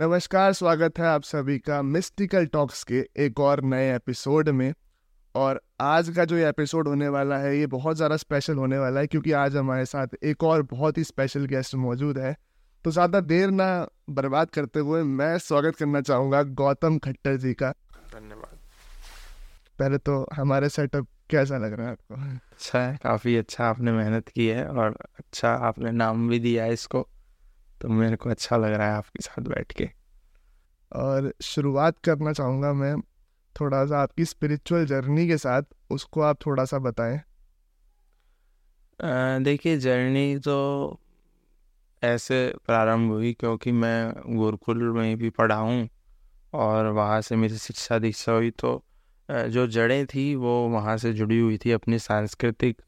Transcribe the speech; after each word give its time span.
नमस्कार 0.00 0.52
स्वागत 0.52 0.98
है 0.98 1.04
आप 1.06 1.22
सभी 1.22 1.58
का 1.58 1.80
मिस्टिकल 1.82 2.46
टॉक्स 2.46 2.82
के 2.84 2.98
एक 3.16 3.38
और 3.40 3.62
नए 3.64 3.94
एपिसोड 3.94 4.48
में। 4.48 4.72
और 5.34 5.60
आज 5.80 6.08
का 6.16 6.24
जो 6.24 6.36
एपिसोड 6.38 6.88
होने 6.88 7.08
वाला 7.08 7.38
है 7.38 7.56
ये 7.58 7.66
बहुत 7.66 7.96
ज़्यादा 7.96 8.16
स्पेशल 8.16 8.56
होने 8.56 8.78
वाला 8.78 9.00
है 9.00 9.06
क्योंकि 9.06 9.32
आज 9.34 9.56
हमारे 9.56 9.86
साथ 9.86 10.16
एक 10.24 10.44
और 10.44 10.62
बहुत 10.72 10.98
ही 10.98 11.04
स्पेशल 11.04 11.46
गेस्ट 11.46 11.74
मौजूद 11.76 12.18
है। 12.18 12.36
तो 12.84 12.90
ज़्यादा 12.90 13.20
देर 13.22 13.50
ना 13.50 13.88
बर्बाद 14.10 14.50
करते 14.50 14.80
हुए 14.80 15.02
मैं 15.02 15.36
स्वागत 15.38 15.76
करना 15.76 16.00
चाहूँगा 16.00 16.42
गौतम 16.42 16.98
खट्टर 16.98 17.36
जी 17.36 17.54
का। 17.54 17.70
धन्यवाद। 18.14 18.58
पहले 19.78 19.98
तो 19.98 20.26
हमारे 20.34 20.68
सेटअप 20.68 21.06
कैसा 21.30 21.58
लग 21.58 21.72
रहा 21.72 21.86
है 21.86 21.92
आपको? 21.92 22.14
अच्छा 22.52 22.80
है 22.80 22.96
काफ़ी 23.02 23.36
अच्छा 23.36 23.64
आपने 23.64 23.92
मेहनत 23.92 24.28
की 24.28 24.46
है 24.46 24.66
और 24.66 24.96
अच्छा 25.18 25.54
आपने 25.64 25.90
नाम 25.94 26.28
भी 26.28 26.38
दिया 26.40 26.64
है 26.64 26.72
इसको। 26.72 27.08
तो 27.80 27.88
मेरे 27.88 28.16
को 28.16 28.30
अच्छा 28.30 28.56
लग 28.56 28.72
रहा 28.72 28.88
है 28.88 28.94
आपके 28.94 29.22
साथ 29.22 29.42
बैठ 29.44 29.72
के। 29.72 29.88
और 30.92 31.32
शुरुआत 31.42 31.98
करना 32.04 32.32
चाहूँगा 32.32 32.72
मैं 32.72 32.96
थोड़ा 33.56 33.84
सा 33.86 33.98
आपकी 33.98 34.24
स्पिरिचुअल 34.24 34.84
जर्नी 34.86 35.26
के 35.28 35.36
साथ, 35.38 35.62
उसको 35.90 36.20
आप 36.20 36.38
थोड़ा 36.46 36.64
सा 36.64 36.78
बताएँ। 36.80 37.20
देखिए 39.44 39.76
जर्नी 39.78 40.36
तो 40.38 41.00
ऐसे 42.02 42.36
प्रारंभ 42.66 43.10
हुई 43.12 43.32
क्योंकि 43.32 43.72
मैं 43.72 44.36
गुरुकुल 44.36 44.82
में 44.92 45.16
भी 45.18 45.30
पढ़ा 45.30 45.54
हूँ 45.56 45.88
और 46.54 46.86
वहाँ 46.88 47.20
से 47.20 47.36
मेरी 47.36 47.58
शिक्षा 47.58 47.98
दीक्षा 47.98 48.32
हुई 48.32 48.50
तो 48.50 48.82
जो 49.28 49.66
जड़ें 49.66 50.06
थी 50.06 50.34
वो 50.36 50.52
वहाँ 50.68 50.96
से 50.96 51.12
जुड़ी 51.12 51.38
हुई 51.38 51.58
थी 51.58 51.70
अपनी 51.72 51.98
सांस्कृतिक 51.98 52.82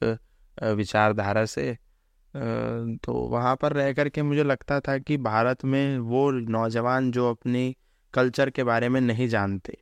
विचारधारा 0.74 1.44
से। 1.46 1.76
तो 3.04 3.12
वहाँ 3.12 3.56
पर 3.56 3.72
रह 3.72 3.92
कर 3.92 4.08
के 4.08 4.22
मुझे 4.22 4.44
लगता 4.44 4.80
था 4.80 4.98
कि 4.98 5.16
भारत 5.16 5.64
में 5.64 5.98
वो 5.98 6.30
नौजवान 6.30 7.10
जो 7.10 7.30
अपनी 7.30 7.76
कल्चर 8.14 8.50
के 8.50 8.64
बारे 8.64 8.88
में 8.88 9.00
नहीं 9.00 9.28
जानते 9.28 9.76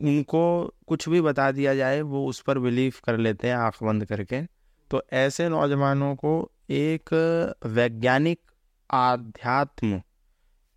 उनको 0.00 0.74
कुछ 0.86 1.08
भी 1.08 1.20
बता 1.20 1.50
दिया 1.52 1.74
जाए 1.74 2.00
वो 2.00 2.26
उस 2.26 2.40
पर 2.40 2.58
बिलीव 2.58 2.94
कर 3.04 3.16
लेते 3.16 3.48
हैं 3.48 3.54
आँख 3.54 3.82
बंद 3.82 4.04
करके। 4.04 4.42
तो 4.90 5.02
ऐसे 5.12 5.48
नौजवानों 5.48 6.14
को 6.16 6.50
एक 6.70 7.12
वैज्ञानिक 7.66 8.40
आध्यात्म 8.90 10.02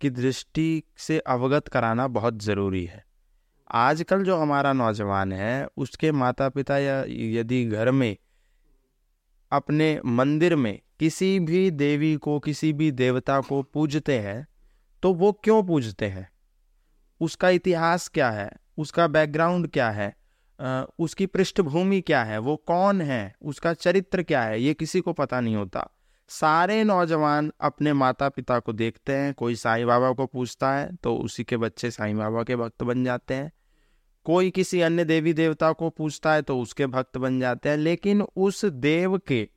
की 0.00 0.10
दृष्टि 0.10 0.82
से 0.96 1.18
अवगत 1.18 1.68
कराना 1.68 2.08
बहुत 2.08 2.42
ज़रूरी 2.42 2.84
है। 2.84 3.04
आजकल 3.70 4.24
जो 4.24 4.36
हमारा 4.36 4.72
नौजवान 4.72 5.32
है, 5.32 5.66
उसके 5.76 6.12
माता 6.12 6.48
पिता 6.48 6.78
या 6.78 7.04
यदि 7.08 7.64
घर 7.66 7.90
में 7.90 8.16
अपने 9.52 10.00
मंदिर 10.04 10.56
में 10.56 10.78
किसी 11.00 11.38
भी 11.40 11.70
देवी 11.70 12.14
को, 12.16 12.38
किसी 12.40 12.72
भी 12.72 12.90
देवता 12.92 13.40
को 13.40 13.62
पूजते 13.64 14.18
हैं 14.18 14.46
तो 15.02 15.12
वो 15.14 15.32
क्यों 15.44 15.62
पूजते 15.64 16.06
हैं? 16.06 16.28
उसका 17.20 17.48
इतिहास 17.50 18.08
क्या 18.08 18.30
है? 18.30 18.50
उसका 18.78 19.06
बैकग्राउंड 19.06 19.68
क्या 19.68 19.90
है? 19.90 20.14
उसकी 20.98 21.26
पृष्ठभूमि 21.26 22.00
क्या 22.00 22.22
है? 22.24 22.38
वो 22.38 22.56
कौन 22.56 23.00
है? 23.00 23.34
उसका 23.42 23.72
चरित्र 23.74 24.22
क्या 24.22 24.42
है? 24.42 24.60
ये 24.62 24.74
किसी 24.74 25.00
को 25.00 25.12
पता 25.12 25.40
नहीं 25.40 25.56
होता। 25.56 25.88
सारे 26.30 26.82
नौजवान 26.84 27.50
अपने 27.60 27.92
माता 27.92 28.28
पिता 28.28 28.58
को 28.58 28.72
देखते 28.72 29.12
हैं। 29.12 29.32
कोई 29.34 29.54
साईं 29.54 29.86
बाबा 29.86 30.12
को 30.12 30.26
पूछता 30.26 30.72
है 30.72 30.94
तो 30.96 31.14
उसी 31.16 31.44
के 31.44 31.56
बच्चे 31.56 31.90
साईं 31.90 32.16
बाबा 32.16 32.42
के 32.42 32.56
भक्त 32.56 32.82
बन 32.82 33.04
जाते 33.04 33.34
हैं। 33.34 33.50
कोई 34.26 34.50
किसी 34.50 34.80
अन्य 34.80 35.04
देवी 35.04 35.32
देवता 35.32 35.70
को 35.72 35.88
पूछता 35.90 36.32
है 36.32 36.42
तो 36.42 36.58
उसके 36.60 36.86
भक्त 36.86 37.16
बन 37.18 37.38
जाते 37.40 37.68
हैं, 37.68 37.76
लेकिन 37.76 38.22
उस 38.22 38.64
देव 38.64 39.16
के, 39.18 39.48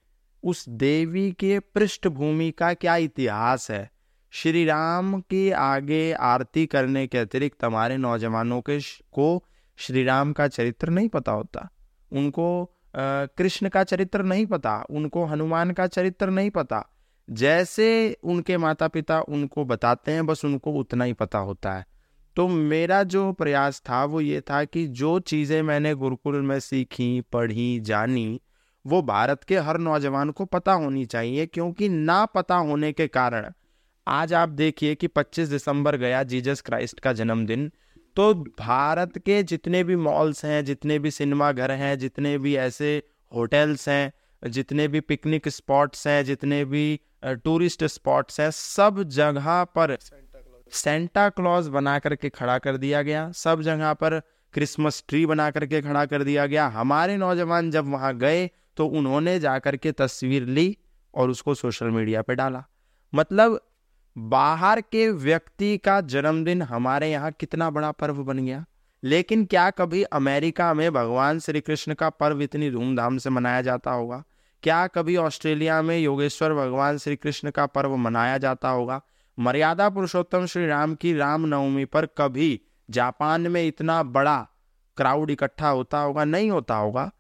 उस 0.44 0.68
देवी 0.70 1.32
के 1.32 1.60
पृष्ठभूमि 1.60 2.52
का 2.52 2.74
क्या 2.74 2.96
इतिहास 2.96 3.70
है? 3.72 3.90
श्री 4.34 4.64
राम 4.66 5.20
के 5.22 5.52
आगे 5.52 6.12
आरती 6.14 6.66
करने 6.66 7.06
के 7.08 7.18
अतिरिक्त 7.18 7.64
हमारे 7.64 7.98
नौजवानों 7.98 8.62
के 8.62 8.80
को 9.12 9.44
श्री 9.78 10.04
राम 10.04 10.34
का 10.34 10.48
चरित्र 10.48 10.90
नहीं 10.90 11.10
पता 11.10 11.32
होता। 11.32 11.70
उनको 12.12 12.70
कृष्ण 12.96 13.70
का 13.70 13.84
चरित्र 13.84 14.24
नहीं 14.24 14.46
पता, 14.46 14.84
उनको 14.90 15.26
हनुमान 15.26 15.72
का 15.72 15.88
चरित्र 15.88 16.30
नहीं 16.30 16.50
पता। 16.50 16.84
जैसे 17.28 18.18
उनके 18.24 18.58
माता 18.58 18.88
पिता 18.88 19.20
उनको 19.22 19.66
बताते 19.66 20.12
हैं, 20.12 20.26
बस 20.26 20.46
उनको 20.46 20.72
उतना 20.72 21.04
ही 21.04 21.14
पता 21.14 21.40
होता 21.40 21.74
है। 21.74 21.86
तो 22.36 22.48
मेरा 22.48 23.02
जो 23.04 23.32
प्रयास 23.32 23.80
था 23.80 24.04
वो 24.06 24.22
ये 24.22 24.42
था 24.42 24.64
कि 24.64 24.86
जो 24.88 25.20
चीज़ें 25.20 25.62
मैंने 25.62 25.94
गुरुकुल 25.96 26.42
में 26.42 26.60
सीखी, 26.60 27.22
पढ़ी, 27.22 27.80
जानी, 27.80 28.40
वो 28.86 29.02
भारत 29.02 29.44
के 29.44 29.58
हर 29.58 29.78
नौजवान 29.78 30.32
को 30.32 30.46
पता 30.46 30.74
होनी 30.74 31.06
चाहिए, 31.06 31.46
क्योंकि 31.46 31.90
ना 31.90 32.26
पता 32.26 32.56
होने 32.56 32.92
के 32.92 33.08
कारण 33.08 33.52
आज 34.08 34.34
आप 34.34 34.50
देखिए 34.50 34.96
कि 34.96 35.08
25 35.08 35.50
दिसंबर 35.50 35.96
गया 35.96 36.24
जीसस 36.24 36.62
क्राइस्ट 36.62 37.00
का 37.00 37.14
जन्मदिन। 37.14 37.72
तो 38.16 38.34
भारत 38.60 39.18
के 39.18 39.42
जितने 39.44 39.84
भी 39.84 39.96
मॉल्स 39.96 40.44
हैं, 40.46 40.64
जितने 40.66 41.00
भी 41.00 41.12
सिनेमा 41.12 41.52
घर 41.52 41.72
हैं, 41.72 41.98
जितने 42.00 42.38
भी 42.38 42.56
ऐसे 42.56 43.02
होटल्स 43.32 43.88
हैं, 43.90 44.14
जितने 44.44 44.88
भी 44.88 45.00
पिकनिक 45.00 45.48
स्पॉट्स 45.48 46.08
हैं, 46.08 46.24
जितने 46.26 46.64
भी 46.66 47.00
टूरिस्ट 47.26 47.84
स्पॉट्स 47.84 48.40
हैं, 48.40 48.52
सब 48.52 49.04
जगह 49.04 49.64
पर 49.64 49.98
सेंटा 50.72 51.28
क्लॉज 51.30 51.68
बना 51.68 51.98
करके 52.00 52.30
खड़ा 52.30 52.58
कर 52.58 52.78
दिया 52.78 53.02
गया। 53.02 53.32
सब 53.32 53.62
जगह 53.62 53.94
पर 53.94 54.20
क्रिसमस 54.54 55.04
ट्री 55.10 55.26
बना 55.26 55.50
करके 55.52 55.82
खड़ा 55.82 56.06
कर 56.06 56.24
दिया 56.24 56.46
गया। 56.46 56.68
हमारे 56.68 57.18
नौजवान 57.18 57.72
जब 57.72 57.92
वहाँ 57.92 58.18
गए 58.18 58.50
तो 58.78 58.86
उन्होंने 58.88 59.40
जा 59.40 59.58
करके 59.60 59.92
तस्वीर 59.92 60.46
ली 60.46 60.78
और 61.14 61.30
उसको 61.30 61.54
सोशल 61.56 61.90
मीडिया 61.90 62.22
पे 62.22 62.36
डाला। 62.36 62.64
मतलब 63.14 63.60
बाहर 64.16 64.82
के 64.82 65.10
व्यक्ति 65.10 65.78
का 65.78 66.00
जन्मदिन 66.02 66.62
हमारे 66.62 67.12
यहाँ 67.12 67.32
कितना 67.32 67.70
बड़ा 67.70 67.92
पर्व 67.92 68.24
बन 68.24 68.46
गया। 68.46 68.66
लेकिन 69.04 69.46
क्या 69.46 69.70
कभी 69.70 70.04
अमेरिका 70.04 70.74
में 70.74 70.92
भगवान 70.94 71.40
श्री 71.40 71.62
कृष्ण 71.62 71.94
का 71.94 72.10
पर्व 72.10 72.42
इतनी 72.42 72.70
धूमधाम 72.72 73.18
से 73.18 73.30
मनाया 73.30 73.62
जाता 73.62 73.92
होगा? 73.92 74.24
क्या 74.64 74.86
कभी 74.88 75.16
ऑस्ट्रेलिया 75.18 75.82
में 75.82 75.98
योगेश्वर 76.00 76.54
भगवान 76.54 76.98
श्री 76.98 77.16
कृष्ण 77.16 77.52
का 77.52 77.66
पर्व 77.66 77.96
मनाया 77.96 78.38
जाता 78.38 78.70
होगा? 78.70 79.02
मर्यादा 79.38 79.90
पुरुषोत्तम 79.90 80.46
श्री 80.46 80.66
राम 80.68 80.94
की 80.96 81.14
रामनवमी 81.14 81.86
पर 81.86 82.06
कभी 82.18 82.62
जापान 82.90 83.48
में 83.48 83.68
इतना 83.68 84.02
बड़ा 84.04 84.38
क्राउड 84.98 85.30
इकट्ठा 85.30 85.70
होता 85.70 86.00
होगा, 86.00 86.24
नहीं 86.24 86.52
होता 86.52 86.76
होगा 86.76 87.12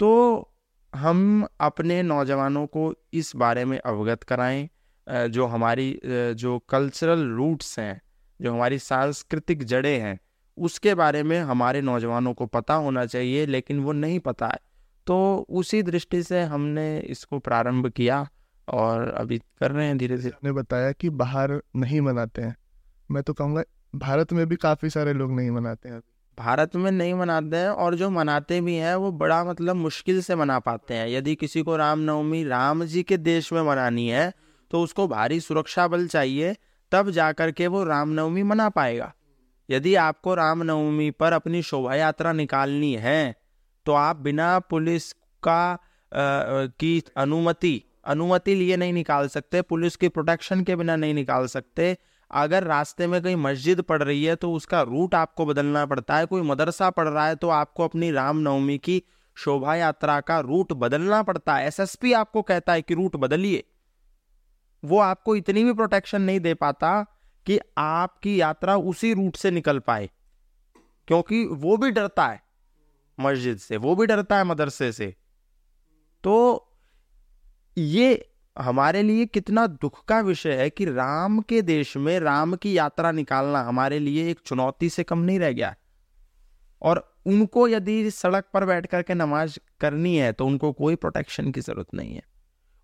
तो 0.00 0.48
हम 0.92 1.46
अपने 1.60 2.02
नौजवानों 2.02 2.66
को 2.66 2.92
इस 3.12 3.32
बारे 3.36 3.64
में 3.64 3.78
अवगत 3.78 4.22
कराएँ 4.22 4.68
जो 5.06 5.46
हमारी 5.46 6.00
जो 6.04 6.58
कल्चरल 6.68 7.26
रूट्स 7.28 7.78
हैं, 7.78 8.00
जो 8.40 8.52
हमारी 8.52 8.78
सांस्कृतिक 8.78 9.64
जड़ें 9.64 9.98
हैं, 10.00 10.18
उसके 10.58 10.94
बारे 10.94 11.22
में 11.22 11.38
हमारे 11.40 11.80
नौजवानों 11.80 12.34
को 12.34 12.46
पता 12.46 12.74
होना 12.74 13.04
चाहिए, 13.06 13.46
लेकिन 13.46 13.80
वो 13.80 13.92
नहीं 13.92 14.18
पता 14.18 14.46
है। 14.46 14.58
तो 15.06 15.46
उसी 15.50 15.82
दृष्टि 15.82 16.22
से 16.22 16.42
हमने 16.42 16.98
इसको 17.00 17.38
प्रारंभ 17.38 17.88
किया। 17.88 18.26
और 18.68 19.08
अभी 19.08 19.38
कर 19.38 19.70
रहे 19.70 19.86
हैं 19.86 19.96
धीरे 19.98 20.16
धीरे 20.16 20.30
आपने 20.30 20.52
बताया 20.52 20.92
कि 20.92 21.10
बाहर 21.10 21.60
नहीं 21.76 22.00
मनाते 22.00 22.42
हैं 22.42 22.56
मैं 23.10 23.22
तो 23.22 23.32
कहूँगा 23.32 23.62
भारत 23.94 24.32
में 24.32 24.46
भी 24.46 24.56
काफ़ी 24.56 24.90
सारे 24.90 25.12
लोग 25.12 25.32
नहीं 25.32 25.50
मनाते 25.50 25.88
हैं। 25.88 26.00
भारत 26.38 26.76
में 26.76 26.90
नहीं 26.90 27.14
मनाते 27.14 27.56
हैं 27.56 27.68
और 27.68 27.94
जो 27.94 28.10
मनाते 28.10 28.60
भी 28.60 28.74
हैं 28.74 28.94
वो 28.94 29.10
बड़ा 29.12 29.42
मतलब 29.44 29.76
मुश्किल 29.76 30.20
से 30.22 30.36
मना 30.36 30.58
पाते 30.58 30.94
हैं। 30.94 31.08
यदि 31.08 31.34
किसी 31.34 31.62
को 31.62 31.76
रामनवमी 31.76 32.44
राम 32.44 32.84
जी 32.84 33.02
के 33.02 33.16
देश 33.16 33.52
में 33.52 33.62
मनानी 33.62 34.08
है 34.08 34.32
तो 34.70 34.82
उसको 34.82 35.08
भारी 35.08 35.40
सुरक्षा 35.40 35.86
बल 35.88 36.06
चाहिए 36.06 36.56
तब 36.92 37.10
जा 37.10 37.30
कर 37.32 37.50
के 37.50 37.66
वो 37.66 37.84
रामनवमी 37.84 38.42
मना 38.42 38.68
पाएगा। 38.68 39.12
यदि 39.68 39.94
आपको 39.94 40.34
रामनवमी 40.34 41.10
पर 41.10 41.32
अपनी 41.32 41.62
शोभा 41.62 41.94
यात्रा 41.94 42.32
निकालनी 42.32 42.94
है 42.94 43.34
तो 43.86 43.92
आप 43.92 44.16
बिना 44.16 44.58
पुलिस 44.58 45.12
का 45.42 45.72
अ, 45.72 45.78
की 46.12 47.02
अनुमति 47.16 47.82
अनुमति 48.04 48.54
लिए 48.54 48.76
नहीं 48.76 48.92
निकाल 48.92 49.28
सकते, 49.28 49.62
पुलिस 49.62 49.96
की 49.96 50.08
प्रोटेक्शन 50.08 50.62
के 50.64 50.76
बिना 50.76 50.96
नहीं 50.96 51.14
निकाल 51.14 51.46
सकते। 51.48 51.96
अगर 52.30 52.64
रास्ते 52.64 53.06
में 53.06 53.20
कहीं 53.22 53.36
मस्जिद 53.36 53.80
पड़ 53.82 54.02
रही 54.02 54.24
है 54.24 54.34
तो 54.36 54.52
उसका 54.52 54.80
रूट 54.82 55.14
आपको 55.14 55.46
बदलना 55.46 55.84
पड़ता 55.86 56.16
है, 56.16 56.26
कोई 56.26 56.42
मदरसा 56.42 56.90
पड़ 56.90 57.08
रहा 57.08 57.26
है 57.26 57.36
तो 57.36 57.48
आपको 57.50 57.84
अपनी 57.84 58.10
रामनवमी 58.10 58.78
की 58.78 59.02
शोभा 59.36 59.74
यात्रा 59.74 60.20
का 60.20 60.38
रूट 60.40 60.72
बदलना 60.74 61.22
पड़ता 61.22 61.54
है। 61.54 61.66
एसएसपी 61.66 62.12
आपको 62.12 62.42
कहता 62.42 62.72
है 62.72 62.82
कि 62.82 62.94
रूट 62.94 63.16
बदलिए। 63.16 63.64
वो 64.82 64.98
आपको 65.00 65.36
इतनी 65.36 65.64
भी 65.64 65.72
प्रोटेक्शन 65.72 66.22
नहीं 66.22 66.40
दे 66.40 66.54
पाता 66.54 67.02
कि 67.46 67.58
आपकी 67.78 68.40
यात्रा 68.40 68.76
उसी 68.76 69.12
रूट 69.14 69.36
से 69.36 69.50
निकल 69.50 69.78
पाए, 69.78 70.08
क्योंकि 71.08 71.44
वो 71.44 71.76
भी 71.76 71.90
डरता 71.90 72.26
है 72.26 72.40
मस्जिद 73.18 73.58
से, 73.58 73.76
वो 73.76 73.94
भी 73.96 74.06
डरता 74.06 74.36
है 74.38 74.44
मदरसे 74.44 74.92
से। 74.92 75.14
तो 76.24 76.68
ये 77.76 78.28
हमारे 78.56 79.02
लिए 79.02 79.26
कितना 79.26 79.66
दुख 79.66 80.04
का 80.04 80.20
विषय 80.20 80.52
है 80.52 80.68
कि 80.70 80.84
राम 80.84 81.40
के 81.40 81.60
देश 81.62 81.96
में 81.96 82.18
राम 82.20 82.54
की 82.54 82.76
यात्रा 82.78 83.12
निकालना 83.12 83.60
हमारे 83.60 83.98
लिए 83.98 84.28
एक 84.30 84.40
चुनौती 84.46 84.88
से 84.88 85.04
कम 85.04 85.18
नहीं 85.18 85.38
रह 85.38 85.52
गया। 85.52 85.74
और 86.82 87.16
उनको 87.26 87.66
यदि 87.68 88.10
सड़क 88.10 88.44
पर 88.54 88.64
बैठ 88.64 88.86
करके 88.86 89.14
नमाज़ 89.14 89.58
करनी 89.80 90.16
है 90.16 90.32
तो 90.32 90.46
उनको 90.46 90.72
कोई 90.72 90.96
प्रोटेक्शन 90.96 91.50
की 91.52 91.60
ज़रूरत 91.60 91.94
नहीं 91.94 92.14
है। 92.14 92.22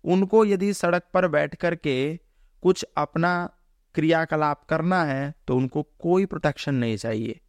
उनको 0.03 0.45
यदि 0.45 0.73
सड़क 0.73 1.03
पर 1.13 1.27
बैठ 1.27 1.55
करके 1.55 2.15
कुछ 2.63 2.85
अपना 2.97 3.49
क्रियाकलाप 3.95 4.63
करना 4.63 5.03
है 5.03 5.33
तो 5.47 5.55
उनको 5.57 5.83
कोई 5.99 6.25
प्रोटेक्शन 6.25 6.75
नहीं 6.75 6.97
चाहिए। 6.97 7.39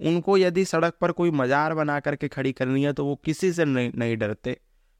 उनको 0.00 0.38
यदि 0.38 0.64
सड़क 0.64 0.94
पर 1.00 1.12
कोई 1.12 1.30
मजार 1.30 1.74
बना 1.74 2.00
करके 2.00 2.28
खड़ी 2.28 2.52
करनी 2.52 2.84
है 2.84 2.92
तो 2.92 3.04
वो 3.04 3.16
किसी 3.16 3.52
से 3.52 3.64
नहीं 3.64 3.92
नहीं 3.94 4.16
डरते। 4.16 4.56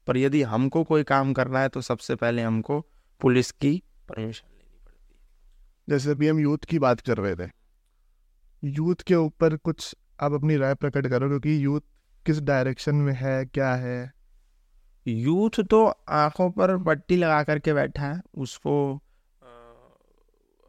पर 0.09 0.17
यदि 0.17 0.41
हमको 0.43 0.83
कोई 0.83 1.03
काम 1.03 1.33
करना 1.33 1.59
है 1.59 1.69
तो 1.69 1.81
सबसे 1.81 2.15
पहले 2.15 2.41
हमको 2.41 2.79
पुलिस 3.21 3.51
की 3.51 3.71
परमिशन 4.09 4.47
लेनी 4.47 4.85
पड़ती 4.85 5.13
है। 5.13 5.19
जैसे 5.89 6.11
अभी 6.11 6.27
हम 6.27 6.39
यूथ 6.39 6.57
की 6.57 6.79
बात 6.79 7.01
कर 7.01 7.17
रहे 7.17 7.35
थे। 7.35 7.49
यूथ 8.63 8.95
के 8.95 9.15
ऊपर 9.15 9.55
कुछ 9.57 9.95
आप 10.21 10.33
अपनी 10.33 10.57
राय 10.57 10.75
प्रकट 10.75 11.07
करो 11.07 11.27
क्योंकि 11.27 11.63
यूथ 11.65 11.81
किस 12.25 12.41
डायरेक्शन 12.41 12.95
में 12.95 13.13
है 13.13 13.45
क्या 13.45 13.73
है? 13.75 14.11
यूथ 15.05 15.63
तो 15.63 15.85
आँखों 16.09 16.51
पर 16.51 16.77
पट्टी 16.77 17.17
लगा 17.17 17.43
करके 17.43 17.73
बैठा 17.73 18.05
है 18.05 18.21
उसको 18.37 19.01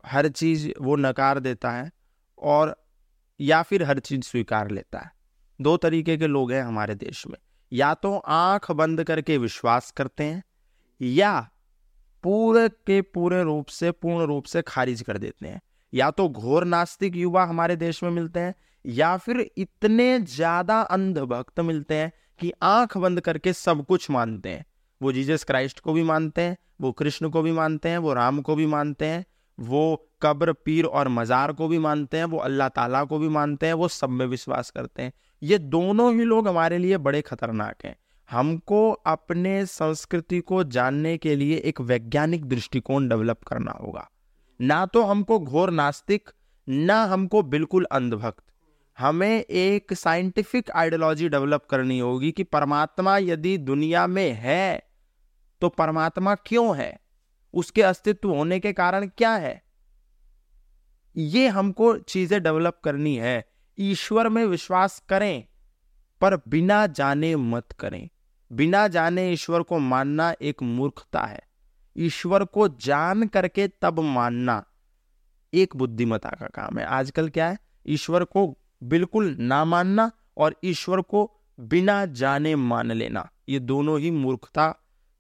हर 0.05 0.29
चीज़ 0.29 0.71
वो 0.81 0.97
नकार 0.97 1.41
देता 1.41 1.71
है 1.71 1.91
और 2.39 2.77
या 3.41 3.63
फिर 3.63 3.83
हर 3.83 3.99
चीज़ 3.99 4.23
स्वीकार 4.23 4.71
लेता 4.71 4.99
है। 4.99 5.11
दो 5.61 5.77
तरीके 5.77 6.17
के 6.17 6.27
लोग 6.27 6.53
हैं 6.53 6.63
हमारे 6.63 6.95
देश 6.95 7.27
में। 7.27 7.39
या 7.73 7.93
तो 7.95 8.17
आँख 8.19 8.71
बंद 8.73 9.03
करके 9.05 9.39
विश्वास 9.39 9.91
करते 9.91 10.25
हैं, 10.25 10.43
या 11.01 11.49
पूरे 12.25 12.69
के 12.69 13.01
पूरे 13.03 13.43
रूप 13.43 13.67
से, 13.67 13.91
पूर्ण 13.91 14.27
रूप 14.27 14.45
से 14.45 14.63
खारिज 14.63 15.03
कर 15.03 15.19
देते 15.19 15.47
हैं। 15.47 15.61
या 15.93 16.11
तो 16.11 16.29
घोर 16.29 16.65
नास्तिक 16.65 17.17
युवा 17.17 17.45
हमारे 17.45 17.77
देश 17.77 18.03
में 18.03 18.11
मिलते 18.11 18.41
हैं, 18.41 18.55
या 18.85 19.17
फिर 19.17 19.41
इतने 19.57 20.19
ज़्यादा 20.21 20.81
अंधभक्त 20.81 21.61
मिलते 21.61 21.95
हैं 21.95 22.13
कि 22.41 22.53
आँख 22.63 22.97
बंद 22.97 23.21
करके 23.21 23.53
सब 23.53 23.85
कुछ 23.87 24.11
मानते 24.11 24.49
हैं। 24.49 24.65
वो 25.01 25.13
जीसस 25.13 25.45
क्राइस्ट 25.45 25.81
को 25.81 25.93
भी 25.93 26.03
मानते 26.03 26.43
हैं, 26.43 26.57
वो 26.81 26.93
कृष्ण 26.93 27.29
को 27.29 27.43
भी 27.43 27.53
मानते 27.53 27.89
हैं, 27.89 27.99
वो 27.99 28.13
राम 28.13 28.41
को 28.41 28.55
भी 28.55 28.67
मानते 28.67 29.07
हैं, 29.07 29.25
वो 29.59 30.11
कब्र, 30.23 30.53
पीर 30.55 30.85
और 30.85 31.09
मज़ार 31.09 31.53
को 31.53 31.69
भी 31.69 31.79
मानते 31.79 32.17
हैं, 32.17 32.25
वो 32.25 32.39
अल्लाह 32.39 32.69
ताला 32.69 33.05
को 33.05 33.19
भी 33.19 33.29
मानते 33.29 33.67
हैं, 33.67 33.75
वो 33.75 33.89
सब 33.89 34.11
में 34.11 34.27
विश्वास 34.27 34.71
करते 34.71 35.03
हैं। 35.03 35.13
ये 35.43 35.59
दोनों 35.59 36.13
ही 36.15 36.25
लोग 36.25 36.49
हमारे 36.49 36.79
लिए 36.79 36.97
बड़े 36.99 37.21
खतरनाक 37.23 37.85
हैं। 37.85 37.97
हमको 38.31 38.91
अपने 38.93 39.65
संस्कृति 39.67 40.41
को 40.41 40.65
जानने 40.65 41.17
के 41.19 41.35
लिए 41.37 41.57
एक 41.57 41.81
वैज्ञानिक 41.81 42.45
दृष्टिकोण 42.45 43.09
डेवलप 43.09 43.43
करना 43.43 43.73
होगा। 43.73 44.09
ना 44.61 44.85
तो 44.87 45.03
हमको 45.03 45.39
घोर 45.39 45.71
नास्तिक, 45.71 46.31
ना 46.69 47.05
हमको 47.05 47.43
बिल्कुल 47.43 47.87
अंधभक्त। 47.93 48.45
हमें 48.99 49.41
एक 49.41 49.93
साइंटिफिक 49.93 50.71
आइडियोलॉजी 50.71 51.29
डेवलप 51.29 51.65
करनी 51.65 51.99
होगी 51.99 52.33
कि 52.33 52.43
परमात्मा 52.45 53.19
यदि 53.19 53.59
दुनिया 53.59 54.07
में 54.07 54.33
है 54.33 54.83
तो 55.63 55.69
परमात्मा 55.69 56.35
क्यों 56.35 56.77
है? 56.77 56.99
उसके 57.55 57.83
अस्तित्व 57.83 58.31
होने 58.31 58.61
के 58.61 58.73
कारण 58.73 59.07
क्या 59.07 59.35
है? 59.35 59.63
ये 61.17 61.49
हमको 61.49 61.97
चीज़ें 61.99 62.43
डेवलप 62.43 62.81
करनी 62.85 63.17
है। 63.17 63.50
ईश्वर 63.81 64.29
में 64.29 64.45
विश्वास 64.47 65.03
करें, 65.09 65.45
पर 66.21 66.37
बिना 66.49 66.87
जाने 66.87 67.37
मत 67.37 67.73
करें। 67.73 68.09
बिना 68.53 68.89
जाने 68.89 69.31
ईश्वर 69.33 69.63
को 69.63 69.79
मानना 69.79 70.35
एक 70.43 70.63
मूर्खता 70.63 71.21
है। 71.21 71.41
ईश्वर 71.97 72.45
को 72.45 72.69
जान 72.69 73.27
करके 73.27 73.69
तब 73.83 74.01
मानना 74.01 74.65
एक 75.53 75.77
बुद्धिमता 75.77 76.31
का 76.31 76.47
काम 76.47 76.79
है। 76.79 76.85
आजकल 76.85 77.29
क्या 77.29 77.49
है? 77.49 77.59
ईश्वर 77.87 78.25
को 78.25 78.59
बिल्कुल 78.83 79.37
ना 79.41 79.65
मानना 79.65 80.11
और 80.37 80.57
ईश्वर 80.65 81.01
को 81.01 81.31
बिना 81.61 82.05
जाने 82.07 82.55
मान 82.57 82.93
लेना, 82.93 83.29
ये 83.49 83.59
दोनों 83.59 83.99
ही 84.01 84.11
मूर्खता 84.11 84.69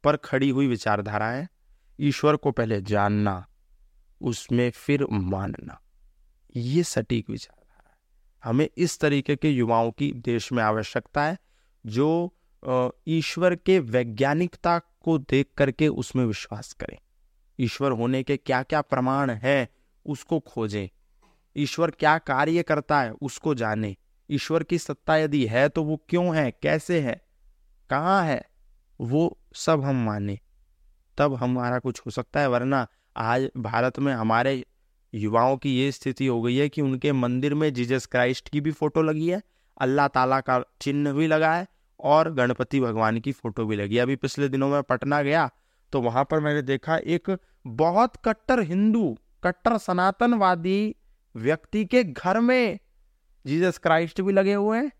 पर 0.04 0.16
खड़ी 0.16 0.48
हुई 0.50 0.66
विचारधारा 0.66 1.26
है। 1.26 1.48
ईश्वर 2.00 2.36
को 2.36 2.50
पहले 2.50 2.80
जानना, 2.82 3.46
उसमें 4.20 4.70
फिर 4.70 5.06
मानना, 5.12 5.80
ये 6.56 6.82
सटीक 6.82 7.30
विचारधारा 7.30 7.54
है 7.54 7.59
हमें 8.44 8.68
इस 8.76 8.98
तरीके 9.00 9.36
के 9.36 9.50
युवाओं 9.50 9.90
की 9.90 10.10
देश 10.16 10.50
में 10.52 10.62
आवश्यकता 10.62 11.24
है, 11.24 11.38
जो 11.84 12.34
ईश्वर 13.08 13.54
के 13.56 13.78
वैज्ञानिकता 13.78 14.78
को 14.78 15.18
देख 15.20 15.46
करके 15.56 15.88
उसमें 15.88 16.24
विश्वास 16.24 16.72
करें। 16.72 16.96
ईश्वर 17.58 17.92
होने 17.92 18.22
के 18.22 18.36
क्या 18.36 18.62
क्या 18.62 18.80
प्रमाण 18.80 19.30
है, 19.30 19.68
उसको 20.06 20.40
खोजें। 20.40 20.88
ईश्वर 21.56 21.90
क्या 21.90 22.16
कार्य 22.18 22.62
करता 22.62 23.00
है, 23.00 23.10
उसको 23.12 23.54
जाने। 23.54 23.96
ईश्वर 24.30 24.62
की 24.62 24.78
सत्ता 24.78 25.16
यदि 25.16 25.44
है 25.46 25.68
तो 25.68 25.82
वो 25.84 25.96
क्यों 26.08 26.34
है, 26.36 26.50
कैसे 26.52 27.00
है, 27.00 27.20
कहाँ 27.90 28.22
है, 28.24 28.44
वो 29.00 29.38
सब 29.54 29.82
हम 29.84 30.04
माने। 30.04 30.38
तब 31.18 31.34
हमारा 31.34 31.78
कुछ 31.78 32.00
हो 32.00 32.10
सकता 32.10 32.40
है, 32.40 32.48
वरना 32.48 32.86
आज 33.16 33.48
भारत 33.56 33.98
में 33.98 34.12
हमारे 34.12 34.64
युवाओं 35.12 35.56
की 35.56 35.70
ये 35.70 35.90
स्थिति 35.92 36.26
हो 36.26 36.40
गई 36.42 36.56
है 36.56 36.68
कि 36.68 36.80
उनके 36.82 37.12
मंदिर 37.14 37.54
में 37.54 37.72
जीसस 37.74 38.06
क्राइस्ट 38.06 38.48
की 38.48 38.60
भी 38.60 38.70
फ़ोटो 38.72 39.02
लगी 39.02 39.28
है, 39.28 39.42
अल्लाह 39.76 40.08
ताला 40.08 40.40
का 40.40 40.62
चिन्ह 40.80 41.12
भी 41.12 41.26
लगा 41.26 41.54
है 41.54 41.66
और 42.00 42.32
गणपति 42.34 42.80
भगवान 42.80 43.18
की 43.20 43.32
फ़ोटो 43.32 43.64
भी 43.66 43.76
लगी 43.76 43.96
है। 43.96 44.02
अभी 44.02 44.16
पिछले 44.16 44.48
दिनों 44.48 44.68
में 44.68 44.82
पटना 44.82 45.22
गया 45.22 45.50
तो 45.92 46.00
वहाँ 46.00 46.24
पर 46.30 46.40
मैंने 46.40 46.62
देखा 46.62 46.96
एक 46.96 47.36
बहुत 47.66 48.16
कट्टर 48.24 48.60
हिंदू, 48.62 49.16
कट्टर 49.44 49.76
सनातनवादी 49.78 50.94
व्यक्ति 51.34 51.84
के 51.84 52.02
घर 52.04 52.40
में 52.40 52.78
जीसस 53.44 53.78
क्राइस्ट 53.78 54.20
भी 54.20 54.32
लगे 54.32 54.54
हुए 54.54 54.78
हैं। 54.78 54.90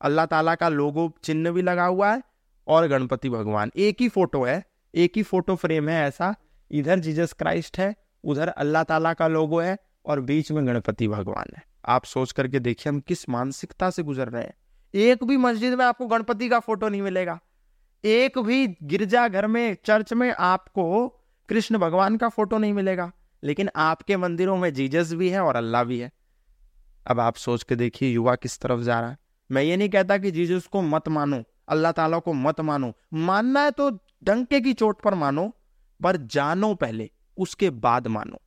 अल्लाह 0.00 0.26
ताला 0.26 0.54
का 0.54 0.68
लोगो 0.68 1.12
चिन्ह 1.24 1.50
भी 1.50 1.62
लगा 1.62 1.84
हुआ 1.84 2.12
है 2.12 2.22
और 2.66 2.86
गणपति 2.88 3.30
भगवान, 3.30 3.70
एक 3.76 4.00
ही 4.00 4.08
फ़ोटो 4.08 4.42
है, 4.44 4.62
एक 4.94 5.16
ही 5.16 5.22
फ़ोटो 5.22 5.54
फ्रेम 5.56 5.88
है 5.88 6.02
ऐसा, 6.06 6.34
इधर 6.70 6.98
जीसस 6.98 7.32
क्राइस्ट 7.32 7.78
है 7.78 7.94
उधर 8.28 8.48
अल्लाह 8.48 8.82
ताला 8.82 9.12
का 9.14 9.28
लोगो 9.28 9.60
है 9.60 9.76
और 10.06 10.20
बीच 10.20 10.52
में 10.52 10.66
गणपति 10.66 11.08
भगवान 11.08 11.52
है। 11.56 11.62
आप 11.86 12.04
सोच 12.04 12.32
करके 12.32 12.58
देखिए 12.58 12.92
हम 12.92 13.00
किस 13.00 13.28
मानसिकता 13.28 13.90
से 13.90 14.02
गुजर 14.02 14.28
रहे 14.28 14.42
हैं। 14.42 14.54
एक 14.94 15.24
भी 15.24 15.36
मस्जिद 15.36 15.74
में 15.74 15.84
आपको 15.84 16.06
गणपति 16.06 16.48
का 16.48 16.58
फ़ोटो 16.58 16.88
नहीं 16.88 17.02
मिलेगा। 17.02 17.38
एक 18.04 18.38
भी 18.38 18.66
गिरजा 18.82 19.28
घर 19.28 19.46
में, 19.46 19.76
चर्च 19.84 20.12
में 20.12 20.30
आपको 20.30 21.08
कृष्ण 21.48 21.78
भगवान 21.78 22.16
का 22.16 22.28
फ़ोटो 22.28 22.58
नहीं 22.58 22.72
मिलेगा। 22.72 23.10
लेकिन 23.42 23.70
आपके 23.76 24.16
मंदिरों 24.16 24.56
में 24.56 24.72
जीजस 24.74 25.12
भी 25.12 25.28
है 25.28 25.40
और 25.40 25.56
अल्लाह 25.56 25.84
भी 25.84 25.98
है। 25.98 26.10
अब 27.06 27.20
आप 27.20 27.36
सोच 27.36 27.62
के 27.62 27.76
देखिए 27.76 28.10
युवा 28.10 28.34
किस 28.34 28.58
तरफ़ 28.60 28.80
जा 28.80 29.00
रहा 29.00 29.10
है। 29.10 29.18
मैं 29.50 29.62
ये 29.62 29.76
नहीं 29.76 29.88
कहता 29.88 30.18
कि 30.18 30.30
जीजस 30.30 30.66
को 30.66 30.82
मत 30.82 31.08
मानो, 31.08 31.42
अल्लाह 31.68 31.92
ताला 31.92 32.18
को 32.18 32.32
मत 32.32 32.60
मानो। 32.60 32.92
मानना 33.14 33.62
है 33.62 33.70
तो 33.70 33.90
डंके 34.24 34.60
की 34.60 34.72
चोट 34.72 35.00
पर 35.02 35.14
मानो, 35.14 35.48
पर 36.02 36.16
जानो 36.16 36.74
पहले। 36.74 37.10
उसके 37.38 37.70
बाद 37.70 38.06
मानो। 38.06 38.40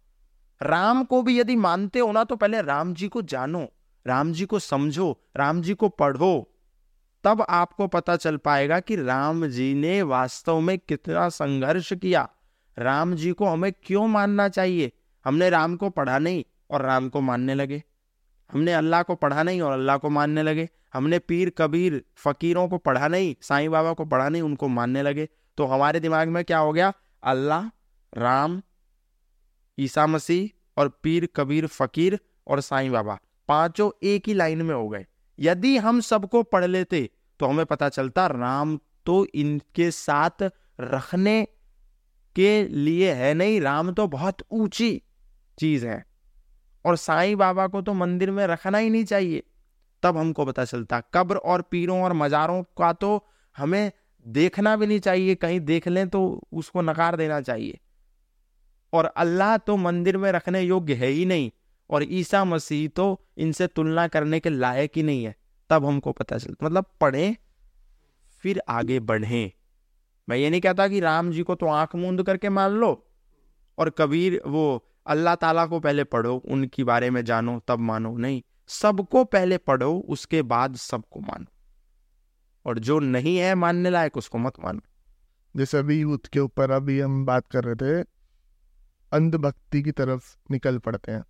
राम 0.61 1.03
को 1.03 1.21
भी 1.21 1.39
यदि 1.39 1.55
मानते 1.55 1.99
हो 1.99 2.11
ना 2.11 2.23
तो 2.23 2.35
पहले 2.35 2.61
राम 2.61 2.93
जी 2.93 3.07
को 3.07 3.21
जानो, 3.21 3.67
राम 4.05 4.31
जी 4.33 4.45
को 4.45 4.59
समझो, 4.59 5.11
राम 5.37 5.61
जी 5.61 5.73
को 5.73 5.89
पढ़ो। 5.89 6.47
तब 7.23 7.45
आपको 7.49 7.87
पता 7.87 8.15
चल 8.15 8.37
पाएगा 8.37 8.79
कि 8.79 8.95
राम 8.95 9.45
जी 9.47 9.73
ने 9.73 10.01
वास्तव 10.01 10.59
में 10.59 10.77
कितना 10.79 11.27
संघर्ष 11.29 11.93
किया। 11.93 12.27
राम 12.77 13.13
जी 13.15 13.31
को 13.31 13.45
हमें 13.45 13.71
क्यों 13.83 14.07
मानना 14.07 14.47
चाहिए? 14.49 14.91
हमने 15.25 15.49
राम 15.49 15.75
को 15.75 15.89
पढ़ा 15.89 16.17
नहीं 16.19 16.43
और 16.71 16.81
राम 16.81 17.09
को 17.09 17.21
मानने 17.21 17.55
लगे। 17.55 17.81
हमने 18.49 18.73
अल्लाह 18.73 19.03
को 19.03 19.15
पढ़ा 19.15 19.43
नहीं 19.43 19.61
और 19.61 19.71
अल्लाह 19.71 19.97
को 19.97 20.09
मानने 20.09 20.43
लगे। 20.43 20.67
हमने 20.93 21.19
पीर 21.19 21.51
कबीर 21.57 22.03
फकीरों 22.17 22.67
को 22.69 22.77
पढ़ा 22.77 23.07
नहीं, 23.07 23.35
साईं 23.41 23.69
बाबा 23.71 23.93
को 23.93 24.05
पढ़ा 24.05 24.27
नहीं, 24.29 24.41
उनको 24.41 24.67
मानने 24.67 25.01
लगे। 25.01 25.27
तो 25.57 25.65
हमारे 25.65 25.99
दिमाग 25.99 26.27
में 26.27 26.43
क्या 26.45 26.57
हो 26.57 26.73
गया? 26.73 26.91
अल्लाह, 27.23 27.67
राम 28.13 28.61
ईसा 29.81 30.05
मसीह 30.07 30.49
और 30.77 30.89
पीर 31.03 31.27
कबीर 31.35 31.67
फकीर 31.69 32.19
और 32.47 32.61
साईं 32.61 32.91
बाबा। 32.91 33.17
पाँचों 33.49 33.89
एक 34.03 34.27
ही 34.27 34.33
लाइन 34.33 34.61
में 34.61 34.75
हो 34.75 34.87
गए। 34.89 35.05
यदि 35.39 35.75
हम 35.77 35.99
सबको 36.01 36.43
पढ़ 36.43 36.65
लेते 36.65 37.09
तो 37.39 37.45
हमें 37.45 37.65
पता 37.65 37.89
चलता, 37.89 38.25
राम 38.27 38.77
तो 39.05 39.25
इनके 39.25 39.89
साथ 39.91 40.43
रखने 40.81 41.43
के 42.35 42.63
लिए 42.65 43.11
है 43.13 43.33
नहीं, 43.33 43.59
राम 43.61 43.91
तो 43.91 44.07
बहुत 44.07 44.43
ऊँची 44.51 45.01
चीज़ 45.57 45.85
है। 45.85 46.03
और 46.85 46.95
साईं 46.97 47.35
बाबा 47.37 47.67
को 47.67 47.81
तो 47.81 47.93
मंदिर 47.93 48.31
में 48.31 48.45
रखना 48.47 48.77
ही 48.77 48.89
नहीं 48.89 49.05
चाहिए। 49.05 49.43
तब 50.03 50.17
हमको 50.17 50.45
पता 50.45 50.65
चलता, 50.65 50.99
कब्र 51.13 51.35
और 51.37 51.61
पीरों 51.61 52.01
और 52.03 52.13
मज़ारों 52.13 52.61
का 52.77 52.91
तो 52.93 53.25
हमें 53.55 53.91
देखना 54.25 54.75
भी 54.75 54.87
नहीं 54.87 54.99
चाहिए, 54.99 55.35
कहीं 55.35 55.59
देख 55.59 55.87
लें 55.87 56.07
तो 56.09 56.41
उसको 56.53 56.81
नकार 56.81 57.15
देना 57.15 57.41
चाहिए। 57.41 57.79
और 58.93 59.05
अल्लाह 59.05 59.57
तो 59.57 59.75
मंदिर 59.77 60.17
में 60.17 60.31
रखने 60.31 60.61
योग्य 60.61 60.93
है 60.93 61.07
ही 61.07 61.25
नहीं, 61.25 61.51
और 61.89 62.03
ईसा 62.03 62.43
मसीह 62.45 62.87
तो 62.87 63.05
इनसे 63.37 63.67
तुलना 63.67 64.07
करने 64.07 64.39
के 64.39 64.49
लायक 64.49 64.91
ही 64.95 65.03
नहीं 65.03 65.23
है, 65.23 65.35
तब 65.69 65.85
हमको 65.85 66.11
पता 66.11 66.37
चलता 66.37 66.65
मतलब 66.65 66.85
पढ़ें, 67.01 67.35
फिर 68.43 68.61
आगे 68.69 68.99
बढ़ें। 69.01 69.51
मैं 70.27 70.37
ये 70.37 70.49
नहीं 70.49 70.61
कहता 70.61 70.87
कि 70.87 70.99
राम 70.99 71.31
जी 71.31 71.43
को 71.43 71.55
तो 71.55 71.67
आँख 71.67 71.95
मूंद 71.95 72.23
करके 72.23 72.49
मान 72.49 72.71
लो, 72.73 72.91
और 73.77 73.89
कबीर 73.89 74.41
वो 74.45 74.63
अल्लाह 75.07 75.35
ताला 75.35 75.65
को 75.65 75.79
पहले 75.79 76.03
पढ़ो, 76.05 76.35
उनके 76.35 76.83
बारे 76.83 77.09
में 77.09 77.23
जानो, 77.25 77.59
तब 77.67 77.79
मानो, 77.81 78.15
नहीं, 78.17 78.41
सबको 78.69 79.23
पहले 79.25 79.57
पढ़ो, 79.57 79.97
उसके 80.09 80.41
बाद 80.43 80.75
सबको 80.75 81.19
मानो। 81.19 81.45
और 82.65 82.79
जो 82.79 82.99
नहीं 82.99 83.37
है 83.37 83.53
मानने 83.55 83.89
लायक, 83.89 84.17
उसको 84.17 84.37
मत 84.37 84.59
मानो। 84.63 84.81
जैसे 85.55 85.77
अभी 85.77 85.99
यूथ 85.99 86.27
के 86.33 86.39
ऊपर 86.39 86.71
अभी 86.71 86.99
हम 86.99 87.25
बात 87.25 87.47
कर 87.47 87.63
रहे 87.63 87.75
थे 87.75 88.03
अंधभक्ति 89.11 89.81
की 89.81 89.91
तरफ़ 89.91 90.35
निकल 90.51 90.77
पड़ते 90.77 91.11
हैं। 91.11 91.23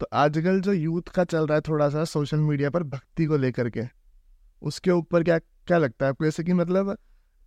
तो 0.00 0.06
आजकल 0.12 0.60
जो 0.60 0.72
यूथ 0.72 1.08
का 1.14 1.24
चल 1.24 1.46
रहा 1.46 1.54
है 1.54 1.60
थोड़ा 1.60 1.88
सा 1.88 2.04
सोशल 2.04 2.38
मीडिया 2.38 2.70
पर 2.70 2.82
भक्ति 2.84 3.26
को 3.26 3.36
लेकर 3.36 3.70
के 3.70 3.82
उसके 4.62 4.90
ऊपर 4.90 5.22
क्या 5.22 5.38
क्या 5.38 5.78
लगता 5.78 6.06
है 6.06 6.10
आपको? 6.10 6.24
जैसे 6.24 6.44
कि 6.44 6.52
मतलब 6.52 6.96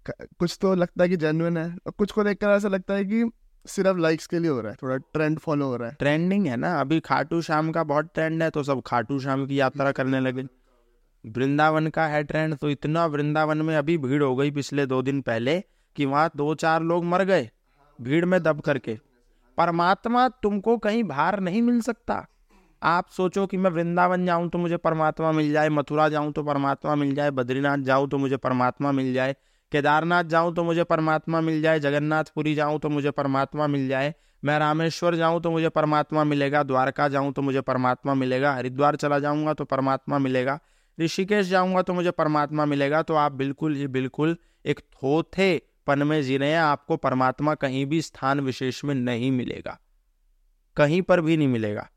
कुछ 0.05 0.57
तो 0.61 0.73
लगता 0.75 1.03
है 1.03 1.09
कि 1.09 1.17
जेनुअन 1.17 1.57
है 1.57 1.69
और 1.77 1.91
कुछ 1.91 2.11
को 2.11 2.23
देखकर 2.23 2.49
ऐसा 2.49 2.67
लगता 2.67 2.93
है 2.93 3.05
कि 3.05 3.29
सिर्फ़ 3.65 3.97
लाइक्स 3.97 4.27
के 4.27 4.39
लिए 4.39 4.49
हो 4.51 4.59
रहा 4.61 4.71
है 4.71 4.77
थोड़ा 4.81 4.97
ट्रेंड 4.97 5.39
फॉलो 5.39 5.65
हो 5.65 5.75
रहा 5.75 5.89
है। 5.89 5.95
ट्रेंडिंग 5.99 6.45
है 6.47 6.57
ना 6.57 6.73
अभी 6.79 6.99
खाटू 6.99 7.41
शाम 7.41 7.71
का 7.71 7.83
बहुत 7.83 8.09
ट्रेंड 8.13 8.43
है 8.43 8.49
तो 8.49 8.63
सब 8.63 8.81
खाटू 8.85 9.19
शाम 9.19 9.45
की 9.45 9.59
यात्रा 9.59 9.91
करने 9.91 10.19
लगे। 10.19 10.43
वृंदावन 11.25 11.87
का 11.87 12.05
है 12.07 12.23
ट्रेंड 12.23 12.55
तो 12.55 12.69
इतना 12.69 13.05
वृंदावन 13.05 13.61
में 13.61 13.75
अभी 13.75 13.97
भीड़ 13.97 14.21
हो 14.23 14.35
गई 14.35 14.51
पिछले 14.51 14.85
दो 14.85 15.01
दिन 15.01 15.21
पहले 15.21 15.59
कि 15.95 16.05
वहाँ 16.05 16.29
दो 16.35 16.53
चार 16.55 16.83
लोग 16.83 17.05
मर 17.05 17.23
गए 17.23 17.49
भीड़ 17.99 18.25
में 18.25 18.41
दब 18.43 18.61
करके। 18.61 18.97
परमात्मा 19.57 20.27
तुमको 20.43 20.77
कहीं 20.77 21.03
बाहर 21.03 21.39
नहीं 21.39 21.61
मिल 21.61 21.79
सकता। 21.81 22.25
आप 22.81 23.07
सोचो 23.09 23.45
कि 23.47 23.57
मैं 23.57 23.69
वृंदावन 23.71 24.25
जाऊँ 24.25 24.49
तो 24.49 24.57
मुझे 24.57 24.77
परमात्मा 24.77 25.31
मिल 25.31 25.51
जाए, 25.53 25.69
मथुरा 25.69 26.07
जाऊँ 26.09 26.31
तो 26.31 26.43
परमात्मा 26.43 26.95
मिल 26.95 27.13
जाए, 27.15 27.31
बद्रीनाथ 27.31 27.77
जाऊँ 27.77 28.09
तो 28.09 28.17
मुझे 28.17 28.37
परमात्मा 28.37 28.91
मिल 28.91 29.13
जाए, 29.13 29.35
केदारनाथ 29.71 30.23
जाऊँ 30.23 30.53
तो 30.55 30.63
मुझे 30.63 30.83
परमात्मा 30.83 31.41
मिल 31.41 31.61
जाए, 31.61 31.79
जगन्नाथपुरी 31.79 32.55
जाऊँ 32.55 32.79
तो 32.79 32.89
मुझे 32.89 33.11
परमात्मा 33.11 33.67
मिल 33.67 33.87
जाए, 33.87 34.13
मैं 34.43 34.57
रामेश्वर 34.59 35.15
जाऊँ 35.15 35.41
तो 35.41 35.51
मुझे 35.51 35.69
परमात्मा 35.69 36.23
मिलेगा, 36.23 36.63
द्वारका 36.63 37.07
जाऊँ 37.07 37.31
तो 37.33 37.41
मुझे 37.41 37.61
परमात्मा 37.61 38.13
मिलेगा, 38.13 38.53
हरिद्वार 38.53 38.95
चला 38.95 39.19
जाऊँगा 39.19 39.53
तो 39.53 39.65
परमात्मा 39.65 40.17
मिलेगा, 40.17 40.59
ऋषिकेश 40.97 41.47
जाऊँगा 41.47 41.81
तो 41.81 41.93
मुझे 41.93 42.11
परमात्मा 42.11 42.65
मिलेगा 42.65 43.01
तो 43.01 43.15
आप 43.15 43.31
बिल्कुल 43.31 43.75
ही 43.75 43.87
बिल्कुल 43.87 44.37
एक 44.65 44.79
थोथे 44.79 45.55
पन 45.87 46.03
में 46.03 46.23
जी 46.23 46.37
रहे 46.37 46.51
हैं 46.51 46.59
आपको 46.59 46.97
परमात्मा 46.97 47.55
कहीं 47.55 47.85
भी 47.85 48.01
स्थान 48.01 48.39
विशेष 48.39 48.83
में 48.83 48.95
नहीं 48.95 49.31
मिलेगा। 49.31 49.79
कहीं 50.75 51.01
पर 51.01 51.21
भी 51.21 51.37
नहीं 51.37 51.47
मिलेगा। 51.47 51.89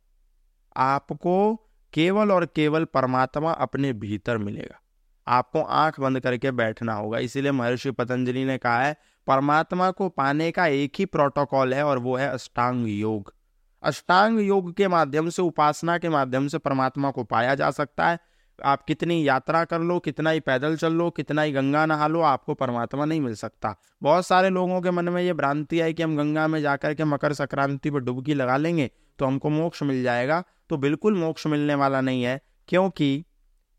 आपको 0.77 1.57
केवल 1.93 2.33
और 2.33 2.47
केवल 2.47 2.85
परमात्मा 2.85 3.53
अपने 3.53 3.93
भीतर 3.93 4.39
मिलेगा। 4.39 4.81
आपको 5.29 5.63
आँख 5.63 6.01
बंद 6.01 6.21
करके 6.21 6.51
बैठना 6.51 6.95
होगा। 6.95 7.19
इसीलिए 7.19 7.53
महर्षि 7.53 7.91
पतंजलि 7.91 8.45
ने 8.45 8.59
कहा 8.59 8.83
है, 8.83 8.97
परमात्मा 9.27 9.91
को 9.91 10.09
पाने 10.09 10.51
का 10.51 10.67
एक 10.67 10.93
ही 10.99 11.05
प्रोटोकॉल 11.05 11.75
है 11.75 11.85
और 11.85 11.99
वो 11.99 12.17
है 12.17 12.29
अष्टांग 12.29 12.89
योग। 12.89 13.35
अष्टांग 13.83 14.41
योग 14.41 14.75
के 14.75 14.89
माध्यम 14.89 15.29
से, 15.31 15.43
उपासना 15.43 15.99
के 15.99 16.09
माध्यम 16.09 16.49
से 16.49 16.59
परमात्मा 16.59 17.11
को 17.11 17.25
पाया 17.25 17.55
जा 17.55 17.71
सकता 17.71 18.09
है। 18.09 18.19
आप 18.59 18.83
कितनी 18.83 19.27
यात्रा 19.29 19.65
कर 19.65 19.81
लो, 19.81 19.99
कितना 19.99 20.31
ही 20.31 20.41
पैदल 20.41 20.77
चल 20.77 20.93
लो, 20.93 21.09
कितना 21.11 21.43
ही 21.43 21.53
गंगा 21.53 21.85
नहा 21.87 22.07
लो, 22.07 22.21
आपको 22.23 22.55
परमात्मा 22.55 23.05
नहीं 23.05 23.21
मिल 23.21 23.35
सकता। 23.35 23.75
बहुत 24.03 24.27
सारे 24.27 24.51
लोगों 24.51 24.81
के 24.81 24.91
मन 24.91 25.09
में 25.09 25.23
ये 25.23 25.33
भ्रांति 25.33 25.79
है 25.79 25.93
कि 25.93 26.03
हम 26.03 26.17
गंगा 26.17 26.47
में 26.49 26.61
जाकर 26.63 26.95
के 26.95 27.05
मकर 27.05 27.33
संक्रांति 27.33 27.91
पर 27.91 28.01
डुबकी 28.01 28.35
लगा 28.35 28.57
लेंगे 28.57 28.91
तो 29.19 29.27
हमको 29.27 29.51
मोक्ष 29.51 29.83
मिल 29.83 30.03
जाएगा। 30.03 30.43
तो 30.71 30.77
बिल्कुल 30.77 31.15
मोक्ष 31.15 31.47
मिलने 31.47 31.75
वाला 31.75 32.01
नहीं 32.01 32.23
है, 32.23 32.41
क्योंकि 32.69 33.25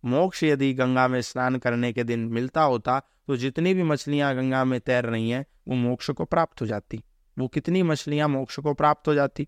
मोक्ष 0.03 0.43
यदि 0.43 0.73
गंगा 0.73 1.07
में 1.07 1.21
स्नान 1.21 1.57
करने 1.57 1.91
के 1.93 2.03
दिन 2.03 2.19
मिलता 2.29 2.61
होता 2.63 2.99
तो 3.27 3.35
जितनी 3.37 3.73
भी 3.73 3.83
मछलियाँ 3.83 4.35
गंगा 4.35 4.63
में 4.63 4.79
तैर 4.79 5.05
रही 5.05 5.29
हैं, 5.29 5.45
वो 5.67 5.75
मोक्ष 5.75 6.09
को 6.09 6.25
प्राप्त 6.25 6.61
हो 6.61 6.65
जाती। 6.65 7.03
वो 7.37 7.47
कितनी 7.47 7.81
मछलियाँ 7.83 8.27
मोक्ष 8.27 8.59
को 8.59 8.73
प्राप्त 8.73 9.07
हो 9.07 9.13
जाती, 9.13 9.47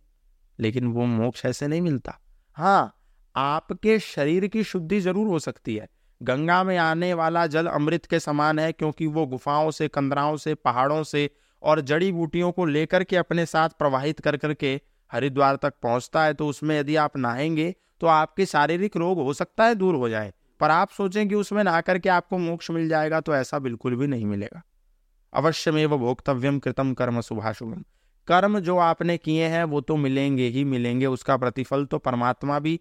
लेकिन 0.59 0.87
वो 0.87 1.05
मोक्ष 1.07 1.45
ऐसे 1.45 1.67
नहीं 1.67 1.81
मिलता। 1.81 2.17
हाँ 2.57 2.93
आपके 3.35 3.97
शरीर 3.99 4.47
की 4.47 4.63
शुद्धि 4.63 4.99
ज़रूर 4.99 5.27
हो 5.27 5.39
सकती 5.39 5.75
है। 5.75 5.87
गंगा 6.21 6.63
में 6.63 6.77
आने 6.77 7.13
वाला 7.13 7.45
जल 7.47 7.67
अमृत 7.67 8.05
के 8.05 8.19
समान 8.19 8.59
है, 8.59 8.71
क्योंकि 8.71 9.07
वो 9.07 9.25
गुफाओं 9.25 9.71
से, 9.71 9.87
कंदराओं 9.87 10.37
से, 10.37 10.55
पहाड़ों 10.55 11.03
से 11.03 11.29
और 11.63 11.81
जड़ी 11.81 12.11
बूटियों 12.11 12.51
को 12.51 12.65
लेकर 12.65 13.03
के 13.03 13.15
अपने 13.15 13.45
साथ 13.45 13.69
प्रवाहित 13.69 14.19
कर 14.19 14.37
करके 14.37 14.79
हरिद्वार 15.11 15.55
तक 15.55 15.73
पहुँचता 15.83 16.23
है। 16.23 16.33
तो 16.33 16.47
उसमें 16.47 16.79
यदि 16.79 16.95
आप 16.95 17.17
नहाएँगे 17.17 17.73
तो 18.01 18.07
आपके 18.07 18.45
शारीरिक 18.45 18.97
रोग 18.97 19.19
हो 19.19 19.33
सकता 19.33 19.65
है, 19.65 19.75
दूर 19.75 19.95
हो 19.95 20.09
जाए। 20.09 20.33
पर 20.59 20.69
आप 20.69 20.89
सोचें 20.89 21.27
कि 21.29 21.35
उसमें 21.35 21.63
नहा 21.63 21.81
करके 21.81 22.09
आपको 22.09 22.37
मोक्ष 22.37 22.69
मिल 22.71 22.87
जाएगा 22.89 23.19
तो 23.19 23.35
ऐसा 23.35 23.59
बिल्कुल 23.59 23.95
भी 23.95 24.07
नहीं 24.07 24.25
मिलेगा। 24.25 24.61
अवश्य 25.33 25.71
में 25.71 25.85
वो 25.85 25.97
भोक्तव्यम 25.97 26.59
कृतम 26.59 26.93
कर्म 26.93 27.21
शुभाशुभम। 27.21 27.83
कर्म 28.27 28.59
जो 28.59 28.77
आपने 28.77 29.17
किए 29.17 29.45
हैं, 29.45 29.63
वो 29.63 29.81
तो 29.81 29.95
मिलेंगे 29.95 30.47
ही 30.47 30.63
मिलेंगे, 30.63 31.05
उसका 31.05 31.37
प्रतिफल 31.37 31.85
तो 31.85 31.97
परमात्मा 31.97 32.59
भी 32.59 32.79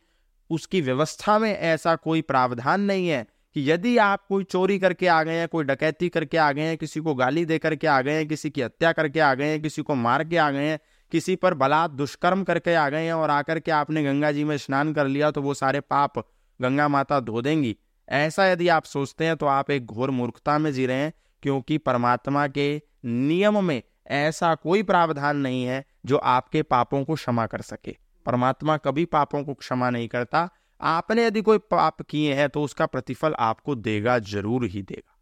उसकी 0.51 0.81
व्यवस्था 0.81 1.39
में 1.39 1.53
ऐसा 1.53 1.95
कोई 1.97 2.21
प्रावधान 2.23 2.81
नहीं 2.81 3.09
है 3.09 3.27
कि 3.57 3.71
यदि 3.71 3.97
आप 3.99 4.25
कोई 4.29 4.45
चोरी 4.45 4.79
करके 4.79 5.07
आ 5.07 5.23
गए 5.23 5.35
हैं, 5.35 5.49
कोई 5.49 5.65
डकैती 5.65 6.09
करके 6.09 6.37
आ 6.37 6.51
गए 6.53 6.63
हैं, 6.63 6.77
किसी 6.79 7.01
को 7.01 7.15
गाली 7.15 7.45
दे 7.45 7.59
करके 7.59 7.87
आ 7.87 8.01
गए 8.03 8.13
हैं, 8.13 8.27
किसी 8.29 8.51
की 8.51 8.63
हत्या 8.63 8.93
करके 8.93 9.21
आ 9.21 9.33
गए 9.35 9.45
हैं, 9.45 9.63
किसी 9.63 9.83
को 9.83 9.95
मार 9.95 10.25
के 10.25 10.37
आ 10.37 10.51
गए 10.51 10.65
हैं, 10.65 10.79
किसी 11.13 11.37
पर 11.37 11.55
बलात् 11.55 11.93
दुष्कर्म 11.93 12.45
करके 12.45 12.75
आ 12.75 12.89
गए 12.89 13.05
हैं 13.05 13.13
और 13.13 13.31
आकर 13.31 13.61
के 13.61 13.71
आपने 13.71 14.05
गंगा 14.05 14.33
जी 14.33 14.45
में 14.45 14.57
स्नान 14.57 14.93
कर 14.93 15.07
लिया 15.07 15.31
तो 15.31 15.43
वो 15.43 15.55
सारे 15.55 15.81
पाप 15.81 16.19
गंगा 16.61 16.89
माता 16.89 17.21
धो 17.21 17.43
देंगी। 17.43 17.77
ऐसा 18.09 18.47
यदि 18.47 18.69
आप 18.69 18.85
सोचते 18.85 19.25
हैं 19.25 19.37
तो 19.37 19.47
आप 19.47 19.71
एक 19.71 19.87
घोर 19.87 20.11
मूर्खता 20.11 20.59
में 20.59 20.73
जी 20.73 20.87
रहे 20.87 20.97
हैं, 20.97 21.13
क्योंकि 21.43 21.79
परमात्मा 21.79 22.47
के 22.49 22.83
नियम 23.05 23.65
में 23.65 23.83
ऐसा 24.07 24.55
कोई 24.55 24.83
प्रावधान 24.83 25.37
नहीं 25.37 25.65
है 25.65 25.85
जो 26.07 26.17
आपके 26.17 26.63
पापों 26.63 27.05
को 27.05 27.15
क्षमा 27.15 27.47
कर 27.47 27.61
सके। 27.61 27.97
परमात्मा 28.27 28.77
कभी 28.77 29.05
पापों 29.05 29.43
को 29.45 29.55
क्षमा 29.55 29.91
नहीं 29.91 30.09
करता। 30.09 30.49
आपने 30.81 31.27
यदि 31.27 31.43
कोई 31.43 31.59
पाप 31.61 32.03
किए 32.03 32.35
हैं 32.35 32.49
तो 32.49 32.63
उसका 32.63 32.87
प्रतिफल 32.87 33.35
आपको 33.39 33.75
देगा, 33.75 34.19
ज़रूर 34.19 34.65
ही 34.65 34.83
देगा। 34.83 35.17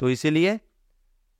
तो 0.00 0.10
इसीलिए 0.10 0.58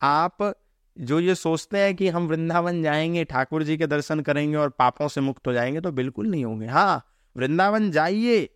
आप 0.01 0.53
जो 0.97 1.19
ये 1.21 1.35
सोचते 1.35 1.79
हैं 1.79 1.95
कि 1.95 2.09
हम 2.09 2.27
वृंदावन 2.27 2.83
जाएँगे, 2.83 3.25
ठाकुर 3.25 3.63
जी 3.63 3.77
के 3.77 3.87
दर्शन 3.87 4.21
करेंगे 4.21 4.57
और 4.57 4.69
पापों 4.69 5.09
से 5.09 5.21
मुक्त 5.21 5.47
हो 5.47 5.53
जाएँगे 5.53 5.81
तो 5.81 5.93
बिल्कुल 5.93 6.27
नहीं 6.27 6.45
होंगे। 6.45 6.67
हाँ 6.67 7.03
वृंदावन 7.37 7.91
जाइए, 7.91 8.49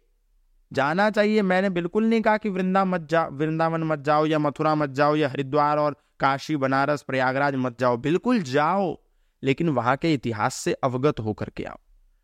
जाना 0.72 1.08
चाहिए। 1.10 1.42
मैंने 1.42 1.70
बिल्कुल 1.70 2.04
नहीं 2.04 2.20
कहा 2.20 2.36
कि 2.36 2.48
वृंदा 2.48 2.84
मत 2.84 3.06
जाओ 3.10 3.30
वृंदावन 3.30 3.82
मत 3.82 3.98
जाओ 3.98 4.26
या 4.26 4.38
मथुरा 4.38 4.74
मत 4.74 4.90
जाओ 4.90 5.16
या 5.16 5.28
हरिद्वार 5.28 5.78
और 5.78 5.96
काशी, 6.20 6.56
बनारस, 6.56 7.02
प्रयागराज 7.02 7.54
मत 7.56 7.78
जाओ। 7.80 7.96
बिल्कुल 7.96 8.42
जाओ, 8.42 8.96
लेकिन 9.42 9.68
वहाँ 9.68 9.96
के 9.96 10.12
इतिहास 10.14 10.54
से 10.54 10.72
अवगत 10.74 11.20
होकर 11.20 11.50
के 11.50 11.64
आओ। 11.64 11.78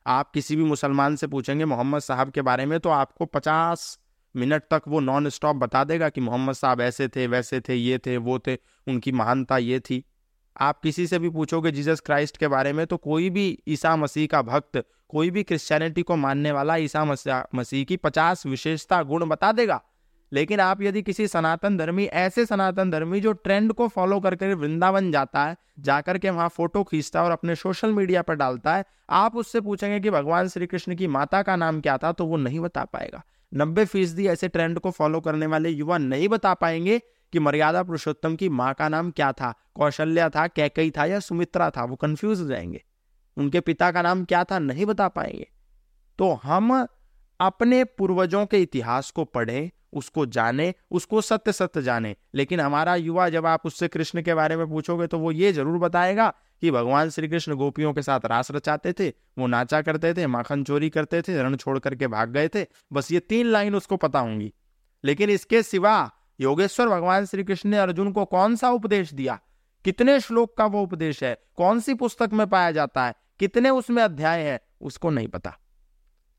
आप 0.07 0.31
किसी 0.31 0.57
भी 0.57 0.65
मुसलमान 0.65 1.17
से 1.17 1.27
पूछेंगे 1.27 1.65
मोहम्मद 1.65 2.01
साहब 2.01 2.31
के 2.31 2.43
बारे 2.43 2.67
में 2.67 2.79
तो 2.81 2.91
आपको 2.91 3.27
पचास 3.27 3.99
मिनट 4.35 4.63
तक 4.71 4.83
वो 4.89 5.01
नॉन 5.01 5.29
स्टॉप 5.29 5.57
बता 5.57 5.83
देगा 5.85 6.09
कि 6.09 6.21
मोहम्मद 6.21 6.55
साहब 6.55 6.81
ऐसे 6.81 7.09
थे, 7.09 7.27
वैसे 7.27 7.61
थे, 7.61 7.75
ये 7.75 7.99
थे, 7.99 8.17
वो 8.17 8.39
थे, 8.39 8.57
उनकी 8.87 9.13
महानता 9.13 9.59
ये 9.59 9.81
थी। 9.81 10.03
आप 10.57 10.81
किसी 10.81 11.07
से 11.07 11.19
भी 11.19 11.31
पूछोगे 11.31 11.71
जीसस 11.71 12.01
क्राइस्ट 12.01 12.37
के 12.37 12.49
बारे 12.49 12.73
में 12.73 12.87
तो 12.87 12.97
कोई 12.97 13.31
भी 13.31 13.59
ईसा 13.69 13.97
मसीह 13.97 14.27
का 14.27 14.43
भक्त, 14.43 14.83
कोई 15.09 15.31
भी 15.31 15.43
क्रिश्चियनिटी 15.43 16.03
को 16.03 16.17
मानने 16.17 16.53
वाला 16.53 16.77
ईसा 16.77 17.05
मसीह 17.05 17.85
की 17.85 17.97
पचास 17.97 18.47
विशेषता 18.47 19.03
गुण 19.03 19.27
बता 19.29 19.53
देगा। 19.53 19.81
लेकिन 20.33 20.61
आप 20.61 20.83
यदि 20.83 21.03
किसी 21.03 21.27
सनातन 21.29 21.77
धर्मी 21.77 22.05
ऐसे 22.05 22.45
सनातन 22.47 22.91
धर्मी 22.91 23.21
जो 23.21 23.33
ट्रेंड 23.33 23.73
को 23.73 23.89
फॉलो 23.89 24.21
करके 24.21 24.53
वृंदावन 24.55 25.11
जाता 25.13 25.45
है, 25.45 25.57
जाकर 25.79 26.19
के 26.19 26.31
वहाँ 26.31 26.49
फ़ोटो 26.49 26.83
खींचता 26.85 27.21
है 27.21 27.27
और 27.27 27.33
अपने 27.33 27.55
सोशल 27.55 27.93
मीडिया 27.93 28.23
पर 28.23 28.35
डालता 28.35 28.75
है, 28.77 28.85
आप 29.11 29.37
उससे 29.37 29.61
पूछेंगे 29.61 30.01
कि 30.01 30.11
भगवान 30.11 30.49
श्री 30.49 30.67
कृष्ण 30.67 30.95
की 30.97 31.07
माता 31.07 31.43
का 31.43 31.57
नाम 31.57 31.81
क्या 31.81 31.99
था 31.99 32.13
तो 32.13 32.27
वो 32.27 32.37
नहीं 32.37 32.61
बता 32.61 32.85
पाएगा। 32.85 33.23
नब्बे 33.55 33.85
फ़ीसदी 33.85 34.27
ऐसे 34.27 34.49
ट्रेंड 34.49 34.79
को 34.79 34.91
फॉलो 34.91 35.21
करने 35.21 35.47
वाले 35.47 35.69
युवा 35.69 35.99
नहीं 35.99 36.29
बता 36.29 36.55
पाएँगे 36.55 36.99
कि 37.33 37.39
मर्यादा 37.39 37.83
पुरुषोत्तम 37.83 38.37
की 38.37 38.49
माँ 38.49 38.75
का 38.75 38.89
नाम 38.89 39.11
क्या 39.11 39.33
था, 39.33 39.55
कौशल्या 39.75 40.29
था 40.29 40.47
कैकई 40.47 40.91
था 40.91 41.05
या 41.05 41.21
सुमित्रा 41.21 41.71
था, 41.71 41.85
वो 41.85 41.97
कंफ्यूज 41.97 42.41
हो 42.41 42.47
जाएँगे। 42.47 42.83
उनके 43.37 43.61
पिता 43.61 43.91
का 43.91 44.03
नाम 44.03 44.25
क्या 44.25 44.45
था, 44.45 44.59
नहीं 44.59 44.87
बता 44.87 45.09
पाएँगे। 45.09 45.49
तो 46.19 46.33
हम 46.33 46.87
अपने 47.41 47.85
पूर्वजों 47.85 48.47
के 48.47 48.63
इतिहास 48.63 49.11
को 49.11 49.25
पढ़ें 49.25 49.71
उसको 49.93 50.27
जाने, 50.27 50.75
उसको 50.91 51.21
सत्य 51.21 51.53
सत्य 51.53 51.83
जाने। 51.83 52.17
लेकिन 52.35 52.61
हमारा 52.61 52.95
युवा 52.95 53.29
जब 53.29 53.47
आप 53.47 53.67
उससे 53.67 53.89
कृष्ण 53.89 54.23
के 54.23 54.35
बारे 54.35 54.57
में 54.57 54.69
पूछोगे 54.69 55.07
तो 55.07 55.19
वो 55.19 55.33
ये 55.33 55.53
ज़रूर 55.53 55.79
बताएगा 55.79 56.35
कि 56.61 56.71
भगवान 56.71 57.11
श्री 57.11 57.29
कृष्ण 57.29 57.55
गोपियों 57.55 57.93
के 57.93 58.03
साथ 58.03 58.21
रास 58.25 58.51
रचाते 58.51 58.93
थे, 58.93 59.09
वो 59.39 59.47
नाचा 59.47 59.83
करते 59.83 60.15
थे, 60.15 60.27
माखन 60.27 60.65
चोरी 60.65 60.91
करते 60.91 61.23
थे, 61.23 61.43
रण 61.43 61.57
छोड़ 61.57 61.79
करके 61.79 62.07
भाग 62.07 62.31
गए 62.31 62.49
थे। 62.49 62.67
बस 62.93 63.13
ये 63.13 63.21
तीन 63.21 63.47
लाइन 63.47 63.75
उसको 63.75 63.97
पता 63.97 64.19
होंगी। 64.19 64.53
लेकिन 65.05 65.31
इसके 65.31 65.63
सिवा 65.63 66.11
योगेश्वर 66.41 66.89
भगवान 66.89 67.27
श्री 67.27 67.45
कृष्ण 67.45 67.69
ने 67.71 67.79
अर्जुन 67.79 68.13
को 68.13 68.25
कौन 68.25 68.57
सा 68.57 68.71
उपदेश 68.71 69.15
दिया? 69.15 69.41
कितने 69.85 70.21
श्लोक 70.21 70.57
का 70.57 70.67
वो 70.67 70.83
उपदेश 70.83 71.25
है? 71.25 71.39
कौन 71.57 71.81
सी 71.81 71.95
पुस्तक 71.95 72.31
में 72.33 72.47
पाया 72.47 72.71
जाता 72.71 73.07
है? 73.07 73.15
कितने 73.39 73.71
उसमें 73.71 74.03
अध्याय 74.03 74.43
है? 74.43 74.61
उसको 74.81 75.11
नहीं 75.11 75.29
पता। 75.29 75.59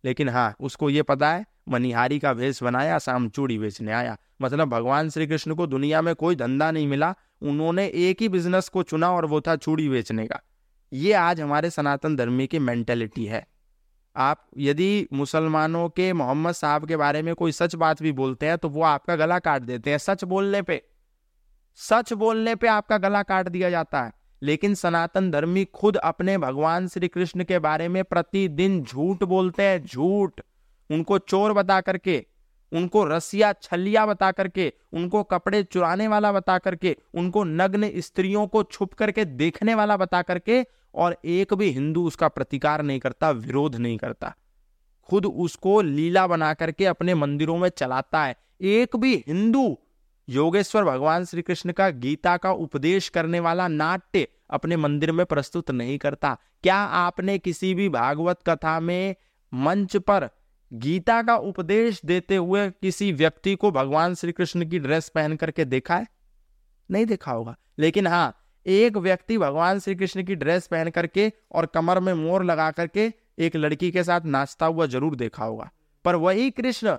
लेकिन 0.06 0.30
हाँ 0.30 0.56
उसको 0.60 0.89
ये 0.89 1.01
पता 1.01 1.32
है 1.32 1.46
मनिहारी 1.69 2.19
का 2.19 2.31
वेश 2.31 2.63
बनाया, 2.63 3.00
शाम 3.00 3.29
चूड़ी 3.29 3.57
बेचने 3.57 3.91
आया। 3.91 4.17
मतलब 4.41 4.69
भगवान 4.69 5.09
श्री 5.09 5.27
कृष्ण 5.27 5.55
को 5.55 5.67
दुनिया 5.67 6.01
में 6.01 6.15
कोई 6.15 6.36
धंधा 6.36 6.71
नहीं 6.71 6.88
मिला, 6.88 7.15
उन्होंने 7.41 7.88
एक 7.88 8.21
ही 8.21 8.29
बिज़नेस 8.29 8.69
को 8.69 8.83
चुना 8.83 9.12
और 9.12 9.25
वो 9.25 9.41
था 9.41 9.55
चूड़ी 9.55 9.89
बेचने 9.89 10.27
का। 10.27 10.39
ये 10.93 11.13
आज 11.13 11.41
हमारे 11.41 11.69
सनातन 11.69 12.15
धर्मी 12.15 12.47
की 12.47 12.59
मेंटेलिटी 12.59 13.25
है। 13.25 13.47
आप 14.15 14.47
यदि 14.57 15.07
मुसलमानों 15.13 15.89
के 15.89 16.13
मोहम्मद 16.13 16.51
साहब 16.51 16.88
के 16.88 16.97
बारे 16.97 17.21
में 17.21 17.36
कोई 17.36 17.51
सच 17.51 17.75
बात 17.75 18.01
भी 18.01 18.12
बोलते 18.12 18.45
हैं 18.45 18.57
तो 18.57 18.69
वो 18.69 18.83
आपका 18.83 19.15
गला 19.15 19.39
काट 19.39 19.62
देते 19.62 19.89
हैं, 19.91 19.97
सच 19.97 20.24
बोलने 20.24 20.62
पे। 20.62 20.83
सच 21.75 22.13
बोलने 22.13 22.55
पे 22.55 22.67
आपका 22.67 22.97
गला 22.97 23.24
काट 23.24 23.47
दिया 23.47 23.69
जाता 23.69 24.03
है। 24.03 24.12
लेकिन 24.41 24.75
सनातन 24.75 25.31
धर्मी 25.31 25.65
खुद 25.65 25.97
अपने 25.97 26.38
भगवान 26.38 26.88
श्री 26.88 27.07
कृष्ण 27.07 27.43
के 27.43 27.59
बारे 27.59 27.88
में 27.88 28.03
प्रतिदिन 28.03 28.83
झूठ 28.83 29.24
बोलते 29.24 29.63
हैं, 29.63 29.86
झूठ। 29.86 30.41
उनको 30.91 31.17
चोर 31.17 31.53
बता 31.53 31.82
करके, 31.82 32.25
उनको 32.72 33.03
रसिया 33.03 33.53
छलिया 33.53 34.06
बता 34.06 34.32
करके, 34.32 34.74
उनको 34.94 35.24
कपड़े 35.24 35.63
चुराने 35.63 36.08
वाला 36.08 36.32
बता 36.32 36.58
करके, 36.58 36.98
उनको 37.13 37.44
नग्न 37.44 37.91
स्त्रियों 37.98 38.48
को 38.48 38.63
छुप 38.63 38.94
करके 38.94 39.25
देखने 39.25 39.75
वाला 39.75 39.98
बता 39.98 40.22
करके, 40.22 40.65
और 40.96 41.17
एक 41.25 41.53
भी 41.53 41.70
हिंदू 41.70 42.08
उसका 42.08 42.27
प्रतिकार 42.27 42.82
नहीं 42.82 43.00
करता, 43.00 43.32
विरोध 43.32 43.75
नहीं 43.75 43.98
करता। 43.98 44.36
खुद 45.10 45.25
उसको 45.25 45.82
लीला 45.82 46.27
बना 46.27 46.53
करके 46.53 46.86
अपने 46.86 47.13
मंदिरों 47.13 47.58
में 47.58 47.70
चलाता 47.70 48.24
है। 48.24 48.36
एक 48.62 48.96
भी 48.96 49.24
हिंदू 49.27 49.79
योगेश्वर 50.29 50.84
भगवान 50.84 51.25
श्री 51.25 51.41
कृष्ण 51.41 51.72
का 51.72 51.89
गीता 51.89 52.38
का 52.38 52.51
उपदेश 52.51 53.10
करने 53.10 53.39
वाला 53.39 53.67
नाट्य 53.67 54.27
अपने 54.50 54.77
मंदिर 54.77 55.12
में 55.12 55.25
प्रस्तुत 55.25 55.72
नहीं 55.72 55.98
करता। 55.98 56.38
क्या 56.63 56.75
आपने 56.75 57.39
किसी 57.39 57.74
भी 57.74 57.89
भागवत 57.89 58.39
कथा 58.48 58.79
में 58.79 59.15
मंच 59.53 59.98
पर 59.98 60.29
गीता 60.71 61.21
का 61.21 61.36
उपदेश 61.36 62.01
देते 62.05 62.36
हुए 62.36 62.69
किसी 62.71 63.12
व्यक्ति 63.12 63.55
को 63.55 63.71
भगवान 63.71 64.15
श्री 64.15 64.31
कृष्ण 64.31 64.69
की 64.69 64.79
ड्रेस 64.79 65.09
पहन 65.09 65.36
करके 65.36 65.65
देखा 65.65 65.95
है? 65.95 66.07
नहीं 66.89 67.05
देखा 67.05 67.31
होगा। 67.31 67.55
लेकिन 67.79 68.07
हाँ 68.07 68.33
एक 68.65 68.97
व्यक्ति 68.97 69.38
भगवान 69.38 69.79
श्री 69.79 69.95
कृष्ण 69.95 70.24
की 70.24 70.36
ड्रेस 70.36 70.67
पहन 70.67 70.89
करके 70.89 71.31
और 71.51 71.65
कमर 71.65 72.00
में 72.00 72.13
मोर 72.13 72.43
लगा 72.43 72.69
करके 72.71 73.12
एक 73.39 73.55
लड़की 73.55 73.91
के 73.91 74.03
साथ 74.03 74.21
नाचता 74.21 74.65
हुआ 74.65 74.86
ज़रूर 74.86 75.15
देखा 75.15 75.45
होगा। 75.45 75.69
पर 76.05 76.15
वही 76.15 76.50
कृष्ण 76.51 76.97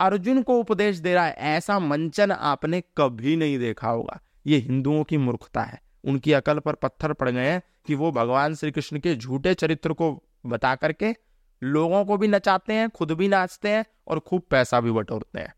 अर्जुन 0.00 0.42
को 0.42 0.58
उपदेश 0.58 0.96
दे 0.96 1.14
रहा 1.14 1.24
है, 1.26 1.32
ऐसा 1.32 1.78
मंचन 1.78 2.32
आपने 2.32 2.82
कभी 2.98 3.36
नहीं 3.36 3.58
देखा 3.58 3.88
होगा। 3.88 4.20
ये 4.46 4.58
हिंदुओं 4.58 5.02
की 5.04 5.16
मूर्खता 5.16 5.62
है। 5.62 5.80
उनकी 6.04 6.32
अकल 6.32 6.58
पर 6.58 6.74
पत्थर 6.74 7.12
पड़ 7.12 7.28
गए 7.30 7.46
हैं 7.46 7.62
कि 7.86 7.94
वो 7.94 8.10
भगवान 8.12 8.54
श्री 8.54 8.70
कृष्ण 8.70 8.98
के 8.98 9.14
झूठे 9.16 9.54
चरित्र 9.54 9.92
को 9.92 10.10
बता 10.46 10.74
करके 10.74 11.14
लोगों 11.62 12.04
को 12.04 12.16
भी 12.16 12.28
नचाते 12.28 12.72
हैं 12.72 12.88
खुद 12.90 13.12
भी 13.12 13.28
नाचते 13.28 13.68
हैं 13.68 13.84
और 14.08 14.18
खूब 14.18 14.42
पैसा 14.50 14.80
भी 14.80 14.90
बटोरते 14.90 15.40
हैं। 15.40 15.54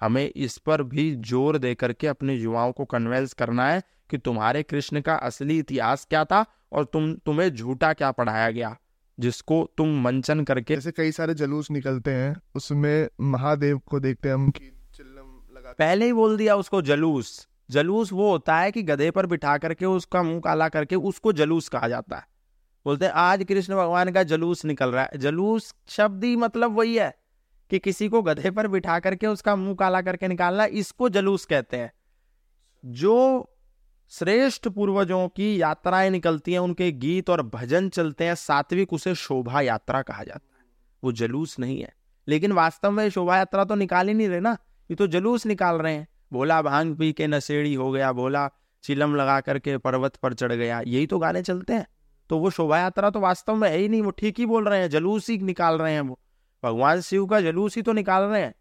हमें 0.00 0.24
इस 0.26 0.58
पर 0.58 0.82
भी 0.82 1.14
ज़ोर 1.16 1.58
दे 1.58 1.74
करके 1.74 2.06
अपने 2.06 2.34
युवाओं 2.34 2.72
को 2.72 2.84
कन्वेंस 2.84 3.32
करना 3.32 3.68
है 3.68 3.82
कि 4.10 4.18
तुम्हारे 4.18 4.62
कृष्ण 4.62 5.00
का 5.00 5.14
असली 5.14 5.58
इतिहास 5.58 6.06
क्या 6.10 6.24
था 6.24 6.44
और 6.72 6.84
तुम 6.84 7.12
तुम्हें 7.16 7.54
झूठा 7.54 7.92
क्या 7.92 8.10
पढ़ाया 8.10 8.50
गया 8.50 8.76
जिसको 9.18 9.62
तुम 9.76 10.00
मंचन 10.00 10.44
करके 10.44 10.74
जैसे 10.74 10.92
कई 10.92 11.12
सारे 11.12 11.34
जलूस 11.34 11.70
निकलते 11.70 12.10
हैं 12.10 12.34
उसमें 12.54 13.08
महादेव 13.20 13.78
को 13.78 14.00
देखते 14.00 14.28
हैं 14.28 14.34
हम 14.34 14.50
कि 14.50 14.70
चिल्लम 14.94 15.56
लगा 15.56 15.72
पहले 15.72 16.04
ही 16.04 16.12
बोल 16.12 16.36
दिया 16.36 16.56
उसको 16.56 16.82
जलूस। 16.82 17.46
जलूस 17.70 18.12
वो 18.12 18.30
होता 18.30 18.58
है 18.58 18.70
कि 18.72 18.82
गधे 18.82 19.10
पर 19.10 19.26
बिठा 19.26 19.56
करके 19.58 19.86
उसका 19.86 20.22
मुँह 20.22 20.40
काला 20.40 20.68
करके 20.68 20.96
उसको 20.96 21.32
जलूस 21.32 21.68
कहा 21.68 21.88
जाता 21.88 22.16
है। 22.16 22.26
बोलते 22.88 23.04
हैं, 23.04 23.12
आज 23.12 23.44
कृष्ण 23.44 23.76
भगवान 23.76 24.12
का 24.12 24.22
जलूस 24.22 24.64
निकल 24.64 24.90
रहा 24.90 25.04
है। 25.04 25.18
जलूस 25.18 25.74
शब्द 25.88 26.24
ही 26.24 26.36
मतलब 26.36 26.78
वही 26.78 26.96
है 26.96 27.14
कि 27.70 27.78
किसी 27.78 28.08
को 28.08 28.22
गधे 28.22 28.50
पर 28.50 28.68
बिठा 28.68 28.98
करके 28.98 29.26
उसका 29.26 29.56
मुँह 29.56 29.74
काला 29.74 30.02
करके 30.02 30.28
निकालना, 30.28 30.64
इसको 30.64 31.08
जलूस 31.08 31.44
कहते 31.44 31.76
हैं। 31.76 31.92
जो 32.84 33.50
श्रेष्ठ 34.08 34.68
पूर्वजों 34.68 35.28
की 35.28 35.62
यात्राएँ 35.62 36.10
निकलती 36.10 36.52
हैं, 36.52 36.58
उनके 36.58 36.92
गीत 36.92 37.30
और 37.30 37.42
भजन 37.42 37.88
चलते 37.88 38.24
हैं, 38.24 38.34
सात्विक 38.34 38.92
उसे 38.92 39.14
शोभा 39.14 39.60
यात्रा 39.60 40.02
कहा 40.02 40.24
जाता 40.24 40.58
है। 40.58 40.64
वो 41.04 41.12
जलूस 41.12 41.58
नहीं 41.58 41.82
है। 41.82 41.94
लेकिन 42.28 42.52
वास्तव 42.52 42.90
में 42.90 43.10
शोभा 43.10 43.36
यात्रा 43.36 43.64
तो 43.64 43.74
निकाल 43.74 44.08
ही 44.08 44.14
नहीं 44.14 44.28
रहे 44.28 44.40
ना, 44.40 44.58
ये 44.90 44.94
तो 44.94 45.06
जलूस 45.06 45.46
निकाल 45.46 45.76
रहे 45.76 45.94
हैं। 45.94 46.08
बोला, 46.32 46.62
भाँग 46.62 46.96
पी 46.96 47.12
के 47.12 47.26
नशेड़ी 47.26 47.74
हो 47.74 47.92
गया, 47.92 48.12
बोला, 48.12 48.50
चिलम 48.82 49.16
लगा 49.16 49.40
करके 49.40 49.78
पर्वत 49.78 50.16
पर 50.16 50.34
चढ़ 50.34 50.52
गया। 50.52 50.80
यही 50.80 51.06
तो 51.06 51.18
गाने 51.18 51.42
चलते 51.42 51.72
हैं। 51.72 51.86
तो 52.30 52.38
वो 52.38 52.50
शोभा 52.50 52.78
यात्रा 52.78 53.10
तो 53.10 53.20
वास्तव 53.20 53.54
में 53.54 53.68
है 53.70 53.76
ही 53.76 53.88
नहीं, 53.88 54.02
वो 54.02 54.10
ठीक 54.10 54.38
ही 54.38 54.46
बोल 54.46 54.68
रहे 54.68 54.80
हैं, 54.80 54.88
जलूस 54.90 55.28
ही 55.30 55.38
निकाल 55.38 55.78
रहे 55.78 55.92
हैं 55.92 56.00
वो। 56.00 56.18
भगवान 56.62 57.00
शिव 57.00 57.26
का 57.26 57.40
जलूस 57.40 57.76
ही 57.76 57.82
तो 57.82 57.92
निकाल 57.92 58.22
रहे 58.22 58.42
हैं, 58.42 58.54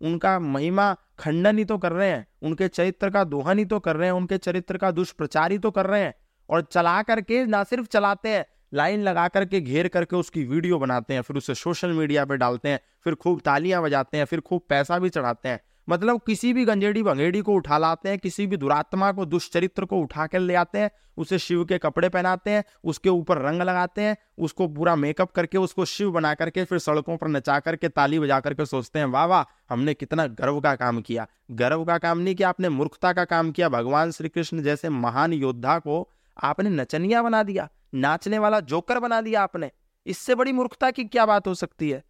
उनका 0.00 0.38
महिमा 0.38 0.92
खंडन 1.18 1.58
ही 1.58 1.64
तो 1.64 1.78
कर 1.78 1.92
रहे 1.92 2.08
हैं, 2.10 2.26
उनके 2.42 2.68
चरित्र 2.68 3.10
का 3.10 3.24
दोहन 3.24 3.58
ही 3.58 3.64
तो 3.64 3.78
कर 3.80 3.96
रहे 3.96 4.08
हैं, 4.08 4.14
उनके 4.14 4.38
चरित्र 4.38 4.78
का 4.78 4.90
दुष्प्रचार 4.90 5.52
ही 5.52 5.58
तो 5.58 5.70
कर 5.70 5.86
रहे 5.86 6.00
हैं, 6.00 6.14
और 6.48 6.62
चला 6.62 7.02
करके 7.02 7.44
ना 7.46 7.64
सिर्फ़ 7.64 7.86
चलाते 7.86 8.28
हैं, 8.28 8.44
लाइन 8.74 9.02
लगा 9.02 9.28
करके 9.28 9.60
घेर 9.60 9.88
करके 9.88 10.16
उसकी 10.16 10.44
वीडियो 10.44 10.78
बनाते 10.78 11.14
हैं, 11.14 11.22
फिर 11.22 11.36
उसे 11.36 11.54
सोशल 11.54 11.92
मीडिया 11.92 12.24
पर 12.24 12.36
डालते 12.36 12.68
हैं, 12.68 12.80
फिर 13.04 13.14
खूब 13.14 13.40
तालियाँ 13.40 13.82
बजाते 13.82 14.16
हैं, 14.16 14.24
फिर 14.24 14.40
खूब 14.40 14.62
पैसा 14.68 14.98
भी 14.98 15.08
चढ़ाते 15.08 15.48
हैं 15.48 15.60
मतलब 15.88 16.20
किसी 16.26 16.52
भी 16.52 16.64
गंजेड़ी 16.64 17.02
भंगेड़ी 17.02 17.40
को 17.40 17.54
उठा 17.54 17.78
लाते 17.78 18.08
हैं, 18.08 18.18
किसी 18.18 18.46
भी 18.46 18.56
दुरात्मा 18.56 19.12
को, 19.12 19.24
दुष्चरित्र 19.24 19.84
को 19.84 19.98
उठा 19.98 20.26
कर 20.26 20.40
ले 20.40 20.54
आते 20.54 20.78
हैं, 20.78 20.90
उसे 21.16 21.38
शिव 21.38 21.64
के 21.64 21.78
कपड़े 21.78 22.08
पहनाते 22.08 22.50
हैं, 22.50 22.64
उसके 22.84 23.08
ऊपर 23.08 23.38
रंग 23.38 23.62
लगाते 23.62 24.02
हैं, 24.02 24.16
उसको 24.38 24.68
पूरा 24.68 24.96
मेकअप 24.96 25.30
करके, 25.30 25.58
उसको 25.58 25.84
शिव 25.84 26.10
बना 26.10 26.34
करके, 26.34 26.64
फिर 26.64 26.78
सड़कों 26.78 27.16
पर 27.16 27.28
नचा 27.28 27.60
करके, 27.60 27.88
ताली 27.88 28.18
बजा 28.18 28.40
करके 28.40 28.66
सोचते 28.66 28.98
हैं, 28.98 29.06
वाह 29.06 29.24
वाह, 29.24 29.44
हमने 29.70 29.94
कितना 29.94 30.26
गर्व 30.26 30.60
का 30.60 30.74
काम 30.74 31.00
किया। 31.00 31.26
गर्व 31.50 31.84
का 31.84 31.98
काम 31.98 32.18
नहीं 32.18 32.34
किया 32.34 32.48
आपने 32.48 32.68
मूर्खता 32.68 33.12
का 33.12 33.24
काम 33.24 33.50
किया, 33.50 33.68
भगवान 33.68 34.10
श्री 34.10 34.28
कृष्ण 34.28 34.62
जैसे 34.62 34.88
महान 34.88 35.32
योद्धा 35.32 35.78
को 35.78 36.10
आपने 36.42 36.70
नचनिया 36.70 37.22
बना 37.22 37.42
दिया, 37.42 37.68
नाचने 37.94 38.38
वाला 38.38 38.60
जोकर 38.60 38.98
बना 38.98 39.20
दिया 39.20 39.42
आपने। 39.42 39.70
इससे 40.06 40.34
बड़ी 40.34 40.52
मूर्खता 40.52 40.90
की 40.90 41.04
क्या 41.04 41.26
बात 41.26 41.46
हो 41.46 41.54
सकती 41.54 41.90
है? 41.90 42.04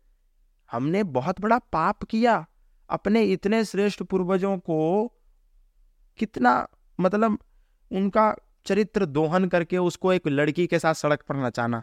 हमने 0.72 1.02
बहुत 1.02 1.40
बड़ा 1.40 1.58
पाप 1.58 2.04
किया। 2.04 2.46
अपने 2.92 3.22
इतने 3.24 3.64
श्रेष्ठ 3.64 4.02
पूर्वजों 4.02 4.56
को 4.58 5.06
कितना 6.18 6.68
मतलब 6.98 7.38
उनका 7.90 8.34
चरित्र 8.66 9.06
दोहन 9.06 9.48
करके 9.48 9.78
उसको 9.78 10.12
एक 10.12 10.28
लड़की 10.28 10.66
के 10.66 10.78
साथ 10.78 10.94
सड़क 10.94 11.22
पर 11.22 11.36
नचाना, 11.36 11.78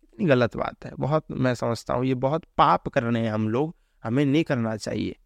कितनी 0.00 0.26
गलत 0.26 0.56
बात 0.56 0.84
है। 0.84 0.92
बहुत, 0.98 1.24
मैं 1.30 1.54
समझता 1.54 1.94
हूँ, 1.94 2.04
ये 2.04 2.14
बहुत 2.14 2.44
पाप 2.58 2.88
कर 2.88 3.02
रहे 3.02 3.22
हैं 3.22 3.32
हम 3.32 3.48
लोग, 3.48 3.74
हमें 4.04 4.24
नहीं 4.26 4.44
करना 4.44 4.76
चाहिए। 4.76 5.16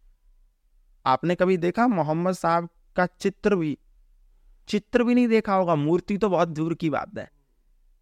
आपने 1.04 1.34
कभी 1.34 1.56
देखा 1.56 1.86
मोहम्मद 1.86 2.34
साहब 2.34 2.68
का 2.96 3.06
चित्र 3.06 3.56
भी? 3.56 3.78
चित्र 4.68 5.04
भी 5.04 5.14
नहीं 5.14 5.28
देखा 5.28 5.54
होगा, 5.54 5.74
मूर्ति 5.74 6.18
तो 6.18 6.28
बहुत 6.28 6.48
दूर 6.48 6.74
की 6.74 6.90
बात 6.90 7.18
है। 7.18 7.28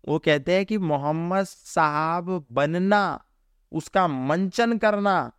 वो 0.08 0.18
कहते 0.18 0.54
हैं 0.54 0.66
कि 0.66 0.78
मोहम्मद 0.78 1.44
साहब 1.44 2.46
बनना, 2.52 3.24
उसका 3.72 4.08
मंचन 4.08 4.78
करना 4.78 5.32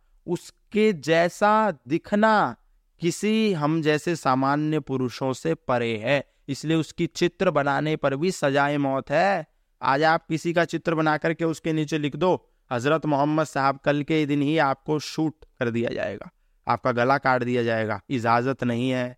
उसके 0.74 0.92
जैसा 0.94 1.70
दिखना 1.88 2.56
किसी 3.00 3.52
हम 3.54 3.80
जैसे 3.82 4.14
सामान्य 4.16 4.78
पुरुषों 4.80 5.32
से 5.32 5.54
परे 5.68 5.96
है, 5.98 6.24
इसलिए 6.48 6.76
उसकी 6.76 7.06
चित्र 7.08 7.50
बनाने 7.50 7.94
पर 7.96 8.16
भी 8.16 8.30
सजाए 8.32 8.76
मौत 8.78 9.10
है। 9.10 9.46
आज 9.82 10.02
आप 10.04 10.26
किसी 10.28 10.52
का 10.52 10.64
चित्र 10.64 10.94
बना 10.94 11.16
करके 11.16 11.44
उसके 11.44 11.72
नीचे 11.72 11.98
लिख 11.98 12.16
दो, 12.16 12.34
हज़रत 12.70 13.06
मोहम्मद 13.06 13.46
साहब 13.46 13.78
कल 13.84 14.02
के 14.02 14.24
दिन 14.26 14.42
ही 14.42 14.58
आपको 14.60 14.98
शूट 15.00 15.44
कर 15.60 15.70
दिया 15.70 15.90
जाएगा, 15.92 16.30
आपका 16.66 16.92
गला 16.92 17.18
काट 17.18 17.42
दिया 17.44 17.62
जाएगा, 17.62 18.00
इजाज़त 18.10 18.64
नहीं 18.64 18.90
है। 18.90 19.16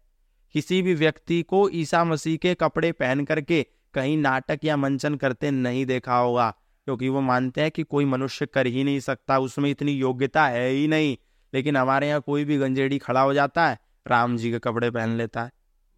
किसी 0.54 0.82
भी 0.82 0.94
व्यक्ति 0.96 1.42
को 1.44 1.68
ईसा 1.74 2.04
मसीह 2.04 2.36
के 2.38 2.54
कपड़े 2.56 2.92
पहन 2.94 3.24
करके 3.24 3.62
कहीं 3.94 4.16
नाटक 4.18 4.64
या 4.64 4.76
मंचन 4.78 5.14
करते 5.16 5.50
नहीं 5.52 5.86
देखा 5.86 6.16
होगा, 6.16 6.50
क्योंकि 6.86 7.08
वो 7.08 7.20
मानते 7.22 7.60
हैं 7.60 7.70
कि 7.70 7.82
कोई 7.84 8.04
मनुष्य 8.06 8.46
कर 8.46 8.66
ही 8.66 8.84
नहीं 8.84 9.00
सकता, 9.02 9.38
उसमें 9.38 9.70
इतनी 9.70 9.92
योग्यता 9.94 10.46
है 10.46 10.68
ही 10.70 10.88
नहीं। 10.88 11.16
लेकिन 11.56 11.76
हमारे 11.76 12.08
यहाँ 12.08 12.20
कोई 12.20 12.44
भी 12.44 12.58
गंजेड़ी 12.58 12.98
खड़ा 12.98 13.20
हो 13.20 13.34
जाता 13.34 13.68
है, 13.68 13.78
राम 14.06 14.36
जी 14.36 14.50
के 14.50 14.58
कपड़े 14.58 14.90
पहन 14.90 15.08
लेता 15.08 15.42
है। 15.42 15.50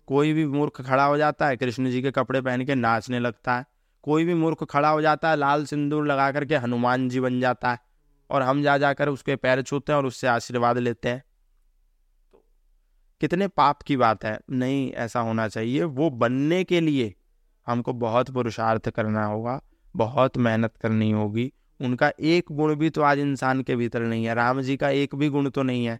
कोई 0.06 0.32
भी 0.32 0.46
मूर्ख 0.46 0.80
खड़ा 0.80 1.04
हो 1.04 1.16
जाता 1.16 1.46
है, 1.46 1.56
कृष्ण 1.56 1.90
जी 1.90 2.02
के 2.02 2.10
कपड़े 2.10 2.40
पहन 2.40 2.64
के 2.64 2.74
नाचने 2.74 3.18
लगता 3.18 3.56
है। 3.56 3.66
कोई 4.02 4.24
भी 4.24 4.34
मूर्ख 4.34 4.64
खड़ा 4.64 4.88
हो 4.88 5.02
जाता 5.02 5.30
है, 5.30 5.36
लाल 5.36 5.64
सिंदूर 5.64 6.06
लगा 6.06 6.32
करके 6.32 6.56
हनुमान 6.56 7.08
जी 7.08 7.20
बन 7.20 7.40
जाता 7.40 7.70
है 7.70 7.78
और 8.30 8.42
हम 8.42 8.62
जा 8.62 8.78
जाकर 8.78 9.08
उसके 9.08 9.36
पैर 9.36 9.62
छूते 9.62 9.92
हैं 9.92 9.98
और 9.98 10.06
उससे 10.06 10.26
आशीर्वाद 10.26 10.78
लेते 10.78 11.08
हैं। 11.08 11.24
कितने 13.20 13.48
पाप 13.48 13.82
की 13.82 13.96
बात 13.96 14.24
है, 14.24 14.40
नहीं 14.50 14.92
ऐसा 14.92 15.20
होना 15.20 15.48
चाहिए। 15.48 15.82
वो 15.82 16.10
बनने 16.10 16.64
के 16.64 16.80
लिए 16.80 17.14
हमको 17.66 17.92
बहुत 17.92 18.30
पुरुषार्थ 18.30 18.90
करना 18.90 19.24
होगा, 19.24 19.60
बहुत 19.96 20.36
मेहनत 20.36 20.76
करनी 20.76 21.10
होगी। 21.10 21.52
उनका 21.80 22.10
एक 22.20 22.52
गुण 22.52 22.74
भी 22.74 22.90
तो 22.90 23.02
आज 23.02 23.18
इंसान 23.18 23.62
के 23.62 23.76
भीतर 23.76 24.02
नहीं 24.02 24.24
है, 24.24 24.34
राम 24.34 24.60
जी 24.62 24.76
का 24.76 24.90
एक 24.90 25.14
भी 25.14 25.28
गुण 25.28 25.48
तो 25.50 25.62
नहीं 25.62 25.84
है। 25.86 25.98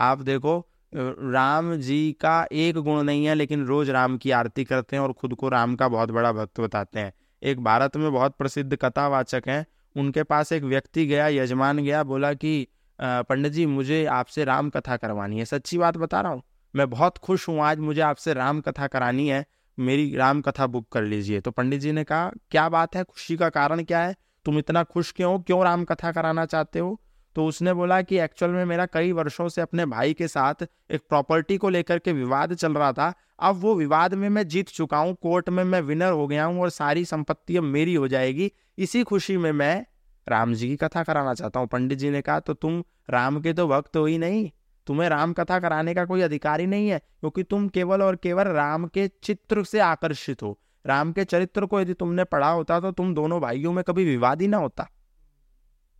आप 0.00 0.22
देखो 0.22 0.58
राम 0.92 1.74
जी 1.76 2.16
का 2.20 2.46
एक 2.52 2.76
गुण 2.76 3.02
नहीं 3.02 3.24
है, 3.26 3.34
लेकिन 3.34 3.64
रोज 3.66 3.90
राम 3.90 4.16
की 4.18 4.30
आरती 4.32 4.64
करते 4.64 4.96
हैं 4.96 5.02
और 5.02 5.12
खुद 5.12 5.34
को 5.34 5.48
राम 5.48 5.74
का 5.76 5.88
बहुत 5.88 6.10
बड़ा 6.10 6.32
भक्त 6.32 6.60
बताते 6.60 7.00
हैं। 7.00 7.12
एक 7.42 7.60
भारत 7.64 7.96
में 7.96 8.10
बहुत 8.12 8.36
प्रसिद्ध 8.38 8.76
कथावाचक 8.76 9.42
हैं। 9.46 9.64
उनके 9.96 10.22
पास 10.22 10.52
एक 10.52 10.62
व्यक्ति 10.64 11.06
गया, 11.06 11.26
यजमान 11.28 11.78
गया, 11.78 12.02
बोला 12.04 12.32
कि 12.34 12.66
पंडित 12.98 13.52
जी, 13.52 13.66
मुझे 13.66 14.04
आपसे 14.06 14.44
राम 14.44 14.70
कथा 14.70 14.96
करवानी 14.96 15.38
है। 15.38 15.44
सच्ची 15.44 15.78
बात 15.78 15.96
बता 15.96 16.20
रहा 16.20 16.32
हूँ, 16.32 16.42
मैं 16.74 16.88
बहुत 16.90 17.18
खुश 17.18 17.48
हूँ, 17.48 17.60
आज 17.60 17.78
मुझे 17.80 18.00
आपसे 18.00 18.34
राम 18.34 18.60
कथा 18.60 18.86
करानी 18.86 19.28
है, 19.28 19.44
मेरी 19.78 20.14
राम 20.16 20.40
कथा 20.40 20.66
बुक 20.66 20.88
कर 20.92 21.02
लीजिए। 21.04 21.40
तो 21.40 21.50
पंडित 21.50 21.80
जी 21.80 21.92
ने 21.92 22.04
कहा, 22.04 22.30
क्या 22.50 22.68
बात 22.68 22.96
है? 22.96 23.04
खुशी 23.04 23.36
का 23.36 23.48
कारण 23.50 23.82
क्या 23.82 24.00
है? 24.00 24.14
तुम 24.46 24.58
इतना 24.58 24.82
खुश 24.84 25.12
क्यों 25.12 25.38
क्यों 25.40 25.62
राम 25.64 25.84
कथा 25.84 26.12
कराना 26.12 26.44
चाहते 26.46 26.78
हो? 26.78 27.00
तो 27.36 27.46
उसने 27.46 27.72
बोला 27.72 28.00
कि 28.02 28.18
एक्चुअल 28.18 28.50
में 28.50 28.64
मेरा 28.64 28.86
कई 28.86 29.12
वर्षों 29.12 29.48
से 29.48 29.60
अपने 29.60 29.86
भाई 29.86 30.14
के 30.14 30.28
साथ 30.28 30.62
एक 30.90 31.00
प्रॉपर्टी 31.08 31.56
को 31.56 31.68
लेकर 31.68 31.98
के 31.98 32.12
विवाद 32.12 32.54
चल 32.54 32.74
रहा 32.74 32.92
था। 32.92 33.12
अब 33.40 33.56
वो 33.56 33.74
विवाद 33.74 34.14
में 34.14 34.28
मैं 34.28 34.46
जीत 34.48 34.68
चुका 34.68 34.98
हूँ 34.98 35.14
कोर्ट 35.22 35.48
में 35.48 35.62
मैं 35.64 35.80
विनर 35.80 36.12
हो 36.12 36.26
गया 36.26 36.44
हूँ 36.44 36.60
और 36.60 36.70
सारी 36.70 37.04
संपत्ति 37.04 37.56
अब 37.56 37.62
मेरी 37.64 37.94
हो 37.94 38.08
जाएगी। 38.08 38.50
इसी 38.78 39.02
खुशी 39.02 39.36
में 39.36 39.50
मैं 39.52 39.84
राम 40.26 40.54
जी 40.54 40.68
की 40.68 40.76
कथा 40.76 41.02
कराना 41.02 41.34
चाहता 41.34 41.60
हूँ। 41.60 41.68
पंडित 41.68 41.98
जी 41.98 42.10
ने 42.10 42.20
कहा 42.20 42.40
तो 42.40 42.54
तुम 42.54 42.82
राम 43.10 43.40
के 43.40 43.52
तो 43.52 43.66
भक्त 43.68 43.96
हो 43.96 44.04
ही 44.06 44.18
नहीं। 44.18 44.50
तुम्हें 44.86 45.08
राम 45.08 45.32
कथा 45.32 45.58
कराने 45.60 45.94
का 45.94 46.04
कोई 46.04 46.20
अधिकार 46.20 46.60
ही 46.60 46.66
नहीं 46.66 46.88
है, 46.88 46.98
क्योंकि 46.98 47.42
तुम 47.42 47.68
केवल 47.68 48.02
और 48.02 48.16
केवल 48.16 48.48
राम 48.48 48.86
के 48.86 49.06
चित्र 49.22 49.64
से 49.64 49.80
आकर्षित 49.80 50.42
हो। 50.42 50.58
राम 50.84 51.12
के 51.12 51.24
चरित्र 51.24 51.66
को 51.66 51.80
यदि 51.80 51.94
तुमने 51.94 52.24
पढ़ा 52.24 52.48
होता 52.48 52.80
तो 52.80 52.92
तुम 52.92 53.14
दोनों 53.14 53.40
भाइयों 53.40 53.72
में 53.72 53.82
कभी 53.84 54.04
विवाद 54.04 54.42
ही 54.42 54.48
ना 54.48 54.56
होता। 54.56 54.88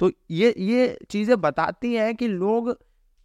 तो 0.00 0.10
ये 0.30 0.54
ये 0.58 0.96
चीज़ें 1.10 1.40
बताती 1.40 1.94
हैं 1.94 2.14
कि 2.16 2.28
लोग 2.28 2.76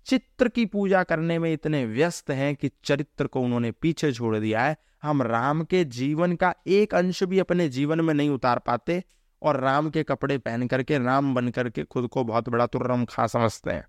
चित्र 0.08 0.48
की 0.48 0.66
पूजा 0.66 1.04
करने 1.04 1.38
में 1.40 1.52
इतने 1.54 1.86
व्यस्त 1.86 2.30
हैं 2.32 2.56
कि 2.56 2.70
चरित्र 2.86 3.28
को 3.28 3.42
उन्होंने 3.42 3.72
पीछे 3.72 4.12
छोड़ 4.12 4.36
दिया 4.38 4.62
है। 4.62 4.76
हम 5.04 5.22
राम 5.22 5.64
के 5.64 5.84
जीवन 5.86 6.36
का 6.36 6.54
एक 6.68 6.96
अंश 6.96 7.24
भी 7.24 7.40
अपने 7.40 7.68
जीवन 7.70 8.02
में 8.02 8.14
नहीं 8.14 8.30
उतार 8.30 8.60
पाते 8.60 9.04
और 9.42 9.60
राम 9.60 9.90
के 9.90 10.04
कपड़े 10.04 10.38
पहन 10.38 10.68
करके, 10.68 10.98
राम 10.98 11.34
बन 11.36 11.50
करके 11.50 11.84
खुद 11.84 12.08
को 12.08 12.24
बहुत 12.24 12.50
बड़ा 12.50 12.66
तुर्रम 12.66 13.06
खा 13.06 13.28
समझते 13.28 13.72
हैं। 13.72 13.86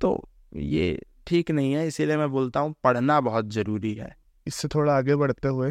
तो 0.00 0.28
ये 0.54 0.98
ठीक 1.26 1.50
नहीं 1.50 1.72
है, 1.72 1.86
इसीलिए 1.86 2.16
मैं 2.16 2.30
बोलता 2.30 2.60
हूँ, 2.60 2.74
पढ़ना 2.84 3.20
बहुत 3.20 3.50
ज़रूरी 3.50 3.94
है। 3.94 4.14
इससे 4.46 4.68
थोड़ा 4.68 4.96
आगे 4.96 5.16
बढ़ते 5.16 5.48
हुए 5.48 5.70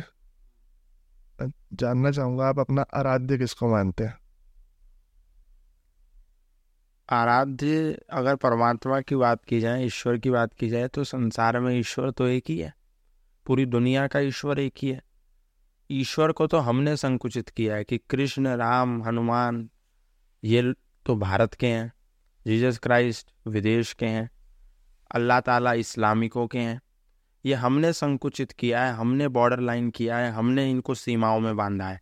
जानना 1.74 2.12
चाहूँगा, 2.12 2.48
आप 2.48 2.60
अपना 2.60 2.82
आराध्य 2.82 3.38
किसको 3.38 3.67
मानते 3.67 4.04
हैं? 4.04 4.17
आराध्य 7.10 8.00
अगर 8.10 8.36
परमात्मा 8.36 9.02
की 9.02 9.15
बात 9.15 9.45
की 9.45 9.60
जाए, 9.60 9.86
ईश्वर 9.86 10.17
की 10.17 10.30
बात 10.30 10.54
की 10.54 10.69
जाए 10.69 10.88
तो 10.88 11.04
संसार 11.04 11.60
में 11.60 11.80
ईश्वर 11.80 12.12
तो 12.12 12.28
एक 12.28 12.43
ही 12.50 12.58
है। 12.60 12.74
पूरी 13.45 13.65
दुनिया 13.65 14.08
का 14.08 14.19
ईश्वर 14.19 14.60
एक 14.60 14.74
ही 14.82 14.89
है। 14.89 15.04
ईश्वर 15.91 16.32
को 16.32 16.48
तो 16.48 16.58
हमने 16.58 16.98
संकुचित 16.98 17.50
किया 17.50 17.76
है 17.76 17.84
कि 17.84 17.98
कृष्ण, 17.98 18.48
राम, 18.48 19.04
हनुमान, 19.04 19.69
ये 20.43 20.74
तो 21.06 21.15
भारत 21.15 21.54
के 21.54 21.67
हैं, 21.67 21.93
जीसस 22.48 22.78
क्राइस्ट, 22.78 23.32
विदेश 23.48 23.93
के 23.93 24.06
हैं, 24.06 24.30
अल्लाह 25.12 25.39
ताला 25.39 25.74
इस्लामिकों 25.74 26.48
के 26.48 26.60
हैं। 26.60 26.82
ये 27.45 27.53
हमने 27.53 27.93
संकुचित 27.93 28.51
किया 28.51 28.84
है, 28.84 28.93
हमने 28.93 29.27
बॉर्डर 29.27 29.60
लाइन 29.60 29.89
किया 29.89 30.17
है, 30.17 30.31
हमने 30.31 30.71
इनको 30.71 30.95
सीमाओं 30.95 31.39
में 31.39 31.55
बांधा 31.55 31.88
है। 31.88 32.01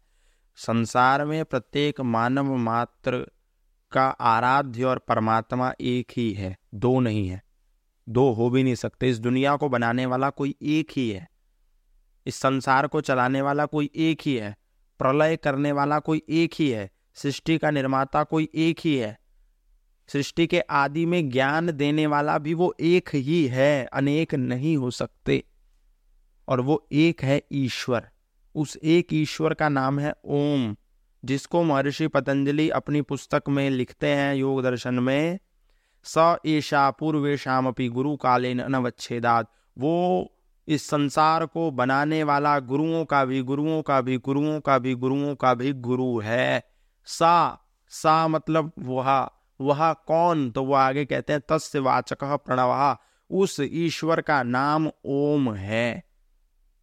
संसार 0.56 1.26
में 1.26 1.46
प्रत्येक 1.46 2.02
मानव 2.02 2.56
मात्र 2.56 3.32
का 3.92 4.08
आराध्य 4.08 4.84
और 4.84 5.00
परमात्मा 5.00 5.74
एक 5.82 6.12
ही 6.18 6.34
है, 6.34 6.58
दो 6.74 7.00
नहीं 7.00 7.28
है। 7.28 7.44
दो 8.10 8.32
हो 8.32 8.50
भी 8.50 8.64
नहीं 8.64 8.76
सकते, 8.76 9.10
इस 9.10 9.20
दुनिया 9.20 9.56
को 9.56 9.70
बनाने 9.70 10.06
वाला 10.06 10.30
कोई 10.30 10.56
एक 10.62 10.92
ही 10.96 11.10
है। 11.10 11.30
इस 12.26 12.36
संसार 12.36 12.88
को 12.88 13.02
चलाने 13.02 13.42
वाला 13.42 13.66
कोई 13.66 13.90
एक 13.96 14.22
ही 14.26 14.36
है, 14.36 14.58
प्रलय 15.00 15.36
करने 15.36 15.72
वाला 15.72 16.00
कोई 16.00 16.22
एक 16.30 16.54
ही 16.60 16.70
है, 16.70 16.92
सृष्टि 17.14 17.58
का 17.58 17.72
निर्माता 17.72 18.24
कोई 18.24 18.50
एक 18.56 18.80
ही 18.84 18.96
है। 18.96 19.23
सृष्टि 20.08 20.48
के 20.48 20.60
आदि 20.60 21.06
में 21.06 21.30
ज्ञान 21.30 21.72
देने 21.72 22.08
वाला 22.08 22.38
भी 22.38 22.54
वो 22.54 22.76
एक 22.80 23.10
ही 23.14 23.48
है, 23.48 23.86
अनेक 23.86 24.36
नहीं 24.36 24.78
हो 24.78 24.92
सकते। 24.92 25.44
और 26.48 26.62
वो 26.62 26.88
एक 26.92 27.24
है 27.24 27.44
ईश्वर। 27.52 28.10
उस 28.56 28.78
एक 28.84 29.08
ईश्वर 29.14 29.54
का 29.54 29.70
नाम 29.70 30.00
है 30.00 30.14
ओम, 30.26 30.76
जिसको 31.26 31.64
महर्षि 31.64 32.08
पतंजलि 32.08 32.70
अपनी 32.70 33.02
पुस्तक 33.02 33.44
में 33.50 33.70
लिखते 33.70 34.08
हैं 34.08 34.36
योग 34.36 34.64
दर्शन 34.64 34.94
में, 34.94 35.40
स 36.04 36.16
पूर्वेशम 36.76 37.66
अपनी 37.68 37.90
गुरु 37.90 38.16
कालीन 38.16 38.60
अनवच्छेदात। 38.60 39.52
वो 39.78 40.30
इस 40.68 40.88
संसार 40.88 41.46
को 41.46 41.72
बनाने 41.72 42.24
वाला 42.24 42.60
गुरुओं 42.60 43.06
का 43.06 43.26
भी 43.26 43.42
गुरुओं 43.42 43.82
का 43.82 44.02
भी 44.02 44.18
गुरुओं 44.18 44.60
का 44.60 44.78
भी 44.78 44.94
गुरुओं 44.94 45.36
का 45.36 45.54
भी 45.54 45.74
गुरु 45.74 46.20
है। 46.20 46.64
सा 47.06 47.60
सा 47.90 48.28
मतलब 48.28 48.72
वह 48.80 49.30
वह 49.62 49.94
कौन? 49.94 50.52
तो 50.52 50.64
वह 50.64 50.80
आगे 50.80 51.06
कहते 51.06 51.34
हैं, 51.34 51.42
तस्य 51.50 51.80
वाचक 51.80 52.24
प्रणव। 52.24 52.98
उस 53.30 53.58
ईश्वर 53.60 54.22
का 54.22 54.44
नाम 54.44 54.92
ओम 55.06 55.54
है। 55.54 56.04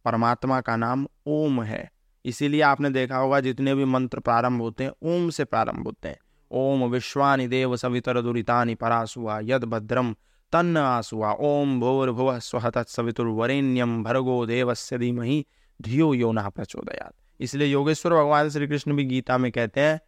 परमात्मा 0.05 0.61
का 0.61 0.75
नाम 0.75 1.07
ओम 1.27 1.63
है। 1.63 1.91
इसीलिए 2.25 2.61
आपने 2.61 2.89
देखा 2.89 3.17
होगा, 3.17 3.39
जितने 3.39 3.75
भी 3.75 3.85
मंत्र 3.85 4.19
प्रारंभ 4.19 4.61
होते 4.61 4.83
हैं, 4.83 4.91
ओम 5.03 5.29
से 5.29 5.43
प्रारंभ 5.43 5.85
होते 5.85 6.07
हैं। 6.07 6.17
ओम 6.51 6.83
विश्वानि 6.83 7.47
देव 7.47 7.75
सवितर 7.75 8.21
दुरीतानि 8.21 8.75
परासुआ 8.75 9.39
यद 9.43 9.63
भद्रम 9.63 10.15
तन्न 10.51 10.77
आसुआ 10.77 11.33
ओम 11.33 11.79
भूर्भुव 11.79 12.39
स्व 12.39 12.69
तत्सवितुर्वरेण्यम 12.69 14.03
भर्गो 14.03 14.45
देवस्य 14.45 14.97
धीमहि 14.97 15.45
धियो 15.81 16.13
यो 16.13 16.31
न 16.31 16.49
प्रचोदयात। 16.49 17.13
इसलिए 17.39 17.67
योगेश्वर 17.67 18.13
भगवान 18.13 18.49
श्री 18.49 18.67
कृष्ण 18.67 18.93
भी 18.93 19.03
गीता 19.03 19.37
में 19.37 19.51
कहते 19.51 19.81
हैं 19.81 20.01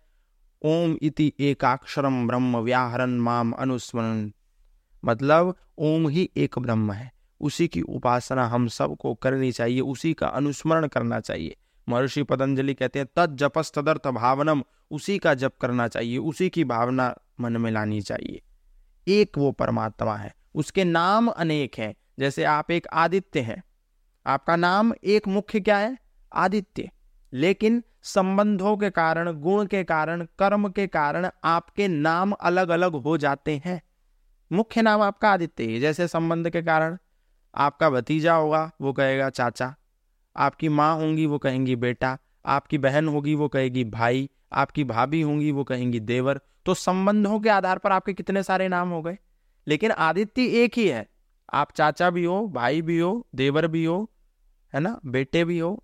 ओम 0.64 0.98
इति 1.02 1.34
एकाक्षरम 1.40 2.28
ब्रह्म 2.28 2.58
व्याहरण 2.58 3.10
माम 3.10 3.52
अनुस्मरण 3.52 4.32
मतलब 5.06 5.56
ओम 5.78 6.10
ही 6.10 6.30
एक 6.38 6.60
ब्रह्म 6.60 6.92
है। 6.92 7.12
उसी 7.42 7.68
की 7.68 7.82
उपासना 7.82 8.48
हम 8.48 8.68
सबको 8.68 9.16
करनी 9.16 9.52
चाहिए, 9.52 9.80
उसी 9.82 10.14
का 10.14 10.28
अनुस्मरण 10.28 10.88
करना 10.88 11.20
चाहिए। 11.20 11.56
महर्षि 11.90 12.24
पतंजलि 12.24 12.74
कहते 12.74 13.00
हैं, 13.00 13.08
तद 13.16 13.38
जपस 13.38 13.72
तदर्थ 13.76 14.08
भावनम, 14.08 14.64
उसी 14.92 15.18
का 15.18 15.34
जप 15.34 15.54
करना 15.62 15.88
चाहिए, 15.88 16.18
उसी 16.18 16.50
की 16.50 16.64
भावना 16.64 17.16
मन 17.40 17.58
में 17.58 17.72
लानी 17.72 18.02
चाहिए। 18.02 18.42
एक 19.08 19.38
वो 19.38 19.52
परमात्मा 19.52 20.16
है। 20.16 20.36
उसके 20.56 20.84
नाम 20.84 21.28
अनेक 21.28 21.76
हैं। 21.78 21.96
जैसे 22.20 22.44
आप 22.44 22.72
एक 22.72 22.88
आदित्य 22.88 23.40
हैं। 23.40 23.64
आपका 24.28 24.56
नाम, 24.56 24.94
एक 25.04 25.28
मुख्य 25.28 25.60
क्या 25.60 25.78
है? 25.78 25.98
आदित्य। 26.34 26.92
लेकिन 27.34 27.84
संबंधों 28.04 28.78
के 28.78 28.90
कारण, 28.90 29.32
गुण 29.32 29.66
के 29.66 29.84
कारण, 29.84 30.28
कर्म 30.40 30.70
के 30.70 30.88
कारण 30.88 31.30
आपके 31.44 31.88
नाम 31.88 32.32
अलग 32.32 32.70
अलग 32.70 32.96
हो 32.96 33.18
जाते 33.18 33.62
हैं। 33.66 33.82
मुख्य 34.52 34.82
नाम 34.82 35.02
आपका 35.02 35.32
आदित्य 35.32 35.66
है, 35.66 35.80
जैसे 35.80 36.08
संबंध 36.08 36.50
के 36.50 36.62
कारण 36.62 36.98
आपका 37.56 37.90
भतीजा 37.90 38.34
होगा, 38.34 38.72
वो 38.82 38.94
कहेगा 38.94 39.30
चाचा। 39.30 39.76
आपकी 40.38 40.70
माँ 40.70 40.96
होंगी, 40.96 41.26
वो 41.26 41.38
कहेंगी 41.38 41.76
बेटा। 41.76 42.18
आपकी 42.46 42.78
बहन 42.78 43.08
होगी, 43.08 43.36
वो 43.36 43.48
कहेगी 43.48 43.84
भाई। 43.84 44.30
आपकी 44.54 44.84
भाभी 44.84 45.22
होंगी, 45.22 45.52
वो 45.52 45.64
कहेंगी 45.64 46.00
देवर। 46.00 46.42
तो 46.66 46.74
संबंधों 46.74 47.40
के 47.40 47.50
आधार 47.50 47.78
पर 47.78 47.92
आपके 47.92 48.14
कितने 48.14 48.44
सारे 48.44 48.68
नाम 48.68 48.90
हो 48.90 49.02
गए। 49.02 49.18
लेकिन 49.68 49.92
आदित्य 49.92 50.46
एक 50.46 50.74
ही 50.78 50.88
है। 50.88 51.10
आप 51.54 51.72
चाचा 51.72 52.10
भी 52.10 52.26
हो, 52.26 52.48
भाई 52.48 52.82
भी 52.82 53.00
हो, 53.00 53.28
देवर 53.36 53.68
भी 53.68 53.86
हो, 53.86 54.12
है 54.74 54.80
ना? 54.80 55.00
बेटे 55.06 55.46
भी 55.46 55.60
हो 55.60 55.84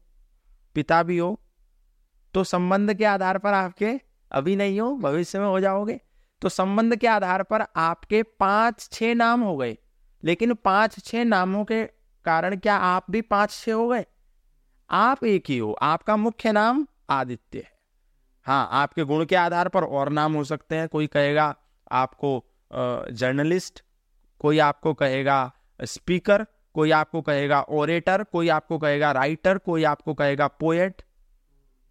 पिता 0.76 1.02
भी 1.04 1.18
हो 1.18 1.40
तो 2.34 2.44
संबंध 2.44 2.94
के 2.94 3.06
आधार 3.06 3.38
पर 3.38 3.54
आपके 3.54 4.00
अभी 4.32 4.56
नहीं 4.56 4.80
हो, 4.80 4.96
भविष्य 4.96 5.40
में 5.40 5.46
हो 5.46 5.60
जाओगे। 5.60 6.00
तो 6.42 6.50
संबंध 6.50 6.96
के 6.96 7.08
आधार 7.08 7.44
पर 7.44 7.66
आपके 7.76 8.22
पाँच 8.40 8.88
छह 8.92 9.14
नाम 9.14 9.42
हो 9.42 9.56
गए। 9.58 9.78
लेकिन 10.24 10.54
पाँच 10.56 10.98
छह 11.06 11.24
नामों 11.24 11.64
के 11.66 11.84
कारण 12.26 12.56
क्या 12.56 12.76
आप 12.76 13.06
भी 13.12 13.22
पाँच 13.22 13.52
छह 13.52 13.74
हो 13.74 13.88
गए? 13.88 14.06
आप 14.90 15.24
एक 15.24 15.50
ही 15.50 15.58
हो, 15.58 15.72
आपका 15.74 16.16
मुख्य 16.18 16.52
नाम 16.52 16.86
आदित्य 17.10 17.60
है। 17.60 17.72
हाँ 18.48 18.70
आपके 18.72 19.04
गुण 19.04 19.26
के 19.26 19.36
आधार 19.36 19.68
पर 19.68 19.84
और 19.84 20.10
नाम 20.10 20.34
हो 20.34 20.44
सकते 20.44 20.76
हैं। 20.76 20.88
कोई 20.88 21.08
कहेगा 21.08 21.54
आपको 21.92 22.44
जर्नलिस्ट, 22.72 23.84
कोई 24.42 24.60
आपको 24.60 24.94
कहेगा 24.94 25.52
स्पीकर 25.80 26.46
कोई 26.80 26.92
आपको 26.92 27.22
कहेगा 27.22 27.62
ओरेटर 27.62 28.24
कोई 28.24 28.50
आपको 28.50 28.78
कहेगा 28.78 29.12
राइटर 29.12 29.58
कोई 29.58 29.84
आपको 29.84 30.14
कहेगा 30.14 30.48
पोएट 30.48 31.02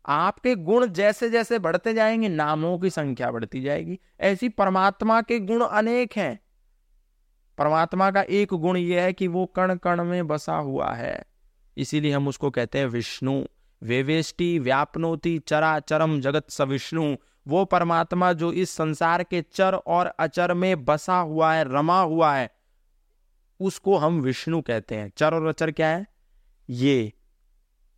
आपके 0.07 0.55
गुण 0.55 0.87
जैसे 0.87 1.31
जैसे 1.31 1.59
बढ़ते 1.59 1.95
जाएँगे, 1.95 2.29
नामों 2.29 2.79
की 2.79 2.91
संख्या 2.91 3.31
बढ़ती 3.31 3.63
जाएगी। 3.63 3.99
ऐसी 4.21 4.49
परमात्मा 4.49 5.23
के 5.23 5.41
गुण 5.41 5.65
अनेक 5.65 6.13
हैं। 6.17 6.41
परमात्मा 7.59 8.11
का 8.11 8.23
एक 8.23 8.49
गुण 8.53 8.77
यह 8.77 9.03
है 9.03 9.13
कि 9.13 9.29
वो 9.29 9.47
कण 9.47 9.75
कण 9.75 10.05
में 10.05 10.27
बसा 10.27 10.57
हुआ 10.57 10.93
है। 10.93 11.25
इसीलिए 11.77 12.13
हम 12.13 12.29
उसको 12.29 12.51
कहते 12.51 12.79
हैं 12.79 12.87
विष्णु। 12.87 13.45
वेवेष्टि, 13.83 14.59
व्यापनोति 14.59 15.39
चरा 15.39 15.81
चरम 15.81 16.21
जगत 16.21 16.51
स 16.51 16.61
विष्णु। 16.61 17.17
वो 17.49 17.65
परमात्मा 17.65 18.33
जो 18.33 18.53
इस 18.53 18.71
संसार 18.71 19.23
के 19.23 19.43
चर 19.43 19.75
और 19.75 20.07
अचर 20.07 20.55
में 20.55 20.85
बसा 20.85 21.19
हुआ 21.19 21.55
है, 21.55 21.65
रमा 21.75 22.01
हुआ 22.03 22.35
है। 22.35 22.58
उसको 23.61 23.97
हम 23.97 24.21
विष्णु 24.21 24.63
कहते 24.63 24.95
हैं। 24.95 25.13
चर 25.17 25.35
और 25.35 25.47
अचर 25.47 25.71
क्या 25.71 25.89
है? 25.89 26.07
ये 26.71 27.13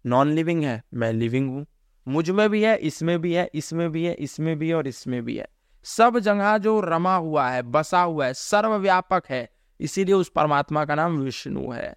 नॉन 0.06 0.32
लिविंग 0.32 0.64
है, 0.64 0.82
मैं 0.94 1.12
लिविंग 1.12 1.50
हूँ। 1.50 1.66
मुझमें 2.08 2.50
भी 2.50 2.62
है, 2.62 2.76
इसमें 2.76 3.20
भी 3.20 3.34
है, 3.34 3.50
इसमें 3.54 3.92
भी 3.92 4.04
है, 4.04 4.14
इसमें 4.14 4.58
भी 4.58 4.68
है 4.68 4.74
और 4.74 4.86
इसमें 4.86 5.24
भी 5.24 5.36
है। 5.36 5.48
सब 5.84 6.18
जगह 6.18 6.58
जो 6.58 6.80
रमा 6.80 7.16
हुआ 7.16 7.50
है, 7.50 7.62
बसा 7.62 8.00
हुआ 8.00 8.26
है, 8.26 8.34
सर्वव्यापक 8.34 9.22
है, 9.30 9.50
इसीलिए 9.80 10.14
उस 10.14 10.28
परमात्मा 10.28 10.84
का 10.84 10.94
नाम 10.94 11.18
विष्णु 11.18 11.70
है। 11.70 11.94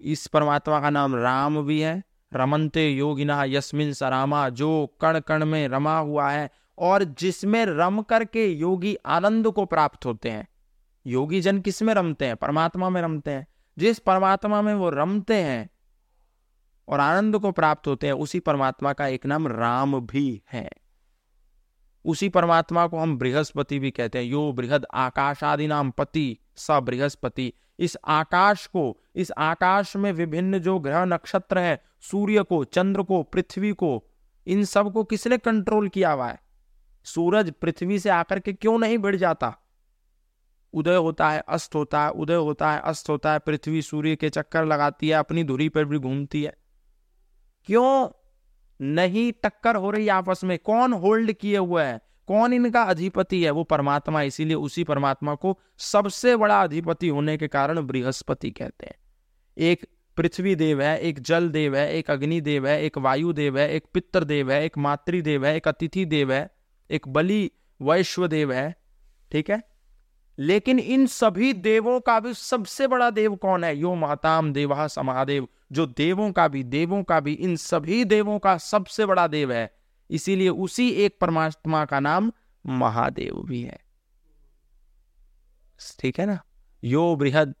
इस 0.00 0.26
परमात्मा 0.26 0.80
का 0.80 0.90
नाम 0.90 1.16
राम 1.16 1.66
भी 1.66 1.80
है। 1.80 2.02
रमनते 2.34 2.90
योगिना 2.90 3.44
यस्मिन 3.44 3.92
सरामा 3.92 4.48
जो 4.48 4.96
कण 5.00 5.20
कण 5.20 5.44
में 5.44 5.68
रमा 5.68 5.98
हुआ 5.98 6.30
है 6.30 6.50
और 6.78 7.04
जिसमें 7.04 7.66
रम 7.66 8.02
करके 8.02 8.46
योगी 8.46 8.96
आनंद 9.06 9.48
को 9.48 9.64
प्राप्त 9.64 10.06
होते 10.06 10.30
हैं। 10.30 10.48
योगी 11.06 11.40
जन 11.40 11.58
किसमें 11.58 11.94
रमते 11.94 12.26
हैं? 12.26 12.36
परमात्मा 12.36 12.90
में 12.90 13.02
रमते 13.02 13.30
हैं। 13.30 13.46
जिस 13.78 13.98
परमात्मा 13.98 14.62
में 14.62 14.74
वो 14.74 14.90
रमते 14.90 15.34
हैं 15.34 15.70
और 16.88 17.00
आनंद 17.00 17.38
को 17.38 17.52
प्राप्त 17.52 17.86
होते 17.86 18.06
हैं, 18.06 18.14
उसी 18.14 18.40
परमात्मा 18.40 18.92
का 18.92 19.06
एक 19.06 19.26
नाम 19.26 19.48
राम 19.48 20.00
भी 20.00 20.42
है। 20.52 20.70
उसी 22.04 22.28
परमात्मा 22.28 22.86
को 22.86 22.98
हम 22.98 23.18
बृहस्पति 23.18 23.78
भी 23.78 23.90
कहते 23.90 24.18
हैं। 24.18 24.24
यो 24.24 24.52
बृहद 24.52 24.86
आकाश 24.94 25.44
आदि 25.44 25.66
नाम 25.66 25.90
पति, 25.90 26.38
स 26.56 26.70
बृहस्पति। 26.70 27.52
इस 27.78 27.96
आकाश 28.06 28.66
को, 28.66 29.00
इस 29.14 29.32
आकाश 29.38 29.96
में 29.96 30.12
विभिन्न 30.12 30.58
जो 30.58 30.78
ग्रह 30.78 31.04
नक्षत्र 31.04 31.58
है, 31.58 31.82
सूर्य 32.00 32.42
को, 32.42 32.64
चंद्र 32.64 33.02
को, 33.02 33.22
पृथ्वी 33.22 33.72
को, 33.72 34.04
इन 34.46 34.64
सबको 34.64 35.04
किसने 35.04 35.38
कंट्रोल 35.38 35.88
किया 35.88 36.12
हुआ 36.12 36.28
है? 36.28 36.40
सूरज 37.04 37.50
पृथ्वी 37.50 37.98
से 37.98 38.10
आकर 38.10 38.40
के 38.40 38.52
क्यों 38.52 38.78
नहीं 38.78 38.98
बढ़ 38.98 39.16
जाता? 39.16 39.58
उदय 40.76 40.96
होता 40.96 41.30
है, 41.30 41.42
अस्त 41.48 41.74
होता 41.74 42.04
है, 42.04 42.10
उदय 42.10 42.34
होता 42.34 42.72
है, 42.72 42.80
अस्त 42.80 43.08
होता 43.08 43.32
है, 43.32 43.38
पृथ्वी 43.38 43.82
सूर्य 43.82 44.16
के 44.16 44.28
चक्कर 44.28 44.64
लगाती 44.64 45.08
है, 45.08 45.14
अपनी 45.14 45.44
धुरी 45.44 45.68
पर 45.68 45.84
भी 45.84 45.98
घूमती 45.98 46.42
है। 46.42 46.54
क्यों? 47.64 48.08
नहीं 48.80 49.32
टक्कर 49.32 49.76
हो 49.76 49.90
रही 49.90 50.08
आपस 50.08 50.44
में। 50.44 50.58
कौन 50.58 50.92
होल्ड 50.92 51.32
किए 51.32 51.56
हुए 51.56 51.82
है? 51.82 52.00
कौन 52.26 52.52
इनका 52.52 52.82
अधिपति 52.82 53.44
है? 53.44 53.50
वो 53.50 53.64
परमात्मा, 53.64 54.22
इसीलिए 54.22 54.54
उसी 54.54 54.84
परमात्मा 54.84 55.34
को 55.34 55.58
सबसे 55.78 56.36
बड़ा 56.36 56.62
अधिपति 56.62 57.08
होने 57.08 57.36
के 57.36 57.48
कारण 57.48 57.80
बृहस्पति 57.80 58.50
कहते 58.50 58.86
हैं। 58.86 58.94
एक 59.58 59.86
पृथ्वी 60.16 60.54
देव 60.54 60.82
है, 60.82 60.98
एक 60.98 61.18
जल 61.20 61.48
देव 61.48 61.76
है, 61.76 61.92
एक 61.92 62.10
अग्नि 62.10 62.40
देव 62.40 62.66
है, 62.66 62.82
एक 62.82 62.98
वायु 62.98 63.32
देव 63.32 63.58
है, 63.58 63.70
एक 63.70 63.84
पितर 63.94 64.24
देव 64.24 64.52
है, 64.52 64.64
एक 64.64 64.78
मातृदेव 64.78 65.46
है, 65.46 65.56
एक 65.56 65.68
अतिथि 65.68 66.04
देव 66.04 66.32
है, 66.32 66.50
एक 66.90 67.08
बलि 67.08 67.50
वैश्व 67.82 68.26
देव 68.26 68.52
है, 68.52 68.76
ठीक 69.32 69.50
है? 69.50 69.75
लेकिन 70.38 70.78
इन 70.78 71.06
सभी 71.06 71.52
देवों 71.52 72.00
का 72.00 72.20
भी 72.20 72.34
सबसे 72.34 72.86
बड़ा 72.86 73.10
देव 73.10 73.36
कौन 73.36 73.64
है? 73.64 73.78
यो 73.78 73.94
माताम 73.94 74.52
देवा 74.52 74.86
समादेव। 74.86 75.48
जो 75.72 75.86
देवों 75.86 76.32
का 76.32 76.48
भी, 76.48 76.64
देवों 76.64 77.02
का 77.02 77.20
भी, 77.20 77.32
इन 77.32 77.56
सभी 77.56 78.04
देवों 78.04 78.38
का 78.38 78.56
सबसे 78.56 79.06
बड़ा 79.06 79.26
देव 79.26 79.52
है। 79.52 79.76
इसीलिए 80.10 80.48
उसी 80.48 80.90
एक 80.90 81.18
परमात्मा 81.20 81.84
का 81.84 82.00
नाम 82.00 82.32
महादेव 82.66 83.42
भी 83.44 83.62
है। 83.62 83.78
ठीक 86.00 86.20
है 86.20 86.26
ना? 86.26 86.38
यो 86.84 87.16
बृहद 87.16 87.54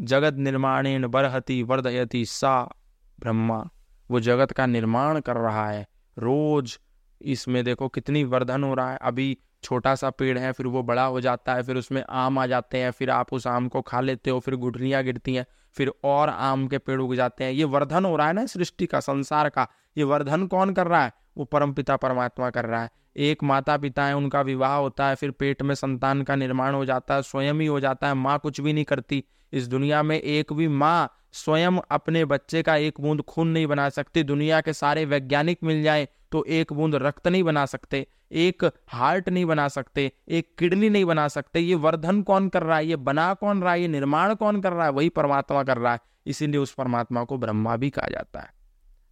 जगत 0.00 0.34
निर्माणेन 0.34 1.06
बरहति 1.06 1.62
वर्धयति 1.62 2.24
सा 2.24 2.74
ब्रह्मा। 3.20 3.70
वो 4.10 4.20
जगत 4.20 4.50
का 4.50 4.66
निर्माण 4.66 5.20
कर 5.20 5.36
रहा 5.36 5.70
है। 5.70 5.88
रोज 6.18 6.78
इसमें 7.22 7.64
देखो 7.64 7.88
कितनी 7.88 8.24
वर्धन 8.24 8.64
हो 8.64 8.74
रहा 8.74 8.92
है। 8.92 8.98
अभी 9.02 9.38
छोटा 9.62 9.94
सा 9.94 10.10
पेड़ 10.10 10.38
है, 10.38 10.52
फिर 10.52 10.66
वो 10.66 10.82
बड़ा 10.82 11.04
हो 11.04 11.20
जाता 11.20 11.54
है, 11.54 11.62
फिर 11.62 11.76
उसमें 11.76 12.04
आम 12.10 12.38
आ 12.38 12.46
जाते 12.46 12.78
हैं, 12.78 12.90
फिर 12.90 13.10
आप 13.10 13.32
उस 13.32 13.46
आम 13.46 13.68
को 13.68 13.82
खा 13.82 14.00
लेते 14.00 14.30
हो, 14.30 14.40
फिर 14.40 14.56
गुठलियाँ 14.56 15.04
गिरती 15.04 15.34
हैं, 15.34 15.46
फिर 15.72 15.92
और 16.04 16.28
आम 16.28 16.66
के 16.66 16.78
पेड़ 16.78 17.00
उग 17.00 17.14
जाते 17.14 17.44
हैं। 17.44 17.52
ये 17.52 17.64
वर्धन 17.64 18.04
हो 18.04 18.16
रहा 18.16 18.26
है 18.26 18.32
ना 18.32 18.46
सृष्टि 18.46 18.86
का, 18.86 19.00
संसार 19.00 19.48
का। 19.48 19.68
ये 19.98 20.04
वर्धन 20.04 20.46
कौन 20.46 20.72
कर 20.72 20.86
रहा 20.86 21.04
है? 21.04 21.12
वो 21.38 21.44
परम 21.44 21.72
पिता 21.72 21.96
परमात्मा 21.96 22.50
कर 22.50 22.64
रहा 22.64 22.82
है। 22.82 22.90
एक 23.16 23.42
माता 23.44 23.76
पिता 23.76 24.04
है 24.04 24.16
उनका 24.16 24.40
विवाह 24.40 24.74
होता 24.74 25.08
है, 25.08 25.14
फिर 25.14 25.30
पेट 25.30 25.62
में 25.62 25.74
संतान 25.74 26.22
का 26.22 26.36
निर्माण 26.36 26.74
हो 26.74 26.84
जाता 26.84 27.14
है, 27.14 27.22
स्वयं 27.22 27.54
ही 27.54 27.66
हो 27.66 27.80
जाता 27.80 28.08
है, 28.08 28.14
माँ 28.14 28.38
कुछ 28.38 28.60
भी 28.60 28.72
नहीं 28.72 28.84
करती। 28.84 29.24
इस 29.52 29.66
दुनिया 29.68 30.02
में 30.02 30.18
एक 30.18 30.52
भी 30.52 30.68
माँ 30.68 31.12
स्वयं 31.32 31.78
अपने 31.90 32.24
बच्चे 32.24 32.62
का 32.62 32.76
एक 32.76 33.00
बूंद 33.00 33.20
खून 33.20 33.48
नहीं 33.48 33.66
बना 33.66 33.88
सकती। 33.88 34.22
दुनिया 34.22 34.60
के 34.60 34.72
सारे 34.72 35.04
वैज्ञानिक 35.04 35.58
मिल 35.64 35.82
जाए 35.82 36.08
तो 36.32 36.44
एक 36.44 36.72
बूंद 36.72 36.94
रक्त 36.94 37.28
नहीं 37.28 37.42
बना 37.42 37.64
सकते, 37.66 38.06
एक 38.32 38.64
हार्ट 38.88 39.28
नहीं 39.28 39.44
बना 39.44 39.66
सकते, 39.68 40.10
एक 40.28 40.54
किडनी 40.58 40.88
नहीं 40.88 41.04
बना 41.04 41.26
सकते। 41.28 41.60
ये 41.60 41.74
वर्धन 41.74 42.22
कौन 42.22 42.48
कर 42.48 42.62
रहा 42.62 42.76
है? 42.76 42.86
ये 42.86 42.96
बना 42.96 43.32
कौन 43.34 43.62
रहा 43.62 43.72
है? 43.72 43.80
ये 43.80 43.88
निर्माण 43.88 44.34
कौन 44.34 44.60
कर 44.60 44.72
रहा 44.72 44.84
है? 44.84 44.92
वही 44.92 45.08
परमात्मा 45.08 45.62
कर 45.62 45.78
रहा 45.78 45.92
है। 45.92 46.00
इसीलिए 46.26 46.60
उस 46.60 46.72
परमात्मा 46.72 47.24
को 47.24 47.38
ब्रह्मा 47.38 47.76
भी 47.76 47.90
कहा 47.90 48.08
जाता 48.08 48.40
है। 48.40 48.50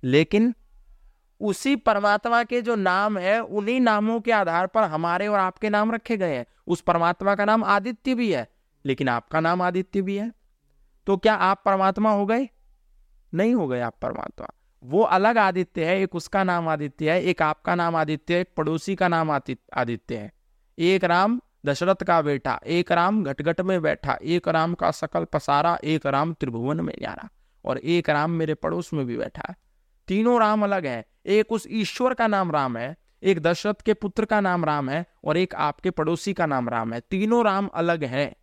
लेकिन 0.05 0.55
उसी 1.41 1.77
परमात्मा 1.77 2.45
के 2.45 2.63
जो 2.63 2.75
नाम 2.75 3.19
है, 3.19 3.41
उन्हीं 3.41 3.81
नामों 3.81 4.21
के 4.21 4.33
आधार 4.33 4.67
पर 4.67 4.83
हमारे 4.83 5.27
और 5.27 5.39
आपके 5.39 5.71
नाम 5.71 5.93
रखे 5.93 6.17
गए 6.17 6.37
हैं। 6.37 6.47
उस 6.67 6.81
परमात्मा 6.81 7.35
का 7.35 7.45
नाम 7.45 7.65
आदित्य 7.65 8.15
भी 8.15 8.33
है, 8.33 8.49
लेकिन 8.85 9.09
आपका 9.09 9.41
नाम 9.41 9.63
आदित्य 9.63 10.03
भी 10.03 10.17
है। 10.17 10.33
तो 11.07 11.17
क्या 11.17 11.35
आप 11.35 11.63
परमात्मा 11.65 12.11
हो 12.11 12.27
गए? 12.27 12.49
नहीं 13.35 13.55
हो 13.55 13.69
गए 13.69 13.81
आप 13.81 13.95
परमात्मा। 14.03 14.47
वो 14.85 15.03
अलग 15.03 15.39
आदित्य 15.39 15.85
है, 15.85 16.01
एक 16.01 16.15
उसका 16.15 16.45
नाम 16.45 16.69
आदित्य 16.69 17.13
है, 17.13 17.23
एक 17.23 17.43
आपका 17.43 17.75
नाम 17.75 17.97
आदित्य 17.97 18.35
है, 18.35 18.41
एक 18.41 18.51
पड़ोसी 18.57 18.95
का 18.95 19.09
नाम 19.09 19.31
आदित्य 19.75 20.17
है। 20.17 20.33
एक 20.79 21.05
राम 21.05 21.41
दशरथ 21.67 21.95
का 21.95 22.23
बेटा, 22.23 22.61
एक 22.67 22.93
राम 22.93 23.25
घटघट 23.25 23.61
में 23.61 23.83
बैठा, 23.83 24.19
एक 24.23 24.49
राम 24.49 24.75
का 24.75 24.91
सकल 24.91 25.25
पसारा, 25.25 25.79
एक 25.85 26.07
राम 26.07 26.33
त्रिभुवन 26.33 26.81
में 26.81 26.95
न्यारा 26.99 27.29
और 27.65 27.79
एक 27.79 28.11
राम 28.11 28.31
मेरे 28.31 28.55
पड़ोस 28.55 28.93
में 28.93 29.07
भी 29.07 29.17
बैठा। 29.17 29.43
है 29.49 29.70
तीनों 30.11 30.41
राम 30.41 30.65
अलग 30.65 30.87
हैं। 30.87 31.05
एक 31.27 31.53
उस 31.53 31.67
ईश्वर 31.71 32.15
का 32.15 32.27
नाम 32.27 32.53
राम 32.53 32.77
है, 32.77 32.97
एक 33.23 33.41
दशरथ 33.41 33.75
के 33.85 33.95
पुत्र 33.95 34.25
का 34.25 34.41
नाम 34.41 34.65
राम 34.65 34.91
है 34.91 35.07
और 35.25 35.37
एक 35.37 35.55
आपके 35.55 35.91
पड़ोसी 35.91 36.33
का 36.33 36.47
नाम 36.47 36.69
राम 36.69 36.93
है। 36.93 37.01
तीनों 37.01 37.45
राम 37.45 37.67
अलग 37.67 38.05
हैं। 38.05 38.37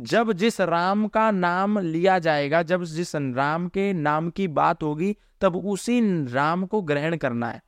जब 0.00 0.32
जिस 0.32 0.60
राम 0.60 1.08
का 1.08 1.30
नाम 1.30 1.78
लिया 1.78 2.18
जाएगा, 2.18 2.62
जब 2.62 2.84
जिस 2.84 3.16
राम 3.16 3.68
के 3.68 3.92
नाम 3.92 4.30
की 4.30 4.48
बात 4.48 4.82
होगी, 4.82 5.16
तब 5.40 5.56
उसी 5.56 6.26
राम 6.26 6.66
को 6.66 6.82
ग्रहण 6.82 7.16
करना 7.16 7.50
है। 7.50 7.62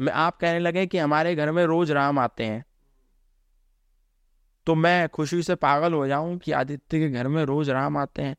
मैं 0.00 0.12
आप 0.12 0.36
कहने 0.36 0.58
लगे 0.58 0.86
कि 0.86 0.98
हमारे 0.98 1.34
घर 1.34 1.52
में 1.52 1.64
रोज 1.64 1.90
राम 1.90 2.18
आते 2.18 2.44
हैं। 2.44 2.64
तो 4.66 4.74
मैं 4.74 5.08
खुशी 5.08 5.42
से 5.42 5.54
पागल 5.54 5.92
हो 5.92 6.06
जाऊँ 6.06 6.38
कि 6.38 6.52
आदित्य 6.52 6.98
के 6.98 7.08
घर 7.08 7.28
में 7.28 7.44
रोज 7.44 7.70
राम 7.70 7.96
आते 7.96 8.22
हैं। 8.22 8.36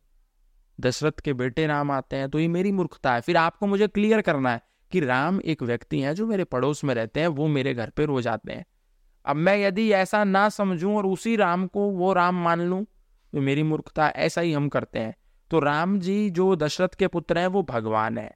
दशरथ 0.79 1.19
के 1.19 1.33
बेटे 1.33 1.65
राम 1.67 1.91
आते 1.91 2.15
हैं 2.15 2.29
तो 2.29 2.39
ये 2.39 2.47
मेरी 2.47 2.71
मूर्खता 2.71 3.13
है। 3.13 3.21
फिर 3.21 3.38
आपको 3.38 3.67
मुझे 3.67 3.88
क्लियर 3.88 4.21
करना 4.21 4.51
है 4.51 4.62
कि 4.91 4.99
राम 4.99 5.39
एक 5.41 5.63
व्यक्ति 5.63 5.99
है, 5.99 6.13
जो 6.15 6.27
मेरे 6.27 6.43
पड़ोस 6.43 6.83
में 6.83 6.93
रहते 6.95 7.19
हैं, 7.19 7.27
वो 7.27 7.47
मेरे 7.47 7.73
घर 7.73 7.89
पे 7.89 8.05
रोज 8.05 8.27
आते 8.27 8.53
हैं। 8.53 8.65
अब 9.25 9.36
मैं 9.36 9.57
यदि 9.57 9.91
ऐसा 9.91 10.23
ना 10.23 10.47
समझूं 10.49 10.95
और 10.95 11.05
उसी 11.05 11.36
राम 11.36 11.67
को 11.67 11.89
वो 11.89 12.13
राम 12.13 12.43
मान 12.43 12.62
लूँ 12.62 12.83
तो 13.33 13.41
मेरी 13.41 13.63
मूर्खता, 13.63 14.07
ऐसा 14.07 14.41
ही 14.41 14.53
हम 14.53 14.69
करते 14.69 14.99
हैं। 14.99 15.15
तो 15.51 15.59
राम 15.59 15.99
जी 15.99 16.29
जो 16.29 16.55
दशरथ 16.55 16.95
के 16.99 17.07
पुत्र 17.07 17.38
हैं, 17.38 17.47
वो 17.47 17.63
भगवान 17.63 18.17
है। 18.17 18.31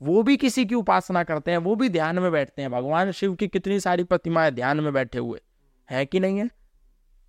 वो 0.00 0.22
भी 0.22 0.36
किसी 0.36 0.64
की 0.64 0.74
उपासना 0.74 1.22
करते 1.24 1.50
हैं, 1.50 1.58
वो 1.58 1.74
भी 1.74 1.88
ध्यान 1.88 2.18
में 2.18 2.30
बैठते 2.32 2.62
हैं। 2.62 2.70
भगवान 2.70 3.10
शिव 3.10 3.34
की 3.34 3.48
कितनी 3.48 3.80
सारी 3.80 4.04
प्रतिमाएँ 4.04 4.50
ध्यान 4.50 4.80
में 4.80 4.92
बैठे 4.92 5.18
हुए 5.18 5.40
है 5.88 6.04
कि 6.06 6.20
नहीं 6.20 6.38
है? 6.38 6.48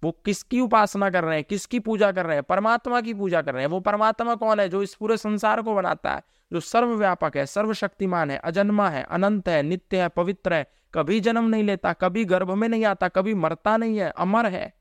वो 0.03 0.11
किसकी 0.25 0.59
उपासना 0.59 1.09
कर 1.09 1.23
रहे 1.23 1.35
हैं, 1.35 1.43
किसकी 1.43 1.79
पूजा 1.79 2.11
कर 2.11 2.25
रहे 2.25 2.35
हैं, 2.35 2.43
परमात्मा 2.43 3.01
की 3.01 3.13
पूजा 3.13 3.41
कर 3.41 3.53
रहे 3.53 3.63
हैं, 3.63 3.69
वो 3.69 3.79
परमात्मा 3.79 4.35
कौन 4.35 4.59
है 4.59 4.69
जो 4.69 4.83
इस 4.83 4.95
पूरे 4.95 5.17
संसार 5.17 5.61
को 5.61 5.75
बनाता 5.75 6.13
है, 6.13 6.23
जो 6.51 6.59
सर्वव्यापक 6.59 7.37
है, 7.37 7.45
सर्वशक्तिमान 7.45 8.31
है, 8.31 8.37
अजन्मा 8.37 8.89
है, 8.89 9.03
अनंत 9.03 9.49
है, 9.49 9.61
नित्य 9.63 10.01
है, 10.01 10.09
पवित्र 10.09 10.53
है, 10.53 10.67
कभी 10.93 11.19
जन्म 11.19 11.43
नहीं 11.43 11.63
लेता, 11.63 11.93
कभी 11.93 12.25
गर्भ 12.25 12.51
में 12.51 12.69
नहीं 12.69 12.85
आता, 12.85 13.07
कभी 13.07 13.33
मरता 13.33 13.77
नहीं 13.77 13.97
है, 13.97 14.09
अमर 14.09 14.45
है, 14.45 14.73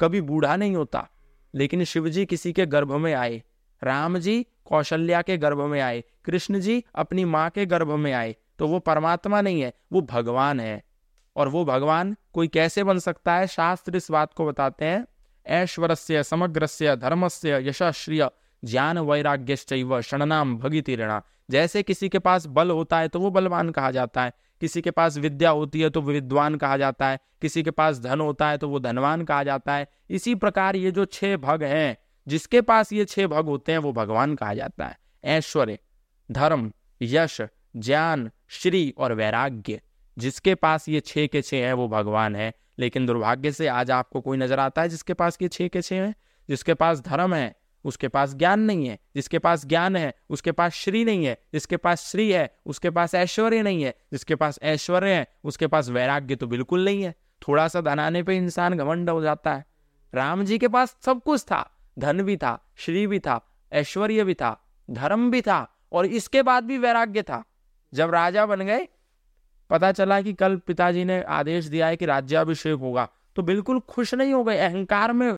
कभी 0.00 0.20
बूढ़ा 0.20 0.56
नहीं 0.56 0.76
होता, 0.76 1.08
लेकिन 1.54 1.84
शिव 1.84 2.08
जी 2.08 2.26
किसी 2.26 2.52
के 2.52 2.66
गर्भ 2.66 2.92
में 2.92 3.14
आए, 3.14 3.42
राम 3.82 4.18
जी 4.18 4.46
कौशल्या 4.64 5.22
के 5.22 5.36
गर्भ 5.36 5.60
में 5.60 5.80
आए, 5.80 6.04
कृष्ण 6.24 6.60
जी 6.60 6.84
अपनी 6.94 7.24
माँ 7.24 7.50
के 7.50 7.66
गर्भ 7.66 7.90
में 7.90 8.12
आए 8.12 8.36
तो 8.58 8.66
वो 8.68 8.78
परमात्मा 8.78 9.40
नहीं 9.40 9.60
है, 9.60 9.72
वो 9.92 10.00
भगवान 10.00 10.60
है। 10.60 10.82
और 11.38 11.48
वो 11.48 11.64
भगवान 11.64 12.16
कोई 12.32 12.48
कैसे 12.48 12.84
बन 12.84 12.98
सकता 12.98 13.34
है? 13.34 13.46
शास्त्र 13.46 13.96
इस 13.96 14.10
बात 14.10 14.32
को 14.34 14.46
बताते 14.46 14.84
हैं। 14.84 15.06
ऐश्वर 15.46 15.94
से 15.94 16.22
समग्र 16.22 16.66
से 16.66 16.96
धर्म 16.96 17.28
से 17.28 17.50
यशश्रिय, 17.68 18.28
ज्ञान 18.62 18.98
वैराग्य 18.98 19.56
शरणनाम 19.56 20.56
भगितिरणा 20.58 21.22
जैसे 21.50 21.82
किसी 21.82 22.08
के 22.08 22.18
पास 22.18 22.46
बल 22.46 22.70
होता 22.70 22.98
है 22.98 23.08
तो 23.08 23.20
वो 23.20 23.30
बलवान 23.30 23.70
कहा 23.70 23.90
जाता 23.90 24.22
है। 24.22 24.32
किसी 24.60 24.80
के 24.82 24.90
पास 24.90 25.16
विद्या 25.18 25.50
होती 25.50 25.80
है 25.80 25.90
तो 25.90 26.00
विद्वान 26.00 26.54
कहा 26.54 26.76
जाता 26.76 27.08
है। 27.08 27.18
किसी 27.42 27.62
के 27.62 27.70
पास 27.70 28.00
धन 28.00 28.20
होता 28.20 28.48
है 28.48 28.58
तो 28.58 28.68
वो 28.68 28.80
धनवान 28.80 29.24
कहा 29.24 29.42
जाता 29.42 29.74
है। 29.74 29.86
इसी 30.10 30.34
प्रकार 30.34 30.76
ये 30.76 30.90
जो 30.90 31.04
छह 31.04 31.36
भग 31.36 31.62
हैं, 31.62 31.96
जिसके 32.28 32.60
पास 32.60 32.92
ये 32.92 33.04
छह 33.04 33.26
भग 33.26 33.44
होते 33.44 33.72
हैं, 33.72 33.78
वो 33.78 33.92
भगवान 33.92 34.34
कहा 34.34 34.54
जाता 34.54 34.86
है। 34.86 34.98
ऐश्वर्य, 35.24 35.78
धर्म, 36.30 36.72
यश, 37.02 37.40
ज्ञान, 37.76 38.30
श्री 38.48 38.94
और 38.98 39.12
वैराग्य। 39.12 39.80
जिसके 40.18 40.54
पास 40.54 40.88
ये 40.88 41.00
छः 41.00 41.26
के 41.26 41.42
छः 41.42 41.66
हैं, 41.66 41.72
वो 41.72 41.88
भगवान 41.88 42.36
है। 42.36 42.52
लेकिन 42.78 43.06
दुर्भाग्य 43.06 43.52
से 43.52 43.66
आज 43.66 43.90
आपको 43.90 44.20
कोई 44.20 44.38
नज़र 44.38 44.60
आता 44.60 44.82
है 44.82 44.88
जिसके 44.88 45.14
पास 45.14 45.38
ये 45.42 45.48
छः 45.48 45.68
के 45.68 45.82
छः 45.82 45.96
हैं? 45.96 46.14
जिसके 46.48 46.74
पास 46.74 47.00
धर्म 47.00 47.34
है, 47.34 47.56
उसके 47.84 48.08
पास 48.08 48.34
ज्ञान 48.34 48.60
नहीं 48.60 48.88
है। 48.88 48.98
जिसके 49.14 49.38
पास 49.38 49.66
ज्ञान 49.66 49.96
है, 49.96 50.14
उसके 50.30 50.52
पास 50.52 50.72
श्री 50.72 51.04
नहीं 51.04 51.24
है। 51.24 51.38
जिसके 51.52 51.76
पास 51.76 52.10
श्री 52.10 52.30
है, 52.30 52.58
उसके 52.66 52.90
पास 52.90 53.14
ऐश्वर्य 53.14 53.62
नहीं 53.62 53.82
है। 53.82 53.94
जिसके 54.12 54.34
पास 54.34 54.58
ऐश्वर्य 54.62 55.14
है, 55.14 55.26
उसके 55.44 55.66
पास 55.66 55.88
वैराग्य 55.88 56.36
तो 56.36 56.46
बिल्कुल 56.46 56.84
नहीं 56.84 57.02
है। 57.02 57.14
थोड़ा 57.48 57.68
सा 57.68 57.80
धन 57.80 57.98
आने 57.98 58.22
पर 58.22 58.32
इंसान 58.32 58.78
घमंड 58.78 59.10
हो 59.10 59.22
जाता 59.22 59.54
है। 59.54 59.64
राम 60.14 60.44
जी 60.44 60.58
के 60.58 60.68
पास 60.68 60.96
सब 61.04 61.22
कुछ 61.22 61.42
था। 61.42 61.70
धन 61.98 62.22
भी 62.22 62.36
था, 62.36 62.72
श्री 62.76 63.06
भी 63.06 63.18
था, 63.18 63.46
ऐश्वर्य 63.72 64.24
भी 64.24 64.34
था, 64.34 64.64
धर्म 64.90 65.30
भी 65.30 65.42
था 65.42 65.78
और 65.92 66.06
इसके 66.06 66.42
बाद 66.42 66.64
भी 66.64 66.78
वैराग्य 66.78 67.22
था। 67.22 67.44
जब 67.94 68.10
राजा 68.10 68.46
बन 68.46 68.60
गए 68.60 68.88
पता 69.70 69.90
चला 69.92 70.20
कि 70.20 70.32
कल 70.32 70.56
पिताजी 70.56 71.04
ने 71.04 71.20
आदेश 71.22 71.64
दिया 71.64 71.86
है 71.86 71.96
कि 71.96 72.06
राज्याभिषेक 72.06 72.78
होगा। 72.78 73.08
तो 73.36 73.42
बिल्कुल 73.42 73.80
खुश 73.80 74.14
नहीं 74.14 74.32
हो 74.32 74.42
गए, 74.44 74.56
अहंकार 74.58 75.12
में 75.12 75.36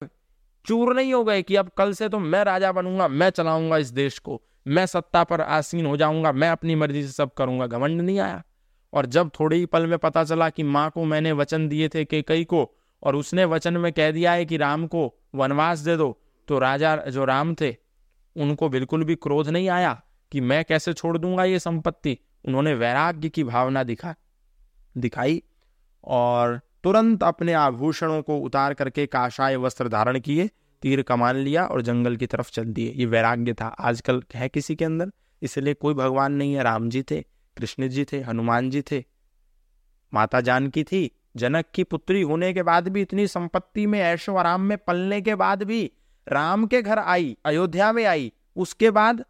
चूर 0.65 0.95
नहीं 0.95 1.13
हो 1.15 1.23
गए 1.25 1.43
कि 1.43 1.57
अब 1.57 1.71
कल 1.79 1.93
से 1.93 2.09
तो 2.09 2.19
मैं 2.19 2.45
राजा 2.45 2.73
बनूँगा, 2.73 3.09
मैं 3.09 3.31
चलाऊँगा 3.31 3.77
इस 3.77 3.91
देश 3.91 4.19
को, 4.19 4.41
मैं 4.67 4.87
सत्ता 4.87 5.25
पर 5.25 5.41
आसीन 5.41 5.87
हो 5.87 5.97
जाऊँगा, 5.97 6.33
मैं 6.33 6.51
अपनी 6.51 6.75
मर्ज़ी 6.75 7.03
से 7.03 7.13
सब 7.13 7.35
करूँगा। 7.35 7.67
घमंड 7.67 8.01
नहीं 8.01 8.19
आया। 8.19 8.43
और 8.93 9.07
जब 9.07 9.31
थोड़े 9.41 9.57
ही 9.57 9.67
पल 9.67 9.87
में 9.87 9.99
पता 9.99 10.25
चला 10.25 10.49
कि 10.51 10.63
माँ 10.63 10.91
को 10.91 11.05
मैंने 11.05 11.33
वचन 11.33 11.69
दिए 11.69 11.89
थे 11.89 12.05
कि 12.05 12.23
कई 12.23 12.45
को, 12.45 12.71
और 13.03 13.17
उसने 13.17 13.45
वचन 13.45 13.77
में 13.77 13.93
कह 13.93 14.11
दिया 14.11 14.33
है 14.33 14.45
कि 14.45 14.57
राम 14.57 14.87
को 14.87 15.13
वनवास 15.35 15.79
दे 15.79 15.97
दो 15.97 16.17
तो 16.49 16.59
राजा 16.59 16.97
जो 16.97 17.25
राम 17.25 17.55
थे, 17.55 17.75
उनको 18.37 18.69
बिल्कुल 18.69 19.05
भी 19.05 19.15
क्रोध 19.15 19.49
नहीं 19.49 19.69
आया 19.69 20.01
कि 20.33 20.41
मैं 20.41 20.65
कैसे 20.65 20.93
छोड़ 20.93 21.17
दूँगा 21.19 21.45
ये 21.45 21.59
संपत्ति। 21.59 22.19
उन्होंने 22.45 22.75
वैराग्य 22.75 23.29
की 23.29 23.45
भावना 23.45 23.83
दिखा, 23.83 24.15
दिखाई 24.99 25.43
और 26.05 26.61
तुरंत 26.85 27.23
अपने 27.23 27.53
आभूषणों 27.53 28.23
को 28.23 28.39
उतार 28.39 28.75
करके 28.75 29.07
काशाय 29.07 29.57
वस्त्र 29.57 29.89
धारण 29.89 30.19
किए, 30.21 30.49
तीर 30.83 31.03
कमान 31.03 31.37
लिया 31.37 31.65
और 31.67 31.83
जंगल 31.83 32.17
की 32.17 32.27
तरफ़ 32.27 32.51
चल 32.53 32.65
दिए। 32.65 32.93
ये 32.97 33.07
वैराग्य 33.07 33.53
था। 33.53 33.67
आजकल 33.67 34.23
है 34.35 34.49
किसी 34.49 34.77
के 34.77 34.85
अंदर? 34.85 35.11
इसलिए 35.43 35.75
कोई 35.75 35.95
भगवान 35.95 36.33
नहीं 36.33 36.55
है। 36.55 36.63
राम 36.63 36.89
जी 36.89 37.03
थे, 37.03 37.21
कृष्ण 37.57 37.89
जी 37.89 38.05
थे, 38.05 38.21
हनुमान 38.21 38.71
जी 38.71 38.83
थे, 38.83 39.05
माता 40.15 40.41
जानकी 40.41 40.85
थी, 40.85 41.11
जनक 41.37 41.65
की 41.75 41.85
पुत्री 41.85 42.23
होने 42.23 42.53
के 42.53 42.63
बाद 42.63 42.89
भी 42.89 43.03
इतनी 43.03 43.27
संपत्ति 43.27 43.87
में, 43.87 44.01
ऐशो 44.01 44.37
आराम 44.37 44.61
में 44.61 44.77
पलने 44.79 45.21
के 45.21 45.35
बाद 45.35 45.63
भी 45.63 45.91
राम 46.27 46.67
के 46.67 46.83
घर 46.83 46.99
आई, 46.99 47.37
अयोध्या 47.45 47.93
में 47.93 48.05
आई। 48.05 48.33
उसके 48.57 48.91
बाद 48.91 49.25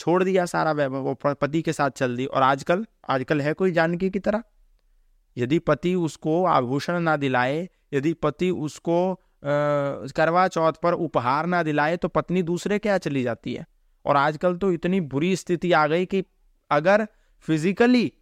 छोड़ 0.00 0.22
दिया 0.24 0.44
सारा 0.46 0.72
वैभव 0.72 1.02
वो 1.02 1.14
पति 1.24 1.62
के 1.62 1.72
साथ 1.72 1.90
चल 1.92 2.16
दी। 2.16 2.26
और 2.26 2.42
आजकल 2.42 2.84
आजकल 3.08 3.40
है 3.40 3.52
कोई 3.54 3.72
जानकी 3.72 4.10
की 4.10 4.18
तरह? 4.20 4.42
यदि 5.36 5.58
पति 5.60 5.94
उसको 5.96 6.44
आभूषण 6.46 7.00
ना 7.00 7.16
दिलाए, 7.16 7.68
यदि 7.92 8.12
पति 8.14 8.50
उसको 8.50 9.14
करवा 9.44 10.46
चौथ 10.48 10.72
पर 10.82 10.92
उपहार 10.94 11.46
ना 11.46 11.62
दिलाए 11.62 11.96
तो 11.96 12.08
पत्नी 12.08 12.42
दूसरे 12.42 12.78
के 12.78 12.88
यहाँ 12.88 12.98
चली 12.98 13.22
जाती 13.22 13.54
है। 13.54 13.66
और 14.04 14.16
आजकल 14.16 14.56
तो 14.56 14.72
इतनी 14.72 15.00
बुरी 15.02 15.34
स्थिति 15.36 15.72
आ 15.72 15.86
गई 15.86 16.06
कि 16.06 16.22
अगर 16.70 17.06
फिजिकली 17.48 18.12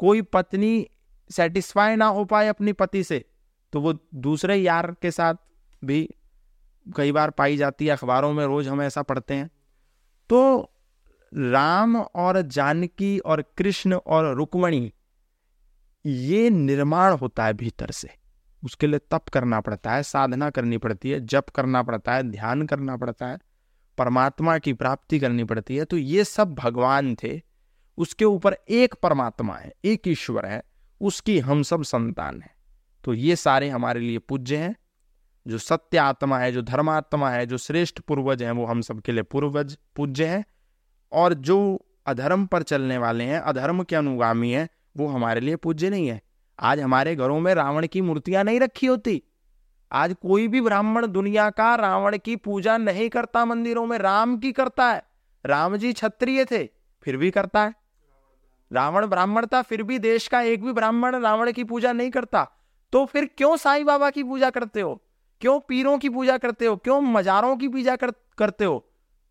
कोई 0.00 0.22
पत्नी 0.24 0.88
सेटिस्फाई 1.30 1.96
ना 1.96 2.06
हो 2.08 2.24
पाए 2.24 2.48
अपनी 2.48 2.72
पति 2.72 3.02
से 3.04 3.24
तो 3.72 3.80
वो 3.80 3.92
दूसरे 4.16 4.56
यार 4.56 4.90
के 5.02 5.10
साथ 5.10 5.34
भी 5.82 6.08
कई 6.86 7.12
बार 7.12 7.30
पाई 7.30 7.56
जाती 7.56 7.86
है, 7.86 7.92
अखबारों 7.92 8.32
में 8.32 8.44
रोज 8.46 8.68
हम 8.68 8.82
ऐसा 8.82 9.02
पढ़ते 9.02 9.34
हैं। 9.34 9.50
तो 10.30 10.70
राम 11.34 11.96
और 11.96 12.42
जानकी 12.42 13.18
और 13.18 13.44
कृष्ण 13.56 13.94
और 13.94 14.34
रुक्मणी, 14.34 14.92
ये 16.06 16.50
निर्माण 16.50 17.12
होता 17.12 17.44
है 17.44 17.54
भीतर 17.54 17.90
से। 17.90 18.10
उसके 18.64 18.86
लिए 18.86 18.98
तप 18.98 19.24
करना 19.28 19.60
पड़ता 19.60 19.92
है, 19.92 20.02
साधना 20.02 20.50
करनी 20.50 20.78
पड़ती 20.78 21.10
है, 21.10 21.20
जप 21.20 21.48
करना 21.48 21.82
पड़ता 21.82 22.14
है, 22.14 22.22
ध्यान 22.22 22.66
करना 22.66 22.96
पड़ता 22.96 23.26
है, 23.26 23.38
परमात्मा 23.98 24.58
की 24.58 24.72
प्राप्ति 24.72 25.18
करनी 25.18 25.44
पड़ती 25.44 25.76
है। 25.76 25.84
तो 25.84 25.96
ये 25.96 26.24
सब 26.24 26.54
भगवान 26.54 27.14
थे, 27.14 27.42
उसके 27.98 28.24
ऊपर 28.24 28.56
एक 28.68 28.94
परमात्मा 28.94 29.54
है, 29.54 29.72
एक 29.84 30.08
ईश्वर 30.08 30.46
है, 30.46 30.62
उसकी 31.00 31.38
हम 31.38 31.62
सब 31.62 31.82
संतान 31.82 32.42
है। 32.42 32.50
तो 33.04 33.14
ये 33.14 33.36
सारे 33.36 33.68
हमारे 33.68 34.00
लिए 34.00 34.18
पूज्य 34.18 34.56
हैं। 34.56 34.76
जो 35.48 35.58
सत्य 35.58 35.98
आत्मा 35.98 36.38
है, 36.38 36.52
जो 36.52 36.62
धर्मात्मा 36.62 37.30
है, 37.30 37.46
जो 37.46 37.58
श्रेष्ठ 37.58 38.00
पूर्वज 38.00 38.42
हैं, 38.42 38.52
वो 38.52 38.64
हम 38.64 38.80
सबके 38.80 39.12
लिए 39.12 39.22
पूर्वज, 39.22 39.78
पूज्य 39.96 40.26
हैं। 40.26 40.44
और 41.12 41.34
जो 41.34 41.86
अधर्म 42.06 42.46
पर 42.46 42.62
चलने 42.62 42.98
वाले 42.98 43.24
हैं 43.24 43.40
अधर्म 43.40 43.82
के 43.82 43.96
अनुगामी 43.96 44.50
हैं 44.50 44.68
वो 44.96 45.06
हमारे 45.06 45.40
लिए 45.40 45.56
पूज्य 45.56 45.90
नहीं 45.90 46.08
है। 46.08 46.22
आज 46.60 46.80
हमारे 46.80 47.16
घरों 47.16 47.40
में 47.40 47.54
रावण 47.54 47.86
की 47.86 48.00
मूर्तियाँ 48.00 48.44
नहीं 48.44 48.60
रखी 48.60 48.86
होती। 48.86 49.22
आज 49.92 50.16
कोई 50.22 50.48
भी 50.48 50.60
ब्राह्मण 50.60 51.06
दुनिया 51.06 51.50
का 51.50 51.74
रावण 51.74 52.18
की 52.18 52.36
पूजा 52.36 52.76
नहीं 52.76 53.08
करता 53.08 53.44
मंदिरों 53.44 53.86
में 53.86 53.98
राम 53.98 54.38
की 54.38 54.52
करता 54.52 54.92
है। 54.92 55.02
राम 55.46 55.76
जी 55.76 55.92
क्षत्रिय 55.92 56.44
थे 56.44 56.68
फिर 57.02 57.16
भी 57.16 57.30
करता 57.30 57.62
है। 57.62 57.74
रावण 58.72 59.06
ब्राह्मण 59.06 59.46
था 59.46 59.62
फिर 59.62 59.82
भी 59.82 59.98
देश 59.98 60.28
का 60.28 60.40
एक 60.40 60.64
भी 60.64 60.72
ब्राह्मण 60.72 61.16
रावण 61.16 61.52
की 61.52 61.64
पूजा 61.64 61.92
नहीं 61.92 62.10
करता। 62.10 62.50
तो 62.92 63.04
फिर 63.06 63.30
क्यों 63.36 63.56
साईं 63.56 63.84
बाबा 63.84 64.10
की 64.10 64.24
पूजा 64.24 64.50
करते 64.50 64.80
हो? 64.80 65.02
क्यों 65.40 65.60
पीरों 65.60 65.98
की 65.98 66.08
पूजा 66.08 66.38
करते 66.38 66.66
हो? 66.66 66.76
क्यों 66.76 67.00
मजारों 67.00 67.56
की 67.56 67.68
पूजा 67.68 67.96
कर, 67.96 68.10
करते 68.10 68.64
हो? 68.64 68.86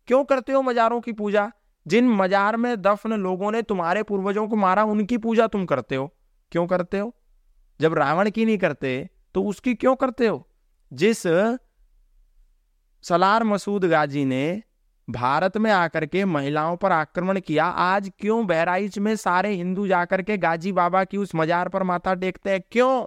क्यों 0.06 0.24
करते 0.24 0.52
हो 0.52 0.62
मजारों 0.62 1.00
की 1.00 1.12
पूजा? 1.12 1.52
जिन 1.88 2.08
मजार 2.08 2.56
में 2.56 2.80
दफन 2.82 3.12
लोगों 3.12 3.50
ने 3.52 3.62
तुम्हारे 3.62 4.02
पूर्वजों 4.02 4.46
को 4.48 4.56
मारा, 4.56 4.84
उनकी 4.84 5.18
पूजा 5.18 5.46
तुम 5.46 5.64
करते 5.64 5.94
हो। 5.94 6.12
क्यों 6.52 6.66
करते 6.66 6.98
हो? 6.98 7.14
जब 7.80 7.94
रावण 7.94 8.30
की 8.30 8.44
नहीं 8.44 8.58
करते 8.58 9.08
तो 9.34 9.42
उसकी 9.42 9.74
क्यों 9.74 9.94
करते 9.96 10.26
हो? 10.26 10.46
जिस 10.92 11.22
सलार 13.04 13.44
मसूद 13.44 13.84
गाजी 13.84 14.24
ने 14.24 14.62
भारत 15.08 15.56
में 15.56 15.70
आकर 15.70 16.06
के 16.06 16.24
महिलाओं 16.24 16.76
पर 16.76 16.92
आक्रमण 16.92 17.40
किया, 17.40 17.64
आज 17.64 18.10
क्यों 18.18 18.46
बहराइच 18.46 18.98
में 18.98 19.14
सारे 19.16 19.50
हिंदू 19.50 19.86
जाकर 19.86 20.22
के 20.22 20.36
गाजी 20.38 20.72
बाबा 20.72 21.04
की 21.04 21.16
उस 21.16 21.34
मजार 21.34 21.68
पर 21.68 21.82
माथा 21.82 22.14
टेकते 22.14 22.50
हैं? 22.50 22.60
क्यों? 22.70 23.06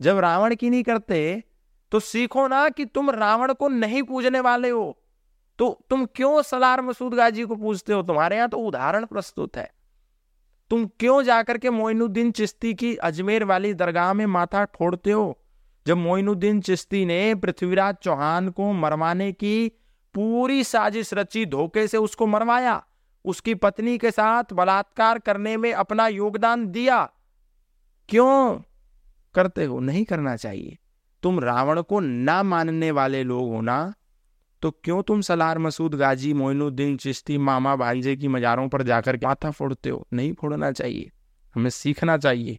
जब 0.00 0.18
रावण 0.18 0.54
की 0.54 0.70
नहीं 0.70 0.82
करते 0.82 1.42
तो 1.92 2.00
सीखो 2.00 2.46
ना 2.48 2.68
कि 2.68 2.84
तुम 2.84 3.10
रावण 3.10 3.52
को 3.52 3.68
नहीं 3.68 4.02
पूजने 4.02 4.40
वाले 4.40 4.70
हो। 4.70 5.05
तो 5.58 5.86
तुम 5.90 6.04
क्यों 6.06 6.42
सलार 6.42 6.80
मसूद 6.82 7.14
गाजी 7.14 7.42
को 7.42 7.56
पूछते 7.56 7.92
हो? 7.92 8.02
तुम्हारे 8.02 8.36
यहाँ 8.36 8.48
तो 8.48 8.58
उदाहरण 8.58 9.04
प्रस्तुत 9.04 9.56
है। 9.56 9.70
तुम 10.70 10.86
क्यों 11.00 11.22
जाकर 11.22 11.58
के 11.58 11.70
मोइनुद्दीन 11.70 12.30
चिश्ती 12.30 12.74
की 12.74 12.94
अजमेर 12.96 13.44
वाली 13.44 13.72
दरगाह 13.74 14.12
में 14.12 14.26
माथा 14.26 14.64
ठोड़ते 14.64 15.10
हो? 15.10 15.38
जब 15.86 15.96
मोइनुद्दीन 15.96 16.60
चिश्ती 16.60 17.04
ने 17.06 17.34
पृथ्वीराज 17.34 17.96
चौहान 18.02 18.50
को 18.50 18.72
मरवाने 18.72 19.32
की 19.32 19.68
पूरी 20.14 20.64
साजिश 20.64 21.14
रची, 21.14 21.46
धोखे 21.46 21.86
से 21.88 21.98
उसको 21.98 22.26
मरवाया, 22.26 22.82
उसकी 23.24 23.54
पत्नी 23.54 23.98
के 23.98 24.10
साथ 24.10 24.52
बलात्कार 24.52 25.18
करने 25.18 25.56
में 25.56 25.72
अपना 25.72 26.06
योगदान 26.08 26.66
दिया, 26.66 27.04
क्यों 28.08 28.60
करते 29.34 29.64
हो? 29.64 29.80
नहीं 29.80 30.04
करना 30.04 30.36
चाहिए। 30.36 30.76
तुम 31.22 31.40
रावण 31.40 31.82
को 31.82 32.00
ना 32.00 32.42
मानने 32.42 32.90
वाले 32.90 33.22
लोग 33.22 33.50
हो 33.50 33.60
ना 33.60 33.94
तो 34.66 34.70
क्यों 34.70 35.02
तुम 35.02 35.20
सलार 35.20 35.58
मसूद, 35.58 35.94
गाजी, 35.94 36.32
मोइनुद्दीन, 36.32 36.96
चिश्ती, 36.96 37.38
मामा, 37.38 37.76
भाईजे 37.76 38.16
की 38.16 38.28
मजारों 38.28 38.68
पर 38.68 38.82
जाकर 38.82 39.16
माथा 39.16 39.50
फोड़ते 39.50 39.90
हो? 39.90 40.08
नहीं 40.12 40.32
फोड़ना 40.32 40.72
चाहिए। 40.72 41.10
हमें 41.54 41.70
सीखना 41.70 42.16
चाहिए 42.16 42.58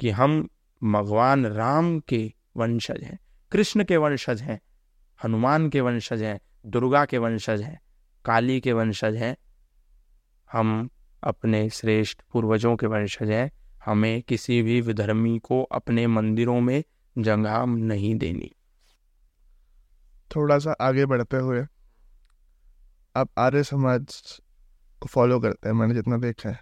कि 0.00 0.10
हम 0.10 0.48
भगवान 0.84 1.46
राम 1.46 2.00
के 2.00 2.32
वंशज 2.56 3.02
हैं, 3.02 3.18
कृष्ण 3.52 3.84
के 3.84 3.96
वंशज 3.96 4.42
हैं, 4.42 4.60
हनुमान 5.24 5.68
के 5.68 5.80
वंशज 5.80 6.22
हैं, 6.22 6.40
दुर्गा 6.66 7.04
के 7.04 7.18
वंशज 7.18 7.62
हैं, 7.62 7.80
काली 8.24 8.60
के 8.60 8.72
वंशज 8.72 9.16
हैं। 9.16 9.36
हम 10.52 10.88
अपने 11.22 11.70
श्रेष्ठ 11.70 12.20
पूर्वजों 12.32 12.76
के 12.76 12.86
वंशज 12.86 13.30
हैं। 13.30 13.50
हमें 13.84 14.22
किसी 14.22 14.62
भी 14.62 14.80
विधर्मी 14.80 15.38
को 15.38 15.62
अपने 15.62 16.06
मंदिरों 16.06 16.60
में 16.60 16.84
जगह 17.18 17.64
नहीं 17.66 18.14
देनी। 18.14 18.52
थोड़ा 20.36 20.58
सा 20.58 20.74
आगे 20.80 21.06
बढ़ते 21.06 21.36
हुए 21.36 21.64
आप 23.14 23.28
आर्य 23.38 23.62
समाज 23.64 24.20
को 25.02 25.08
फॉलो 25.08 25.38
करते 25.40 25.68
हैं 25.68 25.74
मैंने 25.76 25.94
जितना 25.94 26.16
देखा 26.18 26.48
है। 26.48 26.60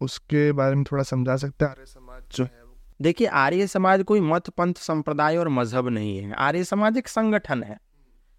उसके 0.00 0.50
बारे 0.52 0.74
में 0.74 0.84
थोड़ा 0.84 1.02
समझा 1.02 1.36
सकते 1.36 1.64
हैं? 1.64 1.72
आर्य 1.72 1.86
समाज 1.86 2.36
जो 2.36 2.44
है 2.44 2.62
देखिए 3.02 3.26
आर्य 3.26 3.66
समाज 3.66 4.02
कोई 4.02 4.20
मत 4.20 4.48
पंथ 4.50 4.74
संप्रदाय 4.74 5.36
और 5.36 5.48
मज़हब 5.48 5.88
नहीं 5.88 6.18
है। 6.18 6.32
आर्य 6.32 6.64
समाज 6.64 6.96
एक 6.98 7.08
संगठन 7.08 7.62
है। 7.62 7.78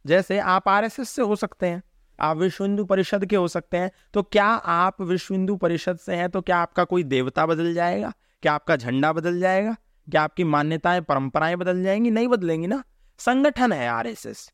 जैसे 0.05 0.39
आप 0.39 0.67
आरएसएस 0.67 1.09
से 1.09 1.21
हो 1.21 1.35
सकते 1.35 1.67
हैं 1.67 1.81
आप 2.19 2.37
विश्व 2.37 2.63
हिंदू 2.63 2.85
परिषद 2.85 3.25
के 3.25 3.35
हो 3.35 3.47
सकते 3.47 3.77
हैं 3.77 3.91
तो 4.13 4.23
क्या 4.23 4.45
आप 4.45 5.01
विश्व 5.01 5.33
हिंदू 5.33 5.55
परिषद 5.55 5.97
से 5.97 6.15
हैं 6.15 6.29
तो 6.29 6.41
क्या 6.41 6.57
आपका 6.57 6.83
कोई 6.83 7.03
देवता 7.03 7.45
बदल 7.45 7.73
जाएगा? 7.73 8.13
क्या 8.43 8.53
आपका 8.53 8.75
झंडा 8.75 9.11
बदल 9.13 9.39
जाएगा? 9.39 9.75
क्या 10.07 10.21
आपकी 10.21 10.43
मान्यताएँ 10.43 11.01
परंपराएँ 11.01 11.55
बदल 11.55 11.83
जाएँगी? 11.83 12.11
नहीं 12.11 12.27
बदलेंगी 12.27 12.67
ना। 12.67 12.83
संगठन 13.19 13.73
है 13.73 13.87
आरएसएस। 13.89 14.49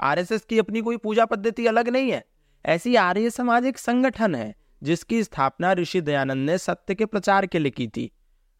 आरएसएस 0.00 0.44
की 0.44 0.58
अपनी 0.58 0.80
कोई 0.80 0.96
पूजा 0.96 1.24
पद्धति 1.24 1.66
अलग 1.66 1.88
नहीं 1.88 2.10
है। 2.10 2.24
ऐसी 2.64 2.94
आर्य 2.96 3.30
समाज 3.30 3.64
एक 3.66 3.78
संगठन 3.78 4.34
है, 4.34 4.54
जिसकी 4.82 5.22
स्थापना 5.24 5.72
ऋषि 5.72 6.00
दयानंद 6.00 6.50
ने 6.50 6.58
सत्य 6.58 6.94
के 6.94 7.06
प्रचार 7.06 7.46
के 7.46 7.58
लिए 7.58 7.70
की 7.70 7.86
थी। 7.88 8.10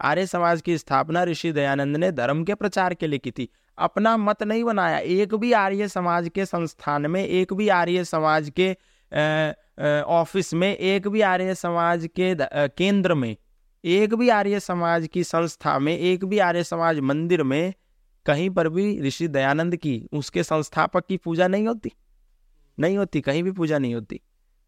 आर्य 0.00 0.26
समाज 0.26 0.60
की 0.60 0.76
स्थापना 0.78 1.22
ऋषि 1.24 1.52
दयानंद 1.52 1.96
ने 1.96 2.10
धर्म 2.12 2.42
के 2.44 2.54
प्रचार 2.54 2.94
के 2.94 3.06
लिए 3.06 3.18
की 3.18 3.30
थी। 3.30 3.48
अपना 3.78 4.16
मत 4.16 4.42
नहीं 4.42 4.64
बनाया, 4.64 4.98
एक 4.98 5.34
भी 5.34 5.52
आर्य 5.52 5.88
समाज 5.88 6.28
के 6.28 6.44
संस्थान 6.46 7.06
में, 7.06 7.24
एक 7.24 7.52
भी 7.52 7.68
आर्य 7.68 8.04
समाज 8.04 8.52
के 8.58 8.70
ऑफ़िस 10.02 10.52
में, 10.54 10.76
एक 10.76 11.08
भी 11.08 11.20
आर्य 11.20 11.54
समाज 11.54 12.08
के 12.16 12.34
केंद्र 12.68 13.14
में, 13.14 13.36
एक 13.84 14.14
भी 14.14 14.28
आर्य 14.28 14.60
समाज 14.60 15.08
की 15.12 15.24
संस्था 15.24 15.78
में, 15.78 15.96
एक 15.98 16.24
भी 16.24 16.38
आर्य 16.38 16.64
समाज 16.64 16.98
मंदिर 17.00 17.42
में 17.42 17.72
कहीं 18.26 18.50
पर 18.50 18.68
भी 18.68 19.00
ऋषि 19.00 19.28
दयानंद 19.28 19.76
की, 19.76 20.08
उसके 20.12 20.42
संस्थापक 20.42 21.06
की 21.06 21.16
पूजा 21.16 21.48
नहीं 21.48 21.66
होती। 21.66 21.92
नहीं 22.78 22.96
होती, 22.96 23.20
कहीं 23.20 23.42
भी 23.42 23.50
पूजा 23.50 23.78
नहीं 23.78 23.94
होती। 23.94 24.20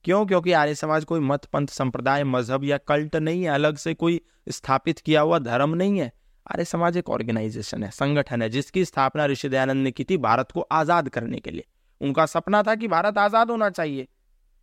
क्यों? 0.05 0.27
क्योंकि 0.27 0.53
आर्य 0.53 0.75
समाज 0.75 1.05
कोई 1.05 1.21
मत 1.21 1.45
पंथ 1.45 1.67
संप्रदाय, 1.67 2.25
मज़हब 2.25 2.65
या 2.65 2.79
कल्ट 2.79 3.17
नहीं 3.17 3.43
है, 3.43 3.49
अलग 3.49 3.77
से 3.77 3.95
कोई 3.95 4.21
स्थापित 4.49 4.99
किया 4.99 5.21
हुआ 5.21 5.39
धर्म 5.39 5.75
नहीं 5.75 5.99
है। 5.99 6.13
आर्य 6.53 6.65
समाज 6.65 6.97
एक 6.97 7.11
ऑर्गेनाइजेशन 7.11 7.85
है, 7.85 7.91
संगठन 7.91 8.43
है, 8.43 8.49
जिसकी 8.49 8.85
स्थापना 8.85 9.27
ऋषि 9.27 9.49
दयानंद 9.49 9.85
ने 9.85 9.91
की 9.91 10.05
थी 10.05 10.17
भारत 10.17 10.53
को 10.53 10.61
आज़ाद 10.61 11.09
करने 11.09 11.39
के 11.39 11.51
लिए। 11.51 11.65
उनका 12.01 12.27
सपना 12.27 12.63
था 12.63 12.75
कि 12.75 12.89
भारत 12.89 13.19
आज़ाद 13.19 13.51
होना 13.51 13.71
चाहिए। 13.71 14.09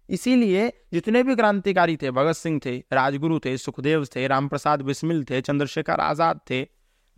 इसीलिए 0.10 0.74
जितने 0.94 1.24
भी 1.24 1.36
क्रांतिकारी 1.36 1.98
थे, 1.98 2.12
भगत 2.12 2.34
सिंह 2.34 2.60
थे, 2.66 2.78
राजगुरु 2.94 3.40
थे, 3.40 3.58
सुखदेव 3.58 4.06
थे, 4.06 4.28
रामप्रसाद 4.28 4.82
बिस्मिल 4.82 5.24
थे, 5.24 5.42
चंद्रशेखर 5.42 6.00
आज़ाद 6.00 6.40
थे, 6.50 6.68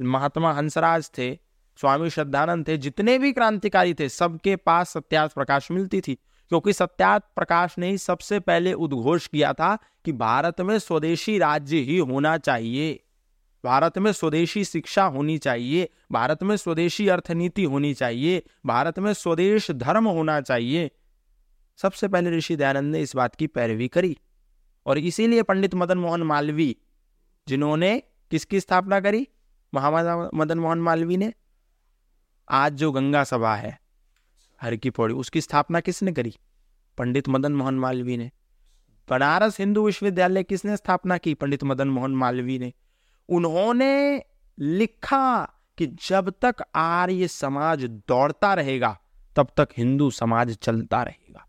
महात्मा 0.01 0.53
हंसराज 0.53 1.11
थे 1.17 1.44
स्वामी 1.77 2.09
श्रद्धानंद 2.09 2.67
थे, 2.67 2.77
जितने 2.77 3.17
भी 3.19 3.31
क्रांतिकारी 3.31 3.93
थे, 3.93 4.09
सबके 4.09 4.55
पास 4.55 4.89
सत्यार्थ 4.89 5.33
प्रकाश 5.33 5.71
मिलती 5.71 6.01
थी, 6.01 6.15
क्योंकि 6.49 6.73
सत्यार्थ 6.73 7.23
प्रकाश 7.35 7.77
ने 7.77 7.89
ही 7.89 7.97
सबसे 7.97 8.39
पहले 8.39 8.73
उद्घोष 8.73 9.27
किया 9.27 9.53
था 9.53 9.77
कि 10.05 10.11
भारत 10.11 10.61
में 10.61 10.79
स्वदेशी 10.79 11.37
राज्य 11.37 11.77
ही 11.77 11.97
होना 11.97 12.37
चाहिए। 12.37 12.99
भारत 13.63 13.97
में 13.97 14.11
स्वदेशी 14.11 14.63
शिक्षा 14.65 15.03
होनी 15.03 15.37
चाहिए, 15.37 15.89
भारत 16.11 16.43
में 16.43 16.57
स्वदेशी 16.57 17.07
अर्थनीति 17.07 17.63
होनी 17.63 17.93
चाहिए, 17.93 18.43
भारत 18.65 18.99
में 18.99 19.13
स्वदेश 19.13 19.71
धर्म 19.71 20.07
होना 20.07 20.41
चाहिए। 20.41 20.91
सबसे 21.77 22.07
पहले 22.07 22.31
ऋषि 22.31 22.55
दयानंद 22.55 22.91
ने 22.95 23.01
इस 23.01 23.15
बात 23.15 23.35
की 23.35 23.47
पैरवी 23.47 23.87
करी, 23.87 24.17
और 24.85 24.97
इसीलिए 24.97 25.43
पंडित 25.43 25.75
मदन 25.75 25.97
मोहन 25.97 26.23
मालवीय, 26.23 26.75
जिन्होंने 27.47 28.03
किसकी 28.31 28.59
स्थापना 28.59 28.99
करी? 28.99 29.27
महामाता 29.73 30.29
मदन 30.33 30.59
मोहन 30.59 30.79
मालवीय 30.79 31.17
ने। 31.17 31.33
आज 32.49 32.73
जो 32.73 32.91
गंगा 32.91 33.23
सभा 33.23 33.55
है, 33.55 33.79
हर 34.61 34.75
की 34.75 34.89
पौड़ी, 34.89 35.13
उसकी 35.13 35.41
स्थापना 35.41 35.79
किसने 35.79 36.11
करी? 36.11 36.35
पंडित 36.97 37.29
मदन 37.29 37.55
मोहन 37.55 37.75
मालवीय 37.75 38.17
ने। 38.17 38.31
बनारस 39.09 39.59
हिंदू 39.59 39.85
विश्वविद्यालय 39.85 40.43
किसने 40.43 40.77
स्थापना 40.77 41.17
की? 41.17 41.33
पंडित 41.33 41.63
मदन 41.63 41.87
मोहन 41.87 42.11
मालवीय 42.11 42.59
ने। 42.59 42.73
उन्होंने 43.29 44.23
लिखा 44.59 45.43
कि 45.77 45.85
जब 45.87 46.33
तक 46.41 46.55
आर्य 46.75 47.27
समाज 47.27 47.83
दौड़ता 47.83 48.53
रहेगा, 48.53 48.97
तब 49.35 49.47
तक 49.57 49.69
हिंदू 49.77 50.09
समाज 50.11 50.55
चलता 50.55 51.03
रहेगा। 51.03 51.45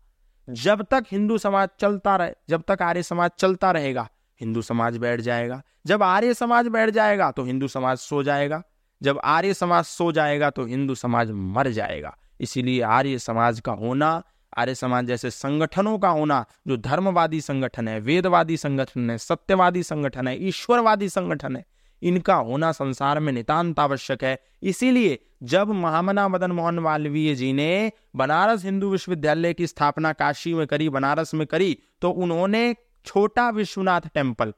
जब 0.49 0.81
तक 0.81 1.03
हिंदू 1.11 1.37
समाज 1.37 1.69
चलता 1.79 2.15
रहे, 2.15 2.31
जब 2.49 2.63
तक 2.67 2.81
आर्य 2.81 3.03
समाज 3.03 3.31
चलता 3.39 3.71
रहेगा, 3.71 4.09
हिंदू 4.41 4.61
समाज 4.61 4.97
बैठ 4.97 5.21
जाएगा। 5.21 5.61
जब 5.85 6.03
आर्य 6.03 6.33
समाज 6.33 6.67
बैठ 6.67 6.89
जाएगा 6.89 7.31
तो 7.31 7.43
हिंदू 7.43 7.67
समाज 7.67 7.97
सो 7.97 8.23
जाएगा। 8.23 8.63
जब 9.01 9.19
आर्य 9.23 9.53
समाज 9.53 9.85
सो 9.85 10.11
जाएगा 10.11 10.49
तो 10.49 10.65
हिंदू 10.65 10.95
समाज 10.95 11.31
मर 11.31 11.67
जाएगा। 11.71 12.15
इसीलिए 12.39 12.81
आर्य 12.81 13.19
समाज 13.19 13.59
का 13.59 13.71
होना, 13.71 14.21
आर्य 14.57 14.75
समाज 14.75 15.05
जैसे 15.05 15.29
संगठनों 15.29 15.97
का 15.99 16.09
होना, 16.09 16.45
जो 16.67 16.77
धर्मवादी 16.77 17.41
संगठन 17.41 17.87
है, 17.87 17.99
वेदवादी 17.99 18.57
संगठन 18.57 19.09
है, 19.09 19.17
सत्यवादी 19.17 19.83
संगठन 19.83 20.27
है, 20.27 20.35
ईश्वरवादी 20.47 21.09
संगठन 21.09 21.55
है, 21.55 21.65
इनका 22.01 22.35
होना 22.35 22.71
संसार 22.71 23.19
में 23.19 23.31
नितांत 23.33 23.79
आवश्यक 23.79 24.23
है। 24.23 24.37
इसीलिए 24.63 25.19
जब 25.43 25.69
महामना 25.71 26.27
मदन 26.27 26.51
मोहन 26.51 26.79
मालवीय 26.79 27.33
जी 27.35 27.51
ने 27.53 27.91
बनारस 28.15 28.65
हिंदू 28.65 28.89
विश्वविद्यालय 28.89 29.53
की 29.53 29.67
स्थापना 29.67 30.13
काशी 30.13 30.53
में 30.53 30.65
करी, 30.67 30.89
बनारस 30.89 31.33
में 31.33 31.45
करी 31.47 31.77
तो 32.01 32.09
उन्होंने 32.11 32.75
छोटा 33.05 33.49
विश्वनाथ 33.49 34.01
टेंपल 34.13 34.53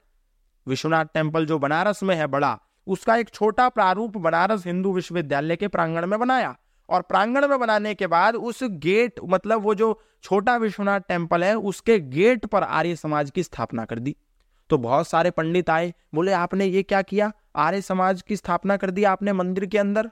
विश्वनाथ 0.67 1.05
टेंपल 1.05 1.45
जो 1.45 1.59
बनारस 1.59 2.03
में 2.03 2.15
है 2.15 2.27
बड़ा 2.27 2.57
उसका 2.89 3.15
एक 3.15 3.29
छोटा 3.29 3.69
प्रारूप 3.69 4.17
बनारस 4.17 4.65
हिंदू 4.65 4.93
विश्वविद्यालय 4.93 5.55
के 5.55 5.67
प्रांगण 5.67 6.05
में 6.05 6.19
बनाया। 6.19 6.55
और 6.89 7.01
प्रांगण 7.01 7.47
में 7.47 7.59
बनाने 7.59 7.93
के 7.93 8.07
बाद 8.07 8.35
उस 8.35 8.59
गेट 8.63 9.19
मतलब 9.23 9.61
वो 9.61 9.75
जो 9.75 10.01
छोटा 10.23 10.57
विश्वनाथ 10.57 10.99
टेंपल 10.99 11.43
है, 11.43 11.55
उसके 11.55 11.99
गेट 11.99 12.45
पर 12.45 12.63
आर्य 12.63 12.95
समाज 12.95 13.31
की 13.31 13.43
स्थापना 13.43 13.85
कर 13.85 13.99
दी। 13.99 14.15
तो 14.69 14.77
बहुत 14.77 15.07
सारे 15.07 15.31
पंडित 15.31 15.69
आए, 15.69 15.93
बोले, 16.15 16.31
आपने 16.31 16.65
ये 16.65 16.83
क्या 16.83 17.01
किया? 17.01 17.31
आर्य 17.55 17.81
समाज 17.81 18.21
की 18.21 18.35
स्थापना 18.35 18.77
कर 18.77 18.91
दी 18.91 19.03
आपने 19.03 19.33
मंदिर 19.33 19.65
के 19.65 19.77
अंदर? 19.77 20.09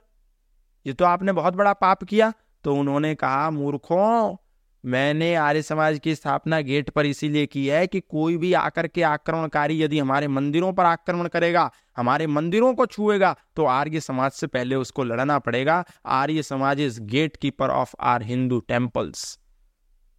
ये 0.86 0.92
तो 0.92 1.04
आपने 1.04 1.32
बहुत 1.32 1.54
बड़ा 1.54 1.72
पाप 1.72 2.04
किया। 2.04 2.32
तो 2.64 2.74
उन्होंने 2.74 3.14
कहा, 3.14 3.50
मूर्खों 3.50 4.36
मैंने 4.84 5.34
आर्य 5.34 5.62
समाज 5.62 5.98
की 5.98 6.14
स्थापना 6.14 6.60
गेट 6.60 6.90
पर 6.90 7.06
इसीलिए 7.06 7.46
की 7.46 7.66
है 7.66 7.86
कि 7.86 8.00
कोई 8.00 8.36
भी 8.36 8.52
आकर 8.52 8.86
के 8.86 9.02
आक्रमणकारी 9.02 9.80
यदि 9.82 9.98
हमारे 9.98 10.28
मंदिरों 10.28 10.72
पर 10.72 10.84
आक्रमण 10.84 11.28
करेगा, 11.28 11.70
हमारे 11.96 12.26
मंदिरों 12.26 12.72
को 12.74 12.86
छुएगा 12.86 13.34
तो 13.56 13.64
आर्य 13.64 14.00
समाज 14.00 14.30
से 14.30 14.46
पहले 14.46 14.74
उसको 14.74 15.04
लड़ना 15.04 15.38
पड़ेगा। 15.38 15.84
Arya 16.06 16.42
Samaj 16.42 16.80
is 16.80 17.00
gatekeeper 17.36 17.70
of 17.70 17.94
our 18.00 18.22
Hindu 18.22 18.58
temples 18.60 19.38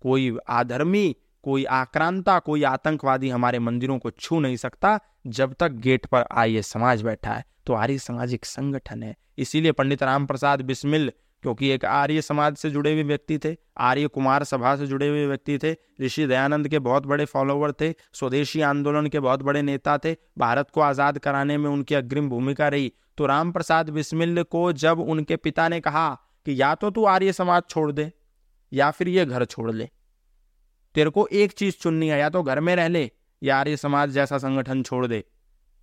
कोई 0.02 0.38
आधर्मी, 0.50 1.16
कोई 1.44 1.64
आक्रांता, 1.66 2.38
कोई 2.40 2.64
आतंकवादी 2.64 3.30
हमारे 3.30 3.60
मंदिरों 3.60 3.98
को 4.00 4.12
छू 4.12 4.40
नहीं 4.40 4.58
सकता, 4.58 5.00
जब 5.28 5.54
तक 5.54 5.72
गेट 5.78 6.06
पर 6.06 6.22
आर्य 6.22 6.62
समाज 6.62 7.02
बैठा 7.02 7.34
है। 7.34 7.44
तो 7.66 7.74
आर्य 7.74 7.98
समाज 7.98 8.34
एक 8.34 8.46
संगठन 8.46 9.04
है। 9.04 9.16
इसीलिए 9.38 9.72
पंडित 9.72 10.04
राम 10.04 10.26
प्रसाद 10.26 10.62
बिस्मिल 10.62 11.12
क्योंकि 11.44 11.70
एक 11.70 11.86
आर्य 11.86 12.22
समाज 12.22 12.56
से 12.56 12.70
जुड़े 12.70 12.92
हुए 12.94 13.04
व्यक्ति 13.04 13.38
थे, 13.38 13.56
आर्य 13.78 14.08
कुमार 14.08 14.44
सभा 14.44 14.76
से 14.76 14.88
जुड़े 14.88 15.08
हुए 15.08 15.26
व्यक्ति 15.28 15.58
थे, 15.58 15.76
ऋषि 16.02 16.26
दयानंद 16.28 16.68
के 16.68 16.80
बहुत 16.80 17.06
बड़े 17.06 17.26
फॉलोवर 17.26 17.72
थे, 17.72 17.94
स्वदेशी 18.14 18.62
आंदोलन 18.62 19.08
के 19.08 19.20
बहुत 19.20 19.44
बड़े 19.44 19.62
नेता 19.62 19.98
थे, 19.98 20.16
भारत 20.38 20.70
को 20.70 20.82
आज़ाद 20.82 21.18
कराने 21.18 21.58
में 21.58 21.70
उनकी 21.70 21.96
अग्रिम 21.96 22.30
भूमिका 22.30 22.68
रही। 22.68 22.92
तो 23.18 23.26
राम 23.26 23.52
प्रसाद 23.52 23.90
बिस्मिल 23.90 24.44
को 24.44 24.72
जब 24.74 25.00
उनके 25.02 25.36
पिता 25.38 25.68
ने 25.70 25.80
कहा 25.80 26.10
कि 26.46 26.62
या 26.62 26.74
तो 26.76 26.90
तू 26.90 27.06
आर्य 27.06 27.34
समाज 27.34 27.64
छोड़ 27.70 27.92
दे, 27.92 28.12
या 28.72 28.92
फिर 28.92 29.08
ये 29.08 29.26
घर 29.26 29.46
छोड़ 29.46 29.72
ले, 29.72 29.90
तेरे 30.96 31.10
को 31.10 31.28
एक 31.28 31.52
चीज़ 31.52 31.76
चुननी 31.76 32.08
है, 32.08 32.20
या 32.20 32.30
तो 32.30 32.44
घर 32.44 32.60
में 32.60 32.76
रह 32.76 32.88
ले, 32.88 33.10
या 33.42 33.58
आर्य 33.58 33.78
समाज 33.78 34.10
जैसा 34.10 34.38
संगठन 34.38 34.84
छोड़ 34.84 35.06
दे। 35.08 35.24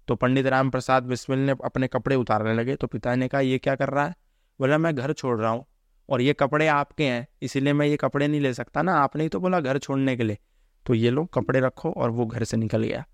तो 0.08 0.14
पंडित 0.14 0.46
राम 0.46 0.70
प्रसाद 0.70 1.02
बिस्मिल 1.04 1.38
ने 1.38 1.54
अपने 1.64 1.86
कपड़े 1.88 2.16
उतारने 2.16 2.54
लगे 2.54 2.74
तो 2.76 2.86
पिता 2.86 3.14
ने 3.14 3.28
कहा, 3.28 3.40
ये 3.40 3.58
क्या 3.58 3.74
कर 3.74 3.88
रहा 3.88 4.06
है? 4.06 4.14
बोला, 4.60 4.78
मैं 4.78 4.94
घर 4.94 5.12
छोड़ 5.12 5.38
रहा 5.40 5.50
हूँ 5.50 5.64
और 6.08 6.20
ये 6.20 6.32
कपड़े 6.32 6.66
आपके 6.68 7.04
हैं, 7.04 7.26
इसीलिए 7.42 7.72
मैं 7.72 7.86
ये 7.86 7.96
कपड़े 7.96 8.26
नहीं 8.28 8.40
ले 8.40 8.52
सकता 8.54 8.82
ना। 8.82 8.94
आपने 8.94 9.22
ही 9.22 9.28
तो 9.28 9.40
बोला 9.40 9.60
घर 9.60 9.78
छोड़ने 9.78 10.16
के 10.16 10.24
लिए। 10.24 10.38
तो 10.86 10.94
ये 10.94 11.10
लो 11.10 11.24
कपड़े 11.24 11.60
रखो 11.60 11.90
और 11.90 12.10
वो 12.10 12.26
घर 12.26 12.44
से 12.44 12.56
निकल 12.56 12.82
गया। 12.82 13.04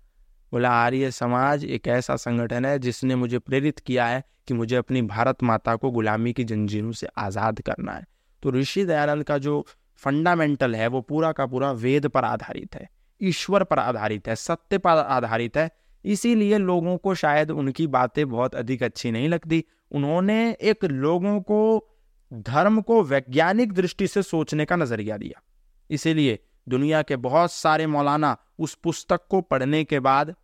बोला, 0.51 0.69
आर्य 0.71 1.11
समाज 1.11 1.63
एक 1.65 1.87
ऐसा 1.87 2.15
संगठन 2.15 2.65
है 2.65 2.77
जिसने 2.79 3.15
मुझे 3.15 3.39
प्रेरित 3.39 3.79
किया 3.79 4.05
है 4.07 4.23
कि 4.47 4.53
मुझे 4.53 4.75
अपनी 4.75 5.01
भारत 5.01 5.43
माता 5.43 5.75
को 5.75 5.91
गुलामी 5.91 6.33
की 6.33 6.43
जंजीरों 6.43 6.91
से 6.91 7.07
आज़ाद 7.17 7.61
करना 7.61 7.91
है। 7.91 8.05
तो 8.43 8.51
ऋषि 8.51 8.83
दयानंद 8.85 9.23
का 9.23 9.37
जो 9.37 9.65
फंडामेंटल 10.01 10.75
है, 10.75 10.87
वो 10.87 11.01
पूरा 11.01 11.31
का 11.31 11.45
पूरा 11.45 11.71
वेद 11.71 12.07
पर 12.07 12.25
आधारित 12.25 12.75
है, 12.75 12.87
ईश्वर 13.21 13.63
पर 13.63 13.79
आधारित 13.79 14.27
है, 14.27 14.35
सत्य 14.35 14.77
पर 14.77 14.89
आधारित 14.89 15.57
है। 15.57 15.69
इसीलिए 16.05 16.57
लोगों 16.57 16.97
को 16.97 17.13
शायद 17.15 17.51
उनकी 17.51 17.87
बातें 17.87 18.27
बहुत 18.29 18.55
अधिक 18.55 18.83
अच्छी 18.83 19.11
नहीं 19.11 19.29
लगती 19.29 19.63
उन्होंने 19.93 20.51
एक 20.61 20.85
लोगों 20.85 21.41
को, 21.41 21.89
धर्म 22.33 22.81
को 22.81 23.03
वैज्ञानिक 23.03 23.73
दृष्टि 23.73 24.07
से 24.07 24.23
सोचने 24.23 24.65
का 24.65 24.75
नज़रिया 24.75 25.17
दिया। 25.17 25.41
इसीलिए 25.89 26.39
दुनिया 26.69 27.01
के 27.01 27.15
बहुत 27.15 27.51
सारे 27.51 27.87
मौलाना 27.87 28.37
उस 28.59 28.75
पुस्तक 28.75 29.21
को 29.29 29.41
पढ़ने 29.41 29.83
के 29.83 29.99
बाद 29.99 30.35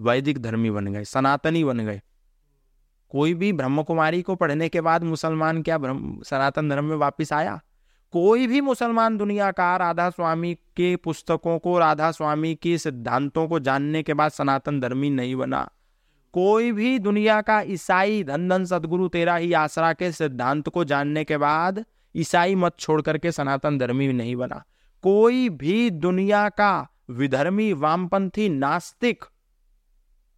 वैदिक 0.00 0.38
धर्मी 0.38 0.70
बन 0.70 0.86
गए, 0.86 1.04
सनातनी 1.04 1.64
बन 1.64 1.78
गए। 1.78 2.02
कोई 3.10 3.34
भी 3.34 3.52
ब्रह्म 3.52 3.82
कुमारी 3.82 4.22
को 4.22 4.34
पढ़ने 4.34 4.68
के 4.68 4.80
बाद 4.80 5.02
मुसलमान 5.02 5.62
क्या 5.62 5.78
ब्रह्म, 5.78 6.22
सनातन 6.22 6.68
धर्म 6.68 6.84
में 6.84 6.96
वापस 6.96 7.32
आया? 7.32 7.60
कोई 8.12 8.46
भी 8.46 8.60
मुसलमान 8.60 9.16
दुनिया 9.16 9.50
का 9.50 9.76
राधा 9.76 10.10
स्वामी 10.10 10.54
के 10.54 10.96
पुस्तकों 10.96 11.58
को, 11.58 11.78
राधा 11.78 12.10
स्वामी 12.10 12.54
के 12.54 12.78
सिद्धांतों 12.78 13.48
को 13.48 13.60
जानने 13.60 14.02
के 14.02 14.14
बाद 14.14 14.30
सनातन 14.30 14.80
धर्मी 14.80 15.10
नहीं 15.10 15.36
बना। 15.36 15.70
कोई 16.38 16.72
भी 16.72 16.98
दुनिया 16.98 17.40
का 17.40 17.60
ईसाई 17.60 18.24
धन 18.24 18.48
धन 18.48 18.64
सदगुरु 18.64 19.08
तेरा 19.08 19.36
ही 19.36 19.52
आसरा 19.52 19.92
के 19.92 20.12
सिद्धांत 20.12 20.68
को 20.68 20.84
जानने 20.84 21.24
के 21.24 21.36
बाद 21.36 21.84
ईसाई 22.16 22.54
मत 22.54 22.78
छोड़ 22.78 23.02
करके 23.02 23.32
सनातन 23.32 23.78
धर्मी 23.78 24.12
नहीं 24.12 24.36
बना। 24.36 24.64
कोई 25.02 25.48
भी 25.48 25.90
दुनिया 25.90 26.48
का 26.48 26.88
विधर्मी 27.10 27.72
वामपंथी 27.72 28.48
नास्तिक 28.48 29.24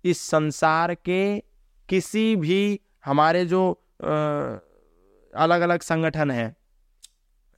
इस 0.05 0.21
संसार 0.21 0.95
के 0.95 1.41
किसी 1.89 2.37
भी 2.37 2.81
हमारे 3.05 3.47
जो 3.47 3.73
आ, 4.05 4.07
अलग 5.35 5.61
अलग 5.61 5.81
संगठन 5.81 6.31
है 6.31 6.57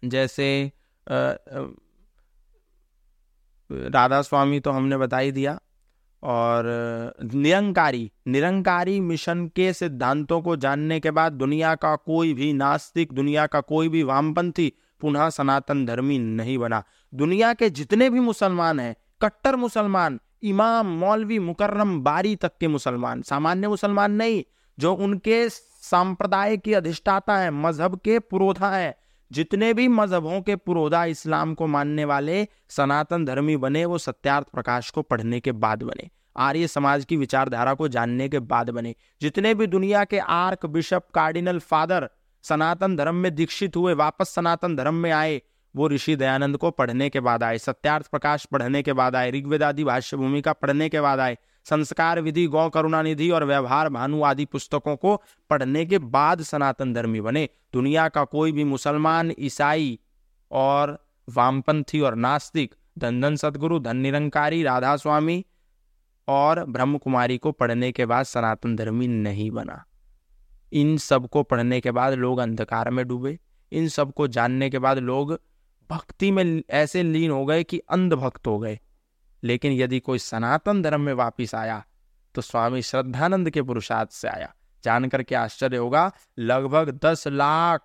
जैसे 0.05 0.73
आ, 1.11 1.15
आ, 1.15 1.37
राधा 3.71 4.23
स्वामी 4.23 4.61
तो 4.61 4.71
हमने 4.71 4.97
बता 4.97 5.19
ही 5.19 5.33
दिया 5.33 5.61
और 6.23 6.65
निरंकारी 7.35 8.13
निरंकारी 8.27 9.01
मिशन 9.01 9.47
के 9.47 9.73
सिद्धांतों 9.73 10.43
को 10.43 10.57
जानने 10.57 11.01
के 11.01 11.11
बाद 11.11 11.33
दुनिया 11.33 11.75
का 11.75 11.97
कोई 11.97 12.35
भी 12.35 12.53
नास्तिक, 12.53 13.13
दुनिया 13.13 13.47
का 13.47 13.61
कोई 13.61 13.89
भी 13.89 14.03
वामपंथी 14.03 14.73
पुनः 15.01 15.31
सनातन 15.31 15.87
धर्मी 15.87 16.19
नहीं 16.19 16.59
बना। 16.59 16.83
दुनिया 17.15 17.53
के 17.55 17.71
जितने 17.71 18.11
भी 18.11 18.21
मुसलमान 18.21 18.81
हैं, 18.81 18.97
कट्टर 19.23 19.57
मुसलमान, 19.57 20.21
इमाम, 20.43 20.87
मौलवी, 20.87 21.39
मुकर्रम, 21.39 22.01
बारी 22.01 22.37
तक 22.37 22.53
के 22.61 22.69
मुसलमान, 22.69 23.23
सामान्य 23.23 23.69
मुसलमान 23.69 24.13
नहीं, 24.13 24.45
जो 24.79 24.95
उनके 24.95 25.49
संप्रदाय 25.49 26.57
के 26.57 26.75
अधिष्ठाता 26.75 27.39
है, 27.39 27.51
मज़हब 27.51 28.01
के 28.05 28.19
पुरोधा 28.19 28.71
है 28.71 29.02
जितने 29.33 29.73
भी 29.75 29.87
मजहबों 29.89 30.41
के 30.41 30.57
पुरोधा 30.57 31.05
इस्लाम 31.05 31.55
को 31.55 31.67
मानने 31.67 32.05
वाले 32.05 32.47
सनातन 32.69 33.25
धर्मी 33.25 33.57
बने, 33.57 33.85
वो 33.85 33.99
सत्यार्थ 33.99 34.49
प्रकाश 34.49 34.91
को 34.91 35.03
पढ़ने 35.03 35.41
के 35.41 35.53
बाद 35.53 35.83
बने, 35.83 36.09
आर्य 36.37 36.69
समाज 36.69 37.05
की 37.05 37.17
विचारधारा 37.17 37.75
को 37.75 37.89
जानने 37.89 38.29
के 38.29 38.39
बाद 38.39 38.71
बने। 38.71 38.95
जितने 39.21 39.55
भी 39.55 39.67
दुनिया 39.67 40.05
के 40.05 40.19
archbishop, 40.67 41.07
cardinal 41.15 41.59
father 41.59 42.09
Sanatan 42.45 42.97
Dharma 42.97 43.15
में 43.15 43.35
दीक्षित 43.35 43.77
हुए, 43.77 43.95
वापस 43.95 44.35
सनातन 44.35 44.77
धर्म 44.77 44.95
में 44.95 45.11
आए, 45.11 45.41
वो 45.75 45.89
ऋषि 45.89 46.17
दयानंद 46.17 46.57
को 46.57 46.71
पढ़ने 46.71 47.09
के 47.11 47.21
बाद 47.21 47.43
आए, 47.43 47.59
सत्यार्थ 47.59 48.07
प्रकाश 48.07 48.45
पढ़ने 48.45 48.83
के 48.83 48.93
बाद 48.93 49.17
आए 49.17 49.31
ऋग्वेदादि 49.31 49.85
भाष्य 49.85 50.17
भूमिका 50.17 50.53
पढ़ने 50.53 50.89
के 50.89 51.01
बाद 51.01 51.21
आए 51.21 51.39
संस्कार 51.65 52.21
विधि, 52.21 52.47
गौ 52.47 52.69
करुणा 52.69 53.03
निधि 53.03 53.31
और 53.31 53.45
व्यवहार 53.45 53.89
भानु 53.89 54.23
आदि 54.23 54.45
पुस्तकों 54.45 54.97
को 54.97 55.23
पढ़ने 55.51 55.87
के 55.87 55.99
बाद 55.99 56.43
सनातन 56.43 56.93
धर्मी 56.93 57.21
बने। 57.21 57.49
दुनिया 57.73 58.09
का 58.09 58.25
कोई 58.25 58.53
भी 58.53 58.65
मुसलमान, 58.65 59.33
ईसाई 59.39 59.99
और 60.51 61.07
वामपंथी 61.29 62.01
और 62.01 62.15
नास्तिक 62.15 62.75
धन 62.99 63.21
धन 63.21 63.37
सदगुरु 63.37 63.79
धन 63.79 63.97
निरंकारी 63.97 64.63
राधा 64.63 64.97
स्वामी 64.97 65.45
और 66.29 66.65
ब्रह्म 66.65 66.99
कुमारी 66.99 67.39
को 67.39 67.53
पढ़ने 67.53 67.93
के 67.93 68.07
बाद 68.07 68.25
सनातन 68.25 68.77
धर्मी 68.77 69.07
नहीं 69.07 69.51
बना। 69.51 69.85
इन 70.73 70.97
सबको 70.97 71.43
पढ़ने 71.43 71.81
के 71.81 71.91
बाद 71.91 72.13
लोग 72.13 72.39
अंधकार 72.39 72.91
में 72.91 73.09
डूबे। 73.09 73.39
इन 73.73 73.89
सबको 73.89 74.29
जानने 74.29 74.71
के 74.71 74.79
बाद 74.79 74.99
लोग 74.99 75.41
भक्ति 75.91 76.31
में 76.31 76.63
ऐसे 76.71 77.03
लीन 77.03 77.31
हो 77.31 77.45
गए 77.45 77.65
कि 77.65 77.79
अंधभक्त 77.79 78.47
हो 78.47 78.59
गए। 78.59 78.81
लेकिन 79.43 79.73
यदि 79.73 80.01
कोई 80.01 80.19
सनातन 80.19 80.83
धर्म 80.83 81.01
में 81.01 81.13
वापिस 81.13 81.55
आया 81.55 81.85
तो 82.35 82.43
स्वामी 82.43 82.83
श्रद्धानंद 82.83 83.51
के 83.51 83.63
पुरुषार्थ 83.63 84.11
से 84.11 84.29
आया। 84.29 84.53
जानकर 84.85 85.23
के 85.23 85.35
आश्चर्य 85.35 85.77
होगा, 85.77 86.11
लगभग 86.39 86.91
दस 87.05 87.27
लाख 87.29 87.85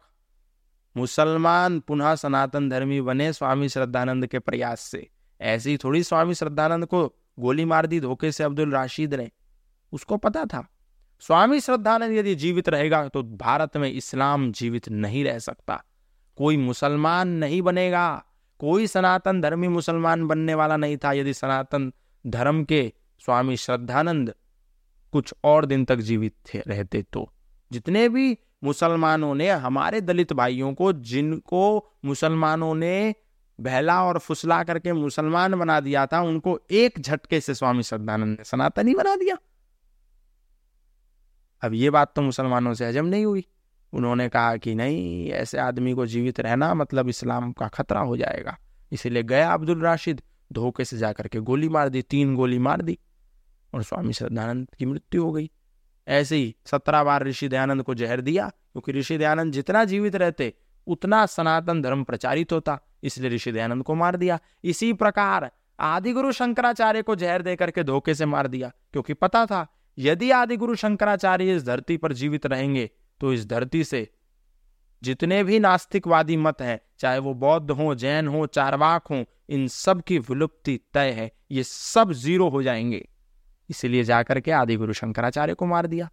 मुसलमान 0.95 1.79
पुनः 1.79 2.15
सनातन 2.15 2.69
धर्मी 2.69 3.01
बने 3.01 3.31
स्वामी 3.33 3.69
श्रद्धानंद 3.69 4.27
के 4.27 4.39
प्रयास 4.39 4.81
से। 4.81 5.07
ऐसी 5.41 5.77
थोड़ी 5.77 6.03
स्वामी 6.03 6.33
श्रद्धानंद 6.33 6.85
को 6.85 7.07
गोली 7.39 7.65
मार 7.65 7.85
दी, 7.85 7.99
धोखे 7.99 8.31
से 8.31 8.43
अब्दुल 8.43 8.71
राशिद 8.71 9.13
ने। 9.13 9.29
उसको 9.93 10.17
पता 10.17 10.45
था, 10.45 10.65
स्वामी 11.21 11.59
श्रद्धानंद 11.59 12.13
यदि 12.13 12.35
जीवित 12.35 12.69
रहेगा 12.69 13.07
तो 13.07 13.23
भारत 13.23 13.77
में 13.77 13.91
इस्लाम 13.91 14.51
जीवित 14.51 14.89
नहीं 14.89 15.23
रह 15.25 15.39
सकता। 15.39 15.83
कोई 16.37 16.57
मुसलमान 16.57 17.27
नहीं 17.27 17.61
बनेगा। 17.61 18.23
कोई 18.59 18.87
सनातन 18.87 19.41
धर्मी 19.41 19.67
मुसलमान 19.67 20.27
बनने 20.27 20.53
वाला 20.53 20.77
नहीं 20.77 20.97
था, 20.97 21.11
यदि 21.11 21.33
सनातन 21.33 21.93
धर्म 22.27 22.63
के 22.63 22.93
स्वामी 23.19 23.57
श्रद्धानंद 23.57 24.33
कुछ 25.11 25.33
और 25.43 25.65
दिन 25.65 25.85
तक 25.85 25.95
जीवित 25.95 26.35
थे, 26.53 26.63
रहते 26.67 27.01
तो। 27.01 27.33
जितने 27.71 28.09
भी 28.09 28.37
मुसलमानों 28.63 29.35
ने, 29.35 29.49
हमारे 29.49 30.01
दलित 30.01 30.33
भाइयों 30.33 30.73
को, 30.73 30.93
जिनको 30.93 31.93
मुसलमानों 32.05 32.75
ने 32.75 33.15
बहला 33.59 34.03
और 34.03 34.19
फुसला 34.19 34.63
करके 34.63 34.93
मुसलमान 34.93 35.55
बना 35.55 35.79
दिया 35.79 36.05
था, 36.05 36.21
उनको 36.21 36.59
एक 36.71 36.99
झटके 36.99 37.41
से 37.41 37.53
स्वामी 37.53 37.83
श्रद्धानंद 37.83 38.37
ने 38.37 38.43
सनातनी 38.43 38.95
बना 38.95 39.15
दिया। 39.15 39.37
अब 41.61 41.73
ये 41.73 41.89
बात 41.89 42.13
तो 42.15 42.21
मुसलमानों 42.21 42.73
से 42.73 42.85
हजम 42.85 43.05
नहीं 43.05 43.25
हुई। 43.25 43.45
उन्होंने 43.93 44.29
कहा 44.29 44.57
कि 44.57 44.75
नहीं, 44.75 45.29
ऐसे 45.29 45.57
आदमी 45.57 45.93
को 45.93 46.05
जीवित 46.05 46.39
रहना 46.39 46.73
मतलब 46.73 47.09
इस्लाम 47.09 47.51
का 47.51 47.67
खतरा 47.67 47.99
हो 47.99 48.17
जाएगा। 48.17 48.57
इसीलिए 48.91 49.23
गया 49.23 49.53
अब्दुल 49.53 49.81
राशिद, 49.81 50.21
धोखे 50.53 50.85
से 50.85 50.97
जाकर 50.97 51.27
के 51.27 51.39
गोली 51.39 51.69
मार 51.69 51.89
दी, 51.89 52.01
तीन 52.01 52.35
गोली 52.35 52.59
मार 52.59 52.81
दी 52.81 52.99
और 53.73 53.83
स्वामी 53.83 54.13
श्रद्धानंद 54.13 54.67
की 54.79 54.85
मृत्यु 54.85 55.23
हो 55.23 55.31
गई। 55.31 55.49
ऐसे 56.07 56.35
ही 56.35 56.55
सत्रह 56.65 57.03
बार 57.03 57.23
ऋषि 57.23 57.47
दयानंद 57.47 57.83
को 57.83 57.95
जहर 57.95 58.21
दिया, 58.21 58.47
क्योंकि 58.47 58.91
ऋषि 58.91 59.17
दयानंद 59.17 59.53
जितना 59.53 59.83
जीवित 59.83 60.15
रहते, 60.15 60.53
उतना 60.87 61.25
सनातन 61.25 61.81
धर्म 61.81 62.03
प्रचारित 62.03 62.51
होता, 62.51 62.79
इसलिए 63.03 63.29
ऋषि 63.29 63.51
दयानंद 63.51 63.83
को 63.83 63.95
मार 63.95 64.15
दिया। 64.15 64.39
इसी 64.63 64.93
प्रकार 64.93 65.51
आदि 65.79 66.13
गुरु 66.13 66.31
शंकराचार्य 66.31 67.01
को 67.01 67.15
जहर 67.15 67.41
दे 67.41 67.55
करके 67.55 67.83
धोखे 67.83 68.15
से 68.15 68.25
मार 68.25 68.47
दिया, 68.47 68.71
क्योंकि 68.91 69.13
पता 69.13 69.45
था, 69.45 69.67
यदि 69.97 70.31
आदि 70.31 70.57
गुरु 70.57 70.75
शंकराचार्य 70.75 71.55
इस 71.55 71.65
धरती 71.65 71.97
पर 71.97 72.13
जीवित 72.13 72.45
रहेंगे 72.45 72.89
तो 73.19 73.33
इस 73.33 73.47
धरती 73.47 73.83
से। 73.83 74.13
जितने 75.03 75.43
भी 75.43 75.59
नास्तिकवादी 75.59 76.37
मत 76.37 76.61
हैं, 76.61 76.79
चाहे 76.99 77.19
वो 77.19 77.33
बौद्ध 77.33 77.71
हो, 77.71 77.95
जैन 77.95 78.27
हो, 78.27 78.45
चारवाक 78.45 79.07
हो, 79.07 79.25
इन 79.49 79.67
सब 79.67 80.01
की 80.01 80.19
विलुप्ति 80.19 80.79
तय 80.93 81.11
है। 81.11 81.31
ये 81.51 81.63
सब 81.63 82.11
ज़ीरो 82.11 82.49
हो 82.49 82.63
जाएँगे। 82.63 83.09
इसीलिए 83.69 84.03
जाकर 84.03 84.39
के 84.39 84.51
आदि 84.51 84.75
गुरु 84.75 84.93
शंकराचार्य 84.93 85.53
को 85.53 85.65
मार 85.65 85.87
दिया। 85.87 86.09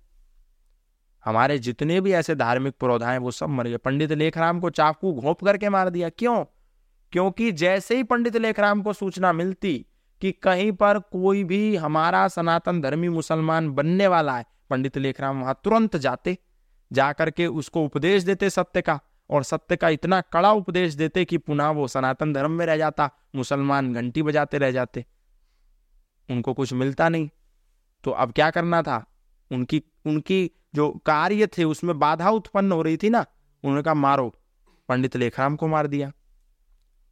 हमारे 1.25 1.59
जितने 1.59 2.01
भी 2.01 2.13
ऐसे 2.13 2.35
धार्मिक 2.35 2.75
पुरोधा 2.81 3.11
हैं, 3.11 3.19
वो 3.19 3.31
सब 3.31 3.49
मर 3.49 3.69
गए। 3.69 3.77
पंडित 3.77 4.13
लेखराम 4.13 4.61
को 4.61 4.71
चाकू 4.71 5.13
घोप 5.13 5.45
करके 5.45 5.69
मार 5.69 5.91
दिया। 5.91 6.09
क्यों? 6.09 6.45
क्योंकि 7.13 7.53
जैसे 7.53 7.97
ही 7.97 8.03
पंडित 8.03 8.37
लेखराम 8.37 8.83
को 8.83 8.93
सूचना 8.93 9.33
मिलती 9.33 9.87
कि 10.21 10.33
कहीं 10.33 10.73
पर 10.73 10.99
कोई 10.99 11.45
भी 11.45 11.77
हमारा 11.77 12.29
सनातन 12.29 12.81
धर्मी 12.81 13.09
मुसलमान 13.09 13.71
बनने 13.71 14.07
वाला 14.07 14.39
है, 14.39 14.45
पंडित 14.71 14.99
लेखराम 14.99 15.41
वहाँ 15.41 15.61
तुरंत 15.65 15.97
जाते। 15.97 16.39
जाकर 16.95 17.31
के 17.31 17.47
उसको 17.47 17.85
उपदेश 17.85 18.23
देते 18.23 18.51
सत्य 18.51 18.83
का, 18.83 19.01
और 19.31 19.43
सत्य 19.43 19.77
का 19.77 19.89
इतना 19.89 20.21
कड़ा 20.21 20.53
उपदेश 20.53 20.95
देते 20.95 21.25
कि 21.25 21.39
पुनः 21.39 21.69
वो 21.69 21.89
सनातन 21.89 22.33
धर्म 22.33 22.51
में 22.51 22.67
रह 22.67 22.77
जाता, 22.77 23.11
मुसलमान 23.35 23.95
घंटी 23.95 24.23
बजाते 24.23 24.59
रह 24.59 24.71
जाते। 24.71 25.07
उनको 26.31 26.55
कुछ 26.55 26.73
मिलता 26.73 27.09
नहीं। 27.09 27.31
तो 28.05 28.11
अब 28.11 28.33
क्या 28.33 28.51
करना 28.51 28.83
था? 28.83 29.07
उनकी 29.53 29.83
उनकी 30.07 30.51
जो 30.75 30.91
कार्य 30.91 31.47
थे 31.47 31.65
उसमें 31.65 31.99
बाधा 31.99 32.31
उत्पन्न 32.31 32.73
हो 32.73 32.83
रही 32.83 32.97
थी 32.97 33.11
ना, 33.11 33.21
उन्होंने 33.65 33.83
कहा, 33.83 33.95
मारो। 33.95 34.35
पंडित 34.89 35.17
लेखराम 35.17 35.57
को 35.57 35.67
मार 35.67 35.87
दिया। 35.87 36.13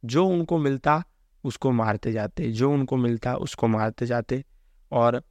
जो 0.05 0.27
उनको 0.27 0.57
मिलता, 0.57 1.03
उसको 1.43 1.71
मारते 1.71 2.11
जाते। 2.11 2.51
जो 2.51 2.71
उनको 2.71 2.97
मिलता, 2.97 3.35
उसको 3.35 3.67
मारते 3.67 4.05
जाते। 4.05 4.45
और 4.91 5.23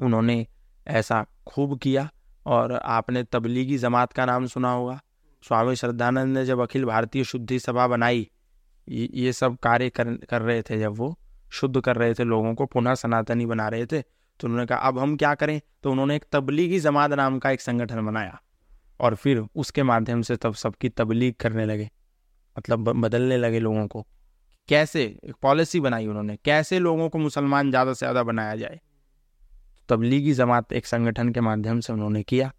उन्होंने 0.00 0.46
ऐसा 0.88 1.26
खूब 1.46 1.78
किया। 1.78 2.10
और 2.46 2.72
आपने 2.74 3.22
तबलीगी 3.24 3.78
जमात 3.78 4.12
का 4.12 4.24
नाम 4.24 4.46
सुना 4.46 4.72
होगा। 4.72 5.00
स्वामी 5.44 5.76
श्रद्धानंद 5.76 6.36
ने 6.38 6.44
जब 6.44 6.60
अखिल 6.60 6.84
भारतीय 6.84 7.24
शुद्धि 7.24 7.58
सभा 7.58 7.86
बनाई, 7.88 8.28
ये 8.88 9.32
सब 9.32 9.56
कार्य 9.58 9.88
कर 9.90 10.14
कर 10.30 10.42
रहे 10.42 10.62
थे 10.62 10.78
जब 10.78 10.96
वो 10.96 11.14
शुद्ध 11.52 11.80
कर 11.80 11.96
रहे 11.96 12.14
थे, 12.14 12.24
लोगों 12.24 12.54
को 12.54 12.66
पुनः 12.66 12.94
सनातनी 12.94 13.46
बना 13.46 13.68
रहे 13.68 13.86
थे 13.86 14.00
तो 14.40 14.46
उन्होंने 14.48 14.66
कहा, 14.66 14.78
अब 14.78 14.98
हम 14.98 15.16
क्या 15.16 15.34
करें? 15.34 15.60
तो 15.82 15.90
उन्होंने 15.90 16.16
एक 16.16 16.24
तबलीगी 16.32 16.78
जमात 16.80 17.12
नाम 17.12 17.38
का 17.38 17.50
एक 17.50 17.60
संगठन 17.60 18.04
बनाया 18.06 18.38
और 19.00 19.14
फिर 19.14 19.44
उसके 19.56 19.82
माध्यम 19.82 20.22
से 20.22 20.36
तब 20.36 20.54
सबकी 20.54 20.88
तबलीग 20.90 21.34
करने 21.40 21.64
लगे 21.66 21.88
मतलब 22.56 22.90
बदलने 22.96 23.36
लगे 23.36 23.60
लोगों 23.60 23.86
को। 23.88 24.04
कैसे? 24.68 25.02
एक 25.24 25.34
पॉलिसी 25.42 25.80
बनाई 25.80 26.06
उन्होंने, 26.06 26.36
कैसे 26.36 26.78
लोगों 26.78 27.08
को 27.08 27.18
मुसलमान 27.18 27.70
ज़्यादा 27.70 27.92
से 27.92 27.98
ज़्यादा 27.98 28.22
बनाया 28.22 28.56
जाए? 28.56 28.80
तबलीगी 29.88 30.32
जमात 30.32 30.72
एक 30.72 30.86
संगठन 30.86 31.28
के 31.28 31.40
माध्यम 31.40 31.80
से 31.80 31.92
उन्होंने 31.92 32.22
किया। 32.22 32.52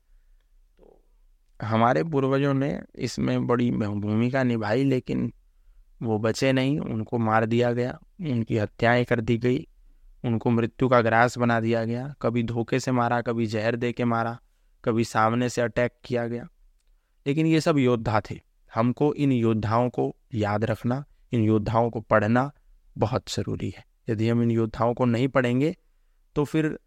तो 0.78 1.04
हमारे 1.62 2.04
पूर्वजों 2.04 2.54
ने 2.54 2.82
इसमें 2.96 3.48
बड़ी 3.48 3.72
भूमिका 3.72 4.44
निभाई, 4.44 4.84
लेकिन 4.84 5.34
वो 6.02 6.20
बचे 6.20 6.54
नहीं, 6.54 6.80
उनको 6.80 7.18
मार 7.18 7.46
दिया 7.46 7.74
गया, 7.74 8.00
उनकी 8.22 8.58
हत्याएँ 8.58 9.06
कर 9.06 9.22
दी 9.22 9.38
गई, 9.38 9.68
उनको 10.26 10.50
मृत्यु 10.50 10.90
का 10.90 11.02
ग्रास 11.02 11.38
बना 11.38 11.60
दिया 11.60 11.86
गया, 11.86 12.16
कभी 12.22 12.44
धोखे 12.44 12.80
से 12.80 12.92
मारा, 12.92 13.22
कभी 13.22 13.46
जहर 13.46 13.76
दे 13.76 13.92
के 13.92 14.06
मारा, 14.06 14.40
कभी 14.86 15.04
सामने 15.04 15.50
से 15.50 15.62
अटैक 15.62 15.92
किया 16.04 16.28
गया। 16.28 16.48
लेकिन 17.28 17.46
ये 17.46 17.62
सब 17.62 17.78
योद्धा 17.78 18.22
थे। 18.32 18.40
हमको 18.76 19.14
इन 19.14 19.32
योद्धाओं 19.32 19.90
को 19.90 20.16
याद 20.34 20.66
रखना, 20.66 21.06
इन 21.32 21.44
योद्धाओं 21.44 21.90
को 21.90 22.02
पढ़ना 22.02 22.52
बहुत 22.98 23.30
ज़रूरी 23.30 23.70
है। 23.70 23.86
यदि 24.10 24.30
हम 24.30 24.44
इन 24.44 24.52
योद्धाओं 24.52 24.94
को 24.94 25.06
नहीं 25.06 25.28
पढ़ेंगे 25.28 25.76
तो 26.36 26.44
फिर 26.44 26.80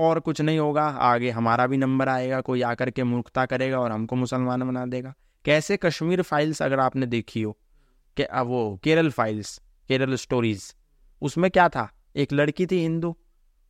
और 0.00 0.20
कुछ 0.20 0.40
नहीं 0.40 0.58
होगा। 0.58 0.82
आगे 0.82 1.30
हमारा 1.30 1.66
भी 1.66 1.76
नंबर 1.76 2.08
आएगा, 2.08 2.40
कोई 2.40 2.62
आकर 2.62 2.90
के 2.90 3.04
मूर्खता 3.04 3.46
करेगा 3.46 3.80
और 3.80 3.92
हमको 3.92 4.16
मुसलमान 4.16 4.60
बना 4.60 4.86
देगा। 4.86 5.14
कैसे 5.44 5.76
कश्मीर 5.76 6.22
फाइल्स 6.22 6.62
अगर 6.62 6.80
आपने 6.80 7.06
देखी 7.06 7.42
हो? 7.42 7.58
कि 8.16 8.22
वो 8.22 8.80
केरल 8.82 9.10
फाइल्स 9.10 9.60
केरल 9.88 10.14
स्टोरीज 10.14 10.74
उसमें 11.22 11.50
क्या 11.50 11.68
था? 11.68 11.92
एक 12.16 12.32
लड़की 12.32 12.66
थी 12.66 12.82
हिंदू। 12.82 13.16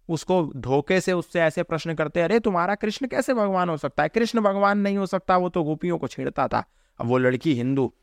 उसको 0.09 0.53
धोखे 0.57 1.01
से 1.01 1.12
उससे 1.12 1.41
ऐसे 1.41 1.62
प्रश्न 1.62 1.95
करते, 1.95 2.20
अरे, 2.20 2.41
तुम्हारा 2.41 2.74
कृष्ण 2.74 3.07
कैसे 3.07 3.35
भगवान 3.35 3.68
हो 3.68 3.76
सकता 3.76 4.03
है? 4.03 4.09
कृष्ण 4.09 4.41
भगवान 4.41 4.78
नहीं 4.78 4.99
हो 4.99 5.07
सकता, 5.07 5.37
वो 5.37 5.49
तो 5.49 5.62
गोपियों 5.62 5.99
को 5.99 6.09
छेड़ता 6.09 6.49
था। 6.49 6.64
अब 7.01 7.07
वो 7.07 7.18
लड़की 7.18 7.55
हिंदू 7.55 7.95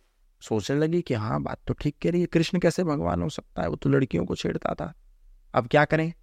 सोचने 0.42 0.78
लगी 0.78 1.02
कि 1.02 1.14
हाँ 1.14 1.42
बात 1.42 1.58
तो 1.68 1.74
ठीक 1.74 1.96
कह 2.02 2.12
रही 2.12 2.22
है, 2.22 2.28
कृष्ण 2.28 2.60
कैसे 2.60 2.84
भगवान 2.84 3.22
हो 3.22 3.30
सकता 3.30 3.62
है? 3.62 3.70
वो 3.70 3.76
तो 3.76 3.90
लड़कियों 3.90 4.26
को 4.26 4.36
छेड़ता 4.36 4.74
था। 4.74 4.94
अब 5.54 5.68
क्या 5.68 5.86
करें? 5.86 6.14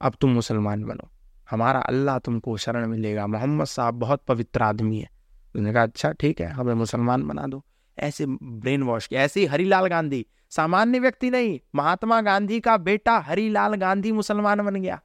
अब 0.00 0.14
तुम 0.20 0.30
मुसलमान 0.30 0.84
बनो। 0.84 1.10
हमारा 1.50 1.80
अल्लाह 1.80 2.18
तुमको 2.18 2.56
शरण 2.56 2.86
मिलेगा। 2.86 3.26
मोहम्मद 3.26 3.66
साहब 3.66 3.94
बहुत 3.94 4.22
पवित्र 4.22 4.62
आदमी 4.62 5.00
है। 5.00 5.08
उसने 5.56 5.72
कहा 5.72 5.82
अच्छा 5.82 6.12
ठीक 6.12 6.40
है, 6.40 6.46
हमें 6.46 6.74
मुसलमान 6.74 7.28
बना 7.28 7.46
दो। 7.46 7.64
ऐसे 7.98 8.26
ब्रेन 8.42 8.82
वॉश 8.82 9.06
किया। 9.06 9.22
ऐसे 9.22 9.40
ही 9.40 9.46
हरीलाल 9.46 9.86
गांधी। 9.86 10.26
सामान्य 10.50 10.98
व्यक्ति 10.98 11.30
नहीं, 11.30 11.60
महात्मा 11.74 12.20
गांधी 12.20 12.60
का 12.60 12.76
बेटा 12.76 13.18
हरीलाल 13.18 13.74
गांधी 13.74 14.12
मुसलमान 14.12 14.62
बन 14.62 14.74
गया। 14.74 15.02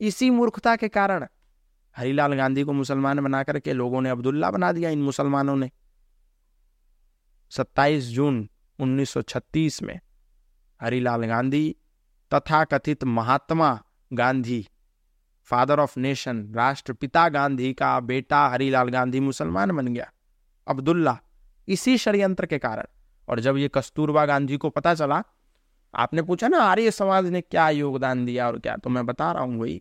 इसी 0.00 0.30
मूर्खता 0.30 0.76
के 0.76 0.88
कारण 0.88 1.26
हरीलाल 1.96 2.32
गांधी 2.32 2.62
को 2.62 2.72
मुसलमान 2.72 3.20
बना 3.20 3.42
करके 3.42 3.72
लोगों 3.72 4.00
ने 4.00 4.10
अब्दुल्ला 4.10 4.50
बना 4.50 4.72
दिया 4.72 4.90
इन 4.90 5.02
मुसलमानों 5.02 5.56
ने। 5.56 5.70
27 7.50 8.04
जून 8.04 8.50
1936 8.78 9.82
में 9.82 10.00
हरिलाल 10.82 11.24
गांधी 11.24 11.76
तथा 12.34 12.64
कथित 12.64 13.04
Mahatma 13.04 13.82
Gandhi 14.10 14.66
father 15.50 15.80
of 15.80 15.98
nation 15.98 16.42
राष्ट्रपिता 16.54 17.28
गांधी 17.28 17.72
का 17.72 17.98
बेटा 18.00 18.46
हरिलाल 18.48 18.88
गांधी 18.88 19.20
मुसलमान 19.20 19.70
बन 19.70 19.86
गया, 19.86 20.10
अब्दुल्ला, 20.66 21.16
इसी 21.68 21.96
षड्यंत्र 21.98 22.46
के 22.46 22.58
कारण। 22.58 22.86
और 23.28 23.40
जब 23.40 23.56
ये 23.56 23.68
कस्तूरबा 23.68 24.24
गांधी 24.26 24.56
को 24.56 24.70
पता 24.70 24.94
चला, 24.94 25.22
आपने 25.94 26.22
पूछा 26.22 26.48
ना, 26.48 26.58
आर्य 26.58 26.90
समाज 26.90 27.26
ने 27.26 27.40
क्या 27.40 27.68
योगदान 27.70 28.24
दिया 28.24 28.46
और 28.46 28.58
क्या 28.58 28.76
तो 28.76 28.90
मैं 28.90 29.04
बता 29.06 29.30
रहा 29.32 29.42
हूँ 29.42 29.60
वही, 29.60 29.80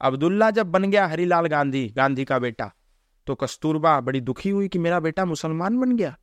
अब्दुल्ला 0.00 0.50
जब 0.50 0.70
बन 0.70 0.90
गया 0.90 1.06
हरिलाल 1.06 1.46
गांधी 1.46 1.86
गांधी 1.88 2.24
का 2.24 2.38
बेटा 2.38 2.70
तो 3.26 3.34
कस्तूरबा 3.34 4.00
बड़ी 4.00 4.20
दुखी 4.20 4.50
हुई 4.50 4.68
कि 4.68 4.78
मेरा 4.78 5.00
बेटा 5.00 5.24
मुसलमान 5.24 5.78
बन 5.78 5.96
गया। 5.96 6.16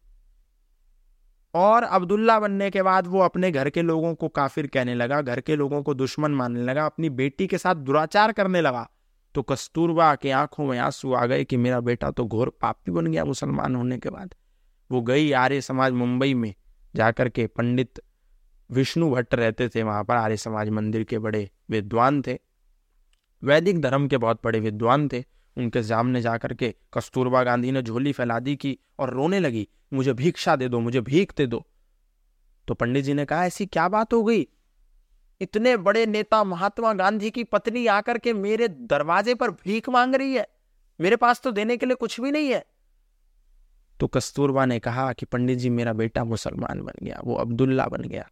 और 1.56 1.84
अब्दुल्ला 1.84 2.40
बनने 2.40 2.70
के 2.70 2.82
बाद 2.82 3.08
वो 3.08 3.20
अपने 3.20 3.52
घर 3.52 3.70
के 3.70 3.82
लोगों 3.82 4.16
को 4.16 4.28
काफिर 4.28 4.68
कहने 4.68 4.96
लगा, 4.96 5.22
घर 5.22 5.40
के 5.40 5.56
लोगों 5.56 5.84
को 5.84 5.94
दुश्मन 5.94 6.32
मानने 6.32 6.64
लगा, 6.64 6.86
अपनी 6.86 7.10
बेटी 7.10 7.48
के 7.48 7.58
साथ 7.58 7.76
दुराचार 7.76 8.32
करने 8.32 8.62
लगा। 8.62 8.90
तो 9.36 9.42
कस्तूरबा 9.42 10.16
के 10.16 10.32
आँखों 10.32 10.66
में 10.66 10.80
आँसू 10.80 11.14
आ 11.14 11.26
गए 11.26 11.44
कि 11.44 11.58
मेरा 11.58 11.80
बेटा 11.80 12.12
तो 12.12 12.26
घोर 12.26 12.50
पापी 12.62 12.92
बन 12.92 13.08
गया 13.08 13.26
मुसलमान 13.26 13.76
होने 13.76 13.98
के 13.98 14.10
बाद। 14.10 14.36
वो 14.92 15.02
गई 15.02 15.32
आर्य 15.32 15.62
समाज 15.62 15.94
मुंबई 15.94 16.34
में, 16.34 16.54
जाकर 16.96 17.30
के 17.30 17.48
पंडित 17.48 18.00
विष्णु 18.72 19.12
भट्ट 19.12 19.36
रहते 19.36 19.70
थे, 19.70 19.84
वहाँ 19.84 20.04
पर 20.04 20.16
आर्य 20.16 20.38
समाज 20.38 20.70
मंदिर 20.70 21.04
के 21.04 21.20
बड़े 21.20 21.50
विद्वान 21.70 22.22
थे। 22.22 22.40
वैदिक 23.44 23.82
धर्म 23.82 24.08
के 24.08 24.18
बहुत 24.18 24.40
बड़े 24.44 24.60
विद्वान 24.60 25.08
थे। 25.08 25.24
उनके 25.58 25.84
सामने 25.84 26.22
जाकर 26.22 26.54
के 26.54 26.76
कस्तूरबा 26.94 27.44
गांधी 27.44 27.72
ने 27.72 27.82
झोली 27.82 28.12
फैला 28.12 28.40
दी 28.40 28.56
की 28.56 28.80
और 29.00 29.10
रोने 29.10 29.40
लगी, 29.40 29.68
मुझे 29.94 30.14
भिक्षा 30.14 30.56
दे 30.56 30.70
दो, 30.70 30.80
मुझे 30.80 31.02
भीख 31.02 31.34
दे 31.38 31.48
दो। 31.48 31.68
तो 32.68 32.74
पंडित 32.74 33.06
जी 33.06 33.14
ने 33.14 33.26
कहा, 33.26 33.46
ऐसी 33.46 33.66
क्या 33.66 33.90
बात 33.90 34.14
हो 34.14 34.24
गई? 34.24 34.48
इतने 35.42 35.78
बड़े 35.78 36.06
नेता 36.06 36.44
महात्मा 36.44 36.94
गांधी 36.94 37.32
की 37.32 37.44
पत्नी 37.44 37.88
आकर 37.88 38.18
के 38.18 38.34
मेरे 38.34 38.68
दरवाजे 38.68 39.36
पर 39.36 39.52
भीख 39.52 39.90
मांग 39.90 40.16
रही 40.16 40.34
है। 40.34 40.48
मेरे 41.02 41.16
पास 41.16 41.42
तो 41.42 41.52
देने 41.52 41.78
के 41.78 41.86
लिए 41.86 41.96
कुछ 41.96 42.22
भी 42.22 42.32
नहीं 42.32 42.50
है। 42.50 42.66
तो 44.00 44.08
कस्तूरबा 44.08 44.66
ने 44.66 44.80
कहा 44.80 45.14
कि, 45.14 45.26
पंडित 45.26 45.60
जी, 45.60 45.70
मेरा 45.70 45.94
बेटा 45.94 46.24
मुसलमान 46.24 46.82
बन 46.82 46.94
गया, 47.04 47.22
वो 47.24 47.36
अब्दुल्ला 47.36 47.86
बन 47.86 48.02
गया। 48.02 48.30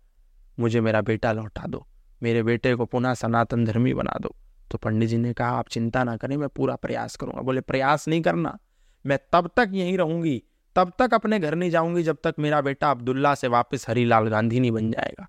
मुझे 0.60 0.82
मेरा 0.82 1.02
बेटा 1.02 1.32
लौटा 1.32 1.64
दो। 1.68 1.88
मेरे 2.24 2.44
बेटे 2.44 2.76
को 2.76 2.86
पुनः 2.86 3.14
सनातन 3.14 3.66
धर्मी 3.66 3.94
बना 3.94 4.18
दो। 4.22 4.36
तो 4.74 4.78
पंडित 4.78 5.10
जी 5.10 5.18
ने 5.18 5.34
कहा, 5.34 5.48
आप 5.48 5.68
चिंता 5.70 6.04
ना 6.04 6.18
करें, 6.18 6.38
मैं 6.38 6.50
पूरा 6.50 6.76
प्रयास 6.76 7.16
करूँगा। 7.16 7.42
बोले, 7.42 7.62
प्रयास 7.62 8.08
नहीं 8.08 8.22
करना, 8.22 8.58
मैं 9.06 9.20
तब 9.34 9.50
तक 9.58 9.70
यहीं 9.74 9.98
रहूँगी, 9.98 10.44
तब 10.76 10.94
तक 11.00 11.14
अपने 11.14 11.40
घर 11.40 11.56
नहीं 11.56 11.70
जाऊँगी 11.70 12.04
जब 12.04 12.18
तक 12.24 12.36
मेरा 12.40 12.62
बेटा 12.62 12.92
अब्दुल्ला 12.92 13.36
से 13.36 13.48
वापस 13.48 13.90
हरीलाल 13.90 14.28
गांधी 14.28 14.60
नहीं 14.60 14.72
बन 14.72 14.92
जाएगा। 14.92 15.28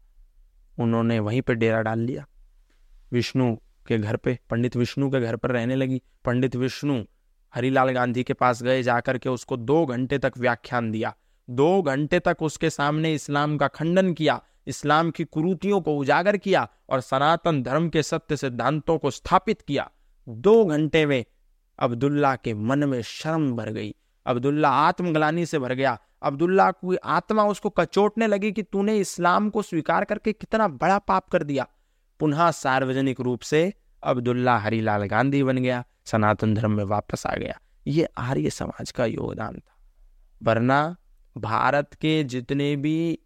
उन्होंने 0.79 1.19
वहीं 1.19 1.43
पर 1.43 1.55
डेरा 1.55 1.83
डाल 1.83 1.99
लिया। 1.99 2.27
विष्णु 3.13 3.57
के 3.87 3.99
घर 3.99 4.17
पे, 4.17 4.39
पंडित 4.51 4.77
विष्णु 4.77 5.11
के 5.11 5.21
घर 5.21 5.37
पर 5.37 5.51
रहने 5.51 5.77
लगी। 5.77 6.03
पंडित 6.25 6.57
विष्णु 6.57 7.05
हरीलाल 7.55 7.91
गांधी 7.91 8.23
के 8.23 8.33
पास 8.33 8.63
गए, 8.63 8.83
जाकर 8.83 9.19
के 9.19 9.29
उसको 9.29 9.57
दो 9.57 9.87
घंटे 9.87 10.19
तक 10.19 10.33
व्याख्यान 10.39 10.91
दिया। 10.91 11.15
दो 11.51 11.83
घंटे 11.83 12.21
तक 12.21 12.37
उसके 12.43 12.71
सामने 12.71 13.15
इस्लाम 13.15 13.57
का 13.57 13.69
खंडन 13.69 14.13
किया। 14.13 14.43
इस्लाम 14.67 15.11
की 15.11 15.25
कुरूतियों 15.25 15.81
को 15.81 15.97
उजागर 15.97 16.37
किया 16.37 16.69
और 16.91 17.01
सनातन 17.01 17.63
धर्म 17.63 17.89
के 17.89 18.03
सत्य 18.03 18.37
सिद्धांतों 18.37 18.99
को 18.99 19.11
स्थापित 19.11 19.63
किया। 19.63 19.91
दो 20.29 20.65
घंटे 20.65 21.07
में 21.07 21.25
अब्दुल्ला 21.79 22.37
के 22.37 22.55
मन 22.55 22.79
में 22.79 23.03
शर्म 23.03 23.57
भर 23.57 23.71
गई। 23.71 23.95
अब्दुल्ला 24.27 24.69
आत्मग्लानी 24.69 25.47
से 25.47 25.59
भर 25.59 25.73
गया। 25.73 25.99
अब्दुल्ला 26.23 26.71
की 26.71 26.97
आत्मा 26.97 27.45
उसको 27.45 27.71
कचोटने 27.71 28.27
लगी 28.27 28.53
कि 28.53 28.63
तूने 28.63 28.99
इस्लाम 28.99 29.51
को 29.51 29.63
स्वीकार 29.63 30.05
करके 30.05 30.33
कितना 30.33 30.69
बड़ा 30.69 30.99
पाप 30.99 31.29
कर 31.29 31.43
दिया। 31.43 31.67
पुनः 32.21 32.51
सार्वजनिक 32.51 33.21
रूप 33.21 33.41
से 33.41 33.73
अब्दुल्ला 34.03 34.59
हरिलाल 34.59 35.05
गांधी 35.05 35.43
बन 35.43 35.59
गया, 35.59 35.85
सनातन 36.05 36.55
धर्म 36.55 36.71
में 36.71 36.85
वापस 36.85 37.27
आ 37.27 37.35
गया। 37.35 37.61
ये 37.87 38.09
आर्य 38.19 38.51
समाज 38.51 38.91
का 38.91 39.05
योगदान 39.05 39.59
था। 39.59 39.77
वरना 40.43 40.97
भारत 41.39 41.95
के 41.95 42.25
जितने 42.25 42.77
भी 42.77 43.19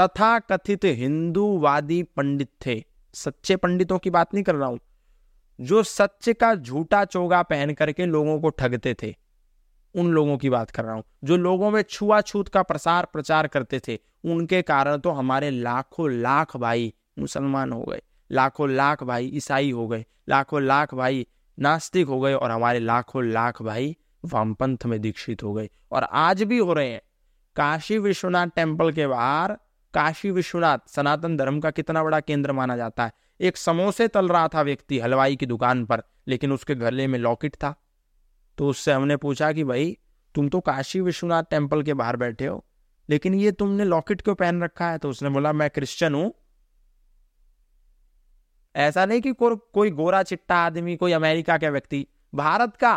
तथा 0.00 0.38
कथित 0.38 0.84
हिंदूवादी 0.84 2.02
पंडित 2.02 2.48
थे। 2.66 2.84
सच्चे 3.14 3.56
पंडितों 3.56 3.98
की 3.98 4.10
बात 4.10 4.34
नहीं 4.34 4.44
कर 4.44 4.54
रहा 4.54 4.68
हूँ। 4.68 4.78
जो 5.60 5.82
सच्चे 5.82 6.32
का 6.32 6.54
झूठा 6.54 7.04
चोगा 7.04 7.42
पहन 7.42 7.72
करके 7.74 8.06
लोगों 8.06 8.40
को 8.40 8.48
ठगते 8.48 8.94
थे, 9.02 9.14
उन 9.94 10.10
लोगों 10.10 10.36
की 10.38 10.50
बात 10.50 10.70
कर 10.70 10.84
रहा 10.84 10.94
हूँ। 10.94 11.02
जो 11.24 11.36
लोगों 11.36 11.70
में 11.70 11.82
छुआछूत 11.82 12.48
का 12.48 12.62
प्रसार 12.62 13.06
प्रचार 13.12 13.46
करते 13.46 13.80
थे, 13.88 13.98
उनके 14.24 14.62
कारण 14.62 14.98
तो 14.98 15.10
हमारे 15.10 15.50
लाखों 15.50 16.10
लाख 16.10 16.56
भाई 16.56 16.92
मुसलमान 17.18 17.72
हो 17.72 17.82
गए, 17.82 18.02
लाखों 18.30 18.68
लाख 18.70 19.02
भाई 19.02 19.30
ईसाई 19.34 19.70
हो 19.70 19.88
गए, 19.88 20.04
लाखों 20.28 20.62
लाख 20.62 20.94
भाई 20.94 21.26
नास्तिक 21.58 22.06
हो 22.06 22.20
गए 22.20 22.34
और 22.34 22.50
हमारे 22.50 22.78
लाखों 22.78 23.24
लाख 23.24 23.62
भाई 23.62 23.96
वामपंथ 24.24 24.86
में 24.86 25.00
दीक्षित 25.00 25.42
हो 25.42 25.52
गए। 25.54 25.68
और 25.92 26.02
आज 26.02 26.42
भी 26.42 26.58
हो 26.58 26.72
रहे 26.72 26.90
हैं। 26.90 27.00
काशी 27.56 27.98
विश्वनाथ 27.98 28.46
टेंपल 28.46 28.92
के 28.92 29.06
बाहर 29.06 29.56
काशी 29.96 30.30
विश्वनाथ 30.30 30.78
सनातन 30.88 31.36
धर्म 31.36 31.60
का 31.60 31.70
कितना 31.70 32.02
बड़ा 32.04 32.20
केंद्र 32.20 32.52
माना 32.52 32.76
जाता 32.76 33.04
है। 33.04 33.12
एक 33.40 33.56
समोसे 33.56 34.08
तल 34.08 34.28
रहा 34.28 34.48
था 34.48 34.62
व्यक्ति 34.62 34.98
हलवाई 34.98 35.36
की 35.36 35.46
दुकान 35.46 35.84
पर 35.86 36.02
लेकिन 36.28 36.52
उसके 36.52 36.74
गले 36.74 37.06
में 37.06 37.18
लॉकेट 37.18 37.54
था। 37.54 37.74
तो 38.58 38.68
उससे 38.68 38.92
हमने 38.92 39.16
पूछा 39.16 39.52
कि 39.52 39.64
भाई 39.64 39.96
तुम 40.34 40.48
तो 40.48 40.60
काशी 40.60 41.00
विश्वनाथ 41.00 41.42
टेंपल 41.42 41.82
के 41.82 41.94
बाहर 41.94 42.16
बैठे 42.16 42.46
हो 42.46 42.64
लेकिन 43.08 43.34
ये 43.34 43.52
तुमने 43.52 43.84
लॉकेट 43.84 44.22
क्यों 44.22 44.34
पहन 44.34 44.62
रखा 44.62 44.90
है? 44.90 44.98
तो 44.98 45.10
उसने 45.10 45.28
बोला 45.28 45.52
मैं 45.52 45.70
क्रिश्चियन 45.70 46.14
हूँ। 46.14 46.32
ऐसा 48.74 49.06
नहीं 49.06 49.20
कि 49.20 49.32
को, 49.32 49.56
कोई 49.56 49.90
गोरा 49.90 50.22
चिट्टा 50.22 50.56
आदमी 50.56 50.96
कोई 50.96 51.12
अमेरिका 51.12 51.58
का 51.58 51.68
व्यक्ति 51.68 52.06
भारत 52.34 52.76
का 52.76 52.96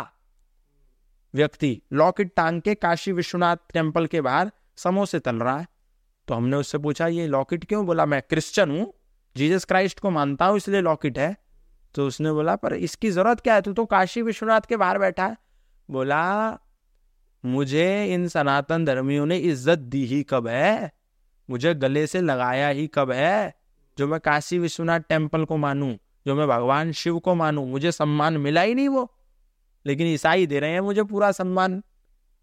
व्यक्ति 1.34 1.80
लॉकेट 1.92 2.32
टांग 2.36 2.60
के 2.62 2.74
काशी 2.74 3.12
विश्वनाथ 3.12 3.56
टेंपल 3.72 4.06
के 4.06 4.20
बाहर 4.20 4.50
समोसे 4.76 5.18
तल 5.18 5.36
रहा 5.36 5.58
है। 5.58 5.66
तो 6.30 6.34
हमने 6.34 6.56
उससे 6.56 6.78
पूछा, 6.78 7.06
ये 7.06 7.26
लॉकेट 7.26 7.64
क्यों? 7.64 7.86
बोला, 7.86 8.06
मैं 8.06 8.22
क्रिश्चियन 8.22 8.70
हूँ, 8.70 8.94
जीसस 9.36 9.64
क्राइस्ट 9.64 10.00
को 10.00 10.10
मानता 10.10 10.46
हूँ, 10.46 10.56
इसलिए 10.56 10.80
लॉकेट 10.80 11.18
है। 11.18 11.36
तो 11.94 12.06
उसने 12.06 12.32
बोला, 12.32 12.56
पर 12.56 12.74
इसकी 12.74 13.10
ज़रूरत 13.10 13.40
क्या 13.40 13.54
है? 13.54 13.62
तू 13.62 13.72
तो 13.72 13.84
काशी 13.84 14.22
विश्वनाथ 14.22 14.60
के 14.60 14.76
बाहर 14.76 14.98
बैठा 14.98 15.26
है। 15.26 15.36
बोला, 15.90 16.58
मुझे 17.44 18.14
इन 18.14 18.28
सनातन 18.28 18.84
धर्मियों 18.84 19.26
ने 19.26 19.36
इज़्ज़त 19.36 19.78
दी 19.78 20.04
ही 20.04 20.22
कब 20.22 20.48
है? 20.48 20.92
मुझे 21.50 21.74
गले 21.74 22.06
से 22.06 22.20
लगाया 22.20 22.68
ही 22.68 22.86
कब 22.86 23.10
है? 23.10 23.54
जो 23.98 24.08
मैं 24.08 24.20
काशी 24.20 24.58
विश्वनाथ 24.58 25.00
टेंपल 25.00 25.44
को 25.44 25.56
मानूं, 25.56 25.94
जो 26.26 26.34
मैं 26.34 26.48
भगवान 26.48 26.92
शिव 26.92 27.18
को 27.18 27.34
मानूं, 27.34 27.66
मुझे 27.66 27.92
सम्मान 27.92 28.36
मिला 28.36 28.60
ही 28.60 28.74
नहीं 28.74 28.88
वो। 28.88 29.14
लेकिन 29.86 30.06
ईसाई 30.06 30.46
दे 30.46 30.60
रहे 30.60 30.70
हैं 30.70 30.80
मुझे 30.80 31.02
पूरा 31.02 31.32
सम्मान। 31.32 31.82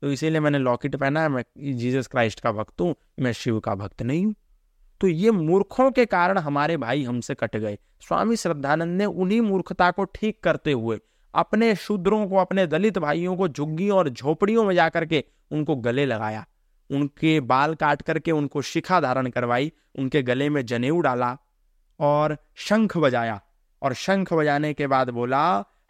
तो 0.02 0.12
इसीलिए 0.12 0.40
मैंने 0.40 0.60
लॉकेट 0.60 0.96
पहना 0.96 1.22
है, 1.22 1.30
मैं 1.30 1.44
जीसस 1.78 2.08
क्राइस्ट 2.08 2.40
का 2.40 2.52
भक्त 2.52 2.82
हूँ, 2.82 2.96
मैं 3.20 3.32
शिव 3.32 3.60
का 3.60 3.76
भक्त 3.76 4.02
नहीं 4.02 4.26
हूँ। 4.26 4.36
तो 5.02 5.08
ये 5.08 5.32
मूर्खों 5.32 5.90
के 5.92 6.06
कारण 6.06 6.38
हमारे 6.38 6.78
भाई 6.78 7.04
हमसे 7.04 7.36
कट 7.36 7.56
गए। 7.56 7.78
स्वामी 8.02 8.36
श्रद्धानंद 8.36 8.98
ने 8.98 9.06
उन्हीं 9.06 9.42
मूर्खता 9.42 9.90
को 9.92 10.04
ठीक 10.06 10.44
करते 10.44 10.72
हुए, 10.72 11.00
अपने 11.34 11.74
शूद्रों 11.76 12.28
को, 12.28 12.36
अपने 12.36 12.68
दलित 12.68 12.98
भाइयों 12.98 13.36
को, 13.38 13.48
झुग्गियों 13.48 13.98
और 13.98 14.10
झोपड़ियों 14.10 14.64
में 14.64 14.74
जाकर 14.76 15.06
के 15.06 15.24
उनको 15.52 15.76
गले 15.76 16.06
लगाया। 16.06 16.46
उनके 16.90 17.40
बाल 17.40 17.76
काट 17.76 18.02
करके 18.02 18.32
उनको 18.32 18.62
शिखा 18.62 19.00
धारण 19.02 19.30
करवाई, 19.30 19.72
उनके 20.00 20.22
गले 20.22 20.50
में 20.50 20.66
जनेऊ 20.66 21.00
डाला 21.02 21.38
और 22.00 22.38
शंख 22.56 22.98
बजाया। 22.98 23.42
और 23.82 23.94
शंख 23.94 24.34
बजाने 24.34 24.74
के 24.74 24.88
बाद 24.88 25.10
बोला 25.10 25.42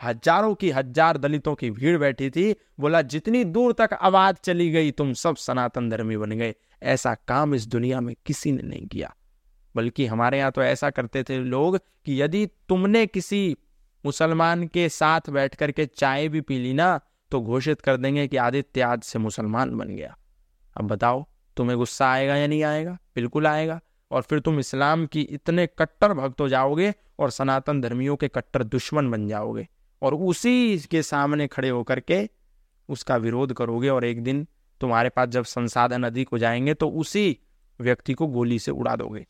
हज़ारों 0.01 0.53
की 0.55 0.69
हज़ार 0.71 1.17
दलितों 1.17 1.53
की 1.55 1.69
भीड़ 1.71 1.97
बैठी 1.97 2.29
थी। 2.29 2.53
बोला, 2.79 3.01
जितनी 3.01 3.43
दूर 3.43 3.73
तक 3.73 3.93
आवाज़ 3.93 4.35
चली 4.35 4.69
गई, 4.71 4.91
तुम 4.91 5.13
सब 5.13 5.35
सनातन 5.35 5.89
धर्मी 5.89 6.17
बन 6.17 6.31
गए। 6.31 6.53
ऐसा 6.83 7.13
काम 7.27 7.55
इस 7.55 7.67
दुनिया 7.67 8.01
में 8.01 8.15
किसी 8.25 8.51
ने 8.51 8.63
नहीं 8.63 8.87
किया। 8.87 9.13
बल्कि 9.75 10.05
हमारे 10.05 10.37
यहाँ 10.37 10.51
तो 10.51 10.63
ऐसा 10.63 10.89
करते 10.89 11.23
थे 11.23 11.37
लोग 11.39 11.77
कि 11.77 12.21
यदि 12.21 12.45
तुमने 12.69 13.05
किसी 13.05 13.57
मुसलमान 14.03 14.65
के 14.67 14.87
साथ 14.89 15.29
बैठ 15.29 15.55
करके 15.55 15.85
चाय 15.85 16.27
भी 16.27 16.41
पी 16.41 16.57
ली 16.59 16.73
ना 16.73 16.99
तो 17.31 17.41
घोषित 17.41 17.81
कर 17.81 17.97
देंगे 17.97 18.27
कि 18.27 18.37
आदित्य 18.37 18.81
आज 18.81 19.01
से 19.03 19.19
मुसलमान 19.19 19.75
बन 19.77 19.87
गया। 19.87 20.15
अब 20.75 20.87
बताओ, 20.87 21.25
तुम्हें 21.57 21.77
गुस्सा 21.77 22.09
आएगा 22.09 22.35
या 22.35 22.47
नहीं 22.47 22.63
आएगा? 22.63 22.97
बिल्कुल 23.15 23.47
आएगा। 23.47 23.79
और 24.11 24.21
फिर 24.21 24.39
तुम 24.39 24.59
इस्लाम 24.59 25.05
की 25.05 25.21
इतने 25.21 25.65
कट्टर 25.79 26.13
भक्त 26.13 26.41
हो 26.41 26.47
जाओगे 26.49 26.93
और 27.19 27.31
सनातन 27.31 27.81
धर्मियों 27.81 28.15
के 28.15 28.27
कट्टर 28.27 28.63
दुश्मन 28.65 29.09
बन 29.11 29.27
जाओगे। 29.27 29.67
और 30.01 30.13
उसी 30.13 30.79
के 30.79 31.03
सामने 31.03 31.47
खड़े 31.47 31.69
होकर 31.69 31.99
के 31.99 32.29
उसका 32.89 33.15
विरोध 33.15 33.53
करोगे 33.53 33.89
और 33.89 34.05
एक 34.05 34.23
दिन 34.23 34.47
तुम्हारे 34.81 35.09
पास 35.09 35.29
जब 35.29 35.43
संसाधन 35.43 36.03
अधिक 36.03 36.29
हो 36.29 36.37
जाएँगे 36.37 36.73
तो 36.73 36.89
उसी 36.89 37.39
व्यक्ति 37.81 38.13
को 38.13 38.27
गोली 38.27 38.59
से 38.59 38.71
उड़ा 38.71 38.95
दोगे। 38.95 39.27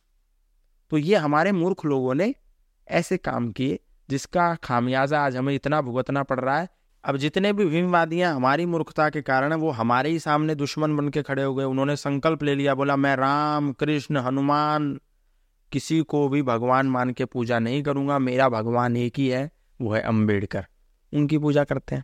तो 0.90 0.98
ये 0.98 1.16
हमारे 1.16 1.52
मूर्ख 1.52 1.86
लोगों 1.86 2.16
ने 2.16 2.36
ऐसे 2.88 3.18
काम 3.18 3.52
किए 3.52 3.80
जिसका 4.10 4.56
खामियाजा 4.56 5.22
आज 5.22 5.36
हमें 5.36 5.56
इतना 5.56 5.82
भुगतना 5.82 6.24
पड़ 6.24 6.40
रहा 6.40 6.60
है। 6.60 6.70
अब 7.04 7.18
जितने 7.18 7.54
भी 7.54 7.66
भीमवादी 7.66 8.22
हमारी 8.22 8.66
मूर्खता 8.66 9.10
के 9.10 9.22
कारण 9.22 9.54
वो 9.54 9.70
हमारे 9.70 10.10
ही 10.10 10.20
सामने 10.20 10.56
दुश्मन 10.56 10.98
बन 10.98 11.10
के 11.10 11.22
खड़े 11.22 11.44
हो 11.44 11.56
गए। 11.56 11.64
उन्होंने 11.64 11.96
संकल्प 11.96 12.44
ले 12.44 12.56
लिया, 12.56 12.76
बोला, 12.76 12.96
मैं 12.96 13.16
राम, 13.16 13.74
कृष्ण, 13.74 14.18
हनुमान, 14.18 15.00
किसी 15.72 16.02
को 16.02 16.30
भी 16.30 16.42
भगवान 16.42 16.88
मान 16.88 17.10
के 17.10 17.26
पूजा 17.26 17.60
नहीं 17.60 17.84
करूँगा। 17.84 18.20
मेरा 18.20 18.50
भगवान 18.50 18.98
एक 18.98 19.14
ही 19.18 19.28
है। 19.28 19.52
वो 19.82 19.94
है 19.94 20.02
अंबेडकर 20.02 20.66
उनकी 21.14 21.38
पूजा 21.38 21.64
करते 21.64 21.96
हैं। 21.96 22.04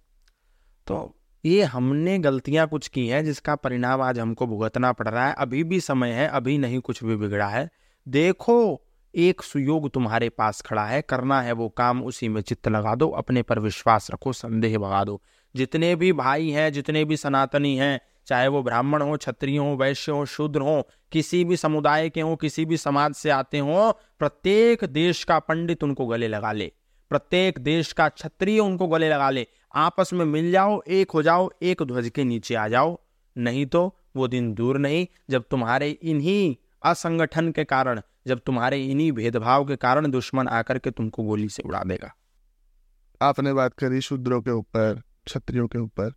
तो 0.88 1.19
ये 1.45 1.63
हमने 1.63 2.19
गलतियाँ 2.19 2.67
कुछ 2.67 2.88
की 2.88 3.07
हैं 3.07 3.26
जिसका 3.26 3.55
परिणाम 3.55 4.01
आज 4.01 4.19
हमको 4.19 4.47
भुगतना 4.47 4.91
पड़ 4.91 5.07
रहा 5.07 5.28
है। 5.28 5.36
अभी 5.38 5.63
भी 5.63 5.80
समय 5.80 6.09
है, 6.09 6.28
अभी 6.28 6.57
नहीं 6.57 6.80
कुछ 6.80 7.03
भी 7.03 7.15
बिगड़ा 7.15 7.47
है। 7.47 7.69
देखो, 8.07 8.86
एक 9.15 9.41
सुयोग 9.41 9.89
तुम्हारे 9.89 10.30
पास 10.30 10.61
खड़ा 10.61 10.86
है, 10.86 11.01
करना 11.01 11.41
है 11.41 11.51
वो 11.51 11.69
काम, 11.69 12.03
उसी 12.03 12.30
में 12.30 12.41
चित्त 12.41 12.67
लगा 12.67 12.95
दो, 12.95 13.09
अपने 13.09 13.41
पर 13.41 13.59
विश्वास 13.59 14.11
रखो, 14.11 14.34
संदेह 14.34 14.78
भगा 14.78 15.03
दो। 15.03 15.21
जितने 15.55 15.95
भी 15.95 16.13
भाई 16.13 16.49
हैं, 16.49 16.74
जितने 16.74 17.05
भी 17.05 17.17
सनातनी 17.17 17.78
हैं, 17.78 18.01
चाहे 18.28 18.47
वो 18.47 18.63
ब्राह्मण 18.63 19.01
हो, 19.01 19.17
क्षत्रिय 19.17 19.57
हो, 19.57 19.76
वैश्य 19.76 20.11
हो, 20.11 20.26
शूद्र 20.26 20.61
हो, 20.61 20.89
किसी 21.11 21.45
भी 21.45 21.57
समुदाय 21.57 22.09
के 22.09 22.21
हो, 22.21 22.36
किसी 22.36 22.65
भी 22.65 22.78
समाज 22.78 23.13
से 23.13 23.30
आते 23.30 23.59
हो, 23.59 23.91
प्रत्येक 23.91 24.84
देश 24.84 25.24
का 25.24 25.39
पंडित 25.39 25.84
उनको 25.84 26.05
गले 26.05 26.28
लगा 26.28 26.51
ले। 26.51 26.71
प्रत्येक 27.14 27.59
देश 27.59 27.91
का 27.93 28.07
क्षत्रिय 28.09 28.59
उनको 28.59 28.88
गले 28.88 29.09
लगा 29.09 29.30
ले। 29.30 29.45
आपस 29.76 30.14
में 30.14 30.24
मिल 30.26 30.51
जाओ 30.51 30.80
एक 30.89 31.11
हो 31.11 31.22
जाओ 31.24 31.49
एक 31.61 31.82
ध्वज 31.84 32.09
के 32.09 32.24
नीचे 32.24 32.55
आ 32.55 32.68
जाओ। 32.68 32.97
नहीं 33.36 33.66
तो 33.66 33.82
वो 34.16 34.28
दिन 34.28 34.53
दूर 34.53 34.78
नहीं 34.78 35.05
जब 35.30 35.43
तुम्हारे 35.51 35.89
इन्हीं 35.89 36.55
असंगठन 36.84 37.51
के 37.51 37.64
कारण 37.64 38.01
जब 38.28 38.39
तुम्हारे 38.39 38.82
इन्हीं 38.84 39.11
भेदभाव 39.11 39.66
के 39.66 39.76
कारण 39.76 40.09
दुश्मन 40.11 40.47
आकर 40.47 40.78
के 40.78 40.91
तुमको 40.91 41.24
गोली 41.24 41.47
से 41.49 41.64
उड़ा 41.64 41.84
देगा। 41.84 42.11
आपने 43.22 43.53
बात 43.53 43.74
करी 43.74 44.01
शूद्रों 44.01 44.41
के 44.41 44.51
ऊपर 44.51 45.01
क्षत्रियों 45.26 45.68
के 45.68 45.80
ऊपर। 45.80 46.11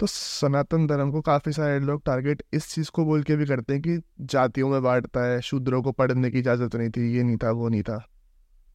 तो 0.00 0.06
सनातन 0.06 0.86
धर्म 0.86 1.10
को 1.10 1.20
काफ़ी 1.20 1.52
सारे 1.52 1.80
लोग 1.80 2.04
टारगेट 2.04 2.42
इस 2.52 2.74
चीज़ 2.74 2.90
को 2.90 3.04
बोल 3.04 3.22
के 3.22 3.36
भी 3.36 3.46
करते 3.46 3.72
हैं 3.72 3.82
कि 3.82 3.98
जातियों 4.20 4.68
में 4.68 4.82
बांटता 4.82 5.24
है 5.24 5.40
शूद्रों 5.40 5.82
को 5.82 5.92
पढ़ने 5.92 6.30
की 6.30 6.38
इजाज़त 6.38 6.76
नहीं 6.76 6.90
थी 6.90 7.12
ये 7.16 7.22
नहीं 7.22 7.36
था 7.36 7.50
वो 7.50 7.68
नहीं 7.68 7.82
था। 7.82 7.98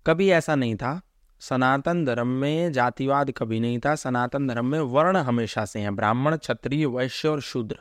कभी 0.06 0.30
ऐसा 0.32 0.56
नहीं 0.56 0.76
था। 0.76 1.02
सनातन 1.40 2.06
धर्म 2.06 2.28
में 2.28 2.72
जातिवाद 2.72 3.32
कभी 3.32 3.60
नहीं 3.60 3.80
था। 3.80 3.96
सनातन 3.96 4.48
धर्म 4.48 4.66
में 4.66 4.80
वर्ण 4.80 5.18
हमेशा 5.18 5.66
से 5.66 5.80
हैं। 5.80 5.96
ब्राह्मण 5.96 6.38
क्षत्रिय 6.38 6.86
वैश्य 6.86 7.28
और 7.28 7.42
शूद्र। 7.42 7.80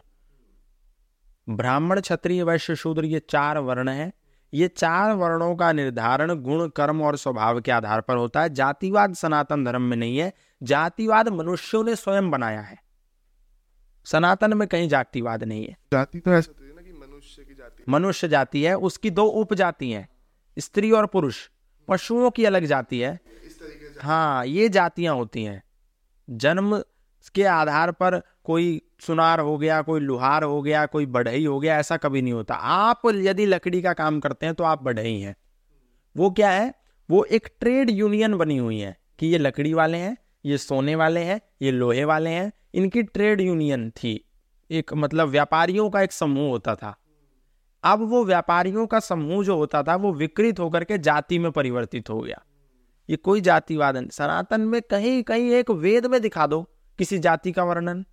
ब्राह्मण 1.49 2.01
क्षत्रिय 2.01 2.43
वैश्य 2.43 2.77
शूद्र 2.77 3.05
ये 3.05 3.19
चार 3.19 3.59
वर्ण 3.59 3.89
हैं। 3.89 4.13
ये 4.55 4.69
चार 4.69 5.13
वर्णों 5.13 5.57
का 5.57 5.73
निर्धारण 5.73 6.35
गुण 6.35 6.69
कर्म 6.69 7.03
और 7.03 7.17
स्वभाव 7.17 7.61
के 7.61 7.73
आधार 7.73 8.01
पर 8.01 8.17
होता 8.17 8.43
है। 8.43 8.49
जातिवाद 8.49 9.15
सनातन 9.15 9.65
धर्म 9.65 9.83
में 9.83 9.97
नहीं 9.97 10.19
है। 10.19 10.33
जातिवाद 10.63 11.29
मनुष्यों 11.29 11.85
ने 11.85 11.97
स्वयं 11.97 12.31
बनाया 12.31 12.61
है। 12.61 12.79
सनातन 14.05 14.55
में 14.55 14.69
कहीं 14.69 14.89
जातिवाद 14.89 15.45
नहीं 15.45 15.65
है। 15.65 15.77
जाति 15.93 16.21
तो 16.21 16.31
ऐसा 16.31 16.53
तो 16.53 16.75
ना 16.75 16.83
कि 16.83 16.93
मनुष्य 16.93 17.43
की 17.43 17.55
जाति 17.55 17.85
मनुष्य 17.89 18.29
जाति 18.29 18.63
है 18.63 18.75
उसकी 18.75 19.11
दो 19.11 19.25
उपजाति 19.25 19.91
हैं। 19.91 20.09
स्त्री 20.59 20.91
और 20.91 21.07
पुरुष। 21.07 21.49
पशुओं 21.89 22.31
की 22.31 22.45
अलग 22.45 22.65
जाति 22.65 22.99
है। 23.01 23.21
हाँ 24.03 24.47
ये 24.47 24.69
जातियाँ 24.69 25.15
होती 25.15 25.45
हैं। 25.45 25.63
जन्म 26.31 26.83
के 27.35 27.45
आधार 27.45 27.93
पर 27.93 28.23
कोई 28.45 28.83
सुनार 29.01 29.41
हो 29.41 29.59
गया, 29.59 29.83
कोई 29.83 30.01
लुहार 30.01 30.45
हो 30.45 30.63
गया, 30.63 30.87
कोई 30.87 31.07
बढ़ई 31.07 31.45
हो 31.45 31.61
गया, 31.61 31.79
ऐसा 31.79 31.97
कभी 31.97 32.23
नहीं 32.23 32.33
होता। 32.33 32.55
आप 32.55 33.01
यदि 33.07 33.47
लकड़ी 33.47 33.83
का 33.83 33.93
काम 33.93 34.21
करते 34.21 34.47
हैं 34.47 34.55
तो 34.55 34.65
आप 34.65 34.83
बढ़ई 34.83 35.21
हैं। 35.21 35.37
वो 36.17 36.31
क्या 36.31 36.51
है? 36.51 36.75
वो 37.11 37.25
एक 37.25 37.49
ट्रेड 37.61 37.91
यूनियन 37.91 38.35
बनी 38.35 38.57
हुई 38.57 38.79
है 38.79 38.97
कि 39.19 39.27
ये 39.27 39.39
लकड़ी 39.39 39.75
वाले 39.75 39.99
हैं, 39.99 40.17
ये 40.45 40.59
सोने 40.59 40.95
वाले 40.95 41.21
हैं, 41.21 41.41
ये 41.63 41.71
लोहे 41.71 42.05
वाले 42.05 42.31
हैं। 42.31 42.53
इनकी 42.75 43.03
ट्रेड 43.03 43.41
यूनियन 43.41 43.91
थी। 43.91 44.29
एक 44.71 44.95
मतलब 44.95 45.29
व्यापारियों 45.29 45.91
का 45.91 46.03
एक 46.03 46.13
समूह 46.13 46.51
होता 46.51 46.75
था। 46.75 46.97
अब 47.85 48.11
वो 48.11 48.25
व्यापारियों 48.25 48.87
का 48.87 49.01
समूह 49.01 49.45
जो 49.45 49.57
होता 49.57 49.83
था, 49.83 49.97
वो 49.97 50.13
विकृत 50.13 50.61
होकर 50.61 50.85
के 50.85 50.99
जाति 50.99 51.39
में 51.39 51.53
परिवर्तित 51.53 52.11
हो 52.11 52.21
गया। 52.21 52.43
ये 53.11 53.17
कोई 53.17 53.41
जातिवाद 53.41 53.97
नहीं। 53.97 54.09
सनातन 54.09 54.61
में 54.61 54.83
कहीं 54.83 55.23
कहीं 55.23 55.51
एक 55.51 55.71
वेद 55.71 56.07
में 56.07 56.21
दिखा 56.21 56.47
दो 56.47 56.63
किसी 56.99 57.19
जाति 57.19 57.53
का 57.53 57.65
वर्णन। 57.65 58.05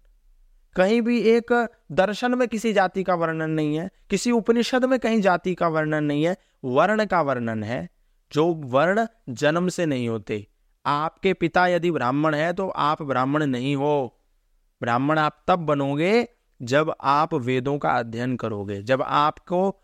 कहीं 0.76 1.02
भी 1.02 1.20
एक 1.20 1.70
दर्शन 1.92 2.36
में 2.36 2.48
किसी 2.48 2.74
जाति 2.74 3.04
का 3.04 3.16
वर्णन 3.16 3.50
नहीं 3.50 3.76
है। 3.76 3.90
किसी 4.10 4.32
उपनिषद 4.32 4.86
में 4.86 5.00
कहीं 5.00 5.22
जाति 5.22 5.56
का 5.56 5.68
वर्णन 5.68 6.04
नहीं 6.04 6.24
है। 6.24 6.38
वर्ण 6.66 7.06
का 7.06 7.22
वर्णन 7.22 7.64
है। 7.64 7.90
जो 8.32 8.54
वर्ण 8.54 9.06
जन्म 9.30 9.68
से 9.68 9.86
नहीं 9.86 10.10
होते। 10.10 10.48
आपके 10.86 11.34
पिता 11.34 11.68
यदि 11.68 11.92
ब्राह्मण 11.92 12.36
है 12.36 12.54
तो 12.54 12.70
आप 12.70 13.02
ब्राह्मण 13.02 13.46
नहीं 13.46 13.76
हो। 13.76 14.20
ब्राह्मण 14.82 15.20
आप 15.20 15.44
तब 15.48 15.60
बनोगे 15.60 16.28
जब 16.62 16.96
आप 17.02 17.34
वेदों 17.34 17.78
का 17.78 17.90
अध्ययन 17.90 18.36
करोगे। 18.36 18.82
जब 18.82 19.02
आपको 19.02 19.82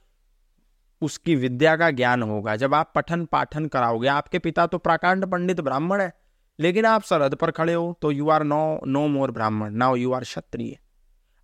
उसकी 1.06 1.36
विद्या 1.38 1.76
का 1.78 1.90
ज्ञान 1.92 2.24
होगा। 2.24 2.56
जब 2.56 2.74
आप 2.74 2.92
पठन 2.96 3.26
पाठन 3.26 3.66
कराओगे, 3.68 4.08
आपके 4.10 4.40
पिता 4.40 4.66
तो 4.68 4.78
प्राकांड 4.80 5.26
पंडित 5.26 5.62
ब्राह्मण 5.62 6.02
है, 6.02 6.12
लेकिन 6.60 6.86
आप 6.86 7.04
सरहद 7.04 7.36
पर 7.36 7.52
खड़े 7.52 7.74
हो 7.74 7.98
तो 8.02 8.12
you 8.12 8.30
are 8.30 8.44
no 8.44 8.80
no 8.88 9.08
more 9.10 9.32
Brahmin 9.32 9.74
now 9.76 9.96
you 9.96 10.12
are 10.14 10.24
क्षत्रिय। 10.24 10.78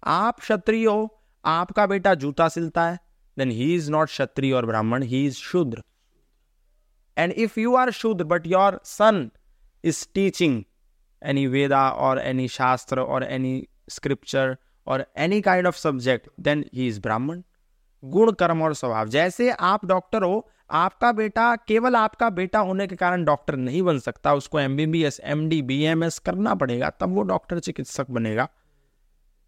आप 0.04 0.40
क्षत्रिय 0.40 0.86
हो, 0.86 1.20
आपका 1.44 1.86
बेटा 1.88 2.14
जूता 2.16 2.48
सिलता 2.50 2.84
है 2.84 3.00
then 3.38 3.52
he 3.52 3.74
is 3.76 3.92
not 3.92 4.08
Kshatriya 4.08 4.54
और 4.54 4.66
Brahmin 4.66 5.04
he 5.04 5.26
is 5.28 5.36
Shudra. 5.38 5.84
And 7.18 7.32
if 7.34 7.60
you 7.60 7.76
are 7.76 7.92
Shudra 7.92 8.26
but 8.26 8.48
your 8.48 8.80
son 8.86 9.30
is 9.84 10.06
teaching 10.14 10.64
any 11.22 11.46
Veda 11.48 11.88
और 11.90 12.20
एनी 12.20 12.48
शास्त्र 12.50 13.02
और 13.02 13.24
एनी 13.24 13.68
स्क्रिप्चर 13.90 14.56
और 14.88 15.06
any 15.18 15.42
kind 15.42 15.68
of 15.68 15.78
subject 15.78 16.30
then 16.40 16.64
he 16.74 16.88
is 16.88 17.00
Brahmin. 17.02 17.42
गुण 18.04 18.32
कर्म 18.32 18.62
और 18.62 18.74
स्वभाव। 18.74 19.08
जैसे 19.08 19.50
आप 19.52 19.86
डॉक्टर 19.86 20.24
हो 20.24 20.48
आपका 20.72 21.12
बेटा 21.12 21.56
केवल 21.58 21.96
आपका 21.96 22.30
बेटा 22.30 22.60
होने 22.60 22.88
के 22.88 22.96
कारण 22.96 23.24
डॉक्टर 23.26 23.56
नहीं 23.58 23.82
बन 23.82 24.00
सकता। 24.00 24.34
उसको 24.34 24.60
M 24.60 24.76
B 24.78 24.86
B 24.86 25.04
S 25.04 25.20
M 25.24 25.48
D 25.50 25.62
B 25.62 25.82
M 25.84 26.04
S 26.04 26.20
करना 26.20 26.54
पड़ेगा 26.56 26.90
तब 26.90 27.16
वो 27.16 27.22
डॉक्टर 27.24 27.60
चिकित्सक 27.60 28.10
बनेगा। 28.10 28.48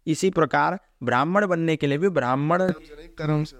इसी 0.06 0.30
प्रकार 0.30 0.78
ब्राह्मण 1.02 1.46
बनने 1.46 1.76
के 1.76 1.86
लिए 1.86 1.98
भी 1.98 2.08
ब्राह्मण 2.10 2.68
कर्म 3.18 3.44
से 3.44 3.56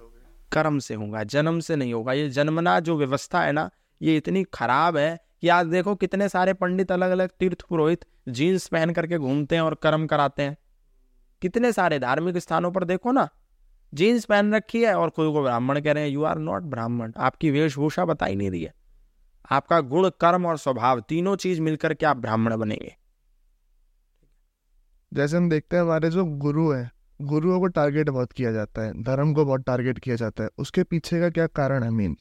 कर्म 0.52 0.78
से 0.78 0.94
होगा 0.94 1.22
जन्म 1.24 1.60
से 1.60 1.76
नहीं 1.76 1.92
होगा। 1.94 2.12
ये 2.12 2.28
जन्मना 2.30 2.78
जो 2.80 2.96
व्यवस्था 2.96 3.42
है 3.42 3.52
ना 3.52 3.68
ये 4.00 4.16
इतनी 4.16 4.42
खराब 4.54 4.96
है 4.96 5.18
कि 5.40 5.48
आज 5.48 5.66
देखो 5.66 5.94
कितने 5.94 6.28
सारे 6.28 6.52
पंडित 6.54 6.92
अलग 6.92 7.10
अलग 7.10 7.30
तीर्थ 7.40 7.62
पुरोहित 7.62 8.04
जीन्स 8.28 8.66
पहन 8.68 8.92
करके 8.92 9.18
घूमते 9.18 9.54
हैं 9.54 9.62
और 9.62 9.74
कर्म 9.74 10.06
कराते 10.06 10.42
हैं। 10.42 10.56
कितने 11.42 11.72
सारे 11.72 11.98
धार्मिक 11.98 12.38
स्थानों 12.38 12.70
पर 12.72 12.84
देखो 12.84 13.12
ना 13.12 13.28
जीन्स 13.94 14.24
पहन 14.24 14.54
रखी 14.54 14.82
है 14.84 14.94
और 14.94 15.10
खुद 15.10 15.32
को 15.32 15.42
ब्राह्मण 15.42 15.80
कह 15.80 15.92
रहे 15.92 16.02
हैं 16.02 16.10
यू 16.10 16.24
आर 16.24 16.38
नॉट 16.38 16.62
ब्राह्मण। 16.62 17.12
आपकी 17.16 17.50
वेशभूषा 17.50 18.04
बता 18.04 18.26
ही 18.26 18.36
नहीं 18.36 18.50
रही 18.50 18.62
है। 18.62 18.74
आपका 19.50 19.80
गुण 19.80 20.08
कर्म 20.20 20.46
और 20.46 20.58
स्वभाव 20.58 21.00
तीनों 21.00 21.36
चीज़ 21.36 21.60
मिलकर 21.60 21.94
के 21.94 22.06
आप 22.06 22.16
ब्राह्मण 22.16 22.56
बनेंगे। 22.56 22.96
जैसे 25.12 25.36
हम 25.36 25.48
देखते 25.50 25.76
हैं 25.76 25.82
हमारे 25.82 26.10
जो 26.10 26.24
गुरु 26.24 26.70
है 26.72 26.90
गुरुओं 27.20 27.60
को 27.60 27.66
टारगेट 27.66 28.10
बहुत 28.10 28.32
किया 28.32 28.52
जाता 28.52 28.82
है 28.82 29.02
धर्म 29.02 29.34
को 29.34 29.44
बहुत 29.44 29.60
टारगेट 29.60 29.98
किया 29.98 30.16
जाता 30.16 30.44
है। 30.44 30.50
उसके 30.58 30.82
पीछे 30.82 31.20
का 31.20 31.30
क्या 31.30 31.46
कारण 31.46 31.82
है 31.82 31.90
मीन 31.90 32.16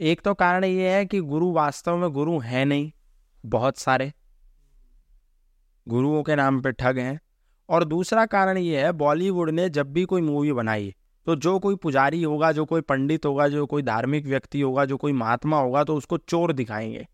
एक 0.00 0.20
तो 0.20 0.34
कारण 0.34 0.64
ये 0.64 0.90
है 0.90 1.06
कि 1.06 1.20
गुरु 1.20 1.52
वास्तव 1.52 1.96
में 1.96 2.10
गुरु 2.10 2.38
है 2.38 2.64
नहीं 2.64 2.92
बहुत 3.46 3.78
सारे। 3.78 4.12
गुरुओं 5.88 6.22
के 6.22 6.36
नाम 6.36 6.60
पे 6.60 6.72
ठग 6.72 6.98
हैं। 6.98 7.20
और 7.68 7.84
दूसरा 7.84 8.26
कारण 8.26 8.58
ये 8.58 8.82
है, 8.82 8.92
बॉलीवुड 8.92 9.50
ने 9.50 9.68
जब 9.68 9.92
भी 9.92 10.04
कोई 10.04 10.22
मूवी 10.22 10.52
बनाई 10.52 10.94
तो 11.26 11.36
जो 11.36 11.58
कोई 11.58 11.76
पुजारी 11.76 12.22
होगा, 12.22 12.52
जो 12.52 12.64
कोई 12.64 12.80
पंडित 12.80 13.26
होगा, 13.26 13.48
जो 13.48 13.66
कोई 13.66 13.82
धार्मिक 13.82 14.26
व्यक्ति 14.26 14.60
होगा, 14.60 14.84
जो 14.84 14.96
कोई 14.96 15.12
महात्मा 15.12 15.60
होगा 15.60 15.84
तो 15.84 15.96
उसको 15.96 16.18
चोर 16.18 16.52
दिखाएँगे। 16.52 17.06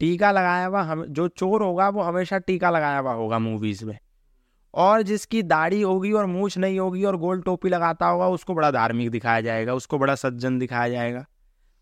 टीका 0.00 0.30
लगाया 0.32 0.66
हुआ 0.66 0.82
हम, 0.82 1.04
जो 1.04 1.28
चोर 1.28 1.62
होगा, 1.62 1.88
वो 1.88 2.02
हमेशा 2.02 2.38
टीका 2.38 2.70
लगाया 2.70 2.98
हुआ 2.98 3.12
होगा 3.12 3.38
मूवीज़ 3.38 3.84
में। 3.84 3.98
और 4.74 5.02
जिसकी 5.02 5.42
दाढ़ी 5.42 5.82
होगी 5.82 6.12
और 6.12 6.26
मूछ 6.26 6.58
नहीं 6.58 6.78
होगी 6.78 7.04
और 7.04 7.16
गोल 7.16 7.40
टोपी 7.40 7.68
लगाता 7.68 8.06
होगा, 8.06 8.28
उसको 8.28 8.54
बड़ा 8.54 8.70
धार्मिक 8.70 9.10
दिखाया 9.10 9.40
जाएगा, 9.40 9.74
उसको 9.74 9.98
बड़ा 9.98 10.14
सज्जन 10.14 10.58
दिखाया 10.58 10.88
जाएगा। 10.88 11.26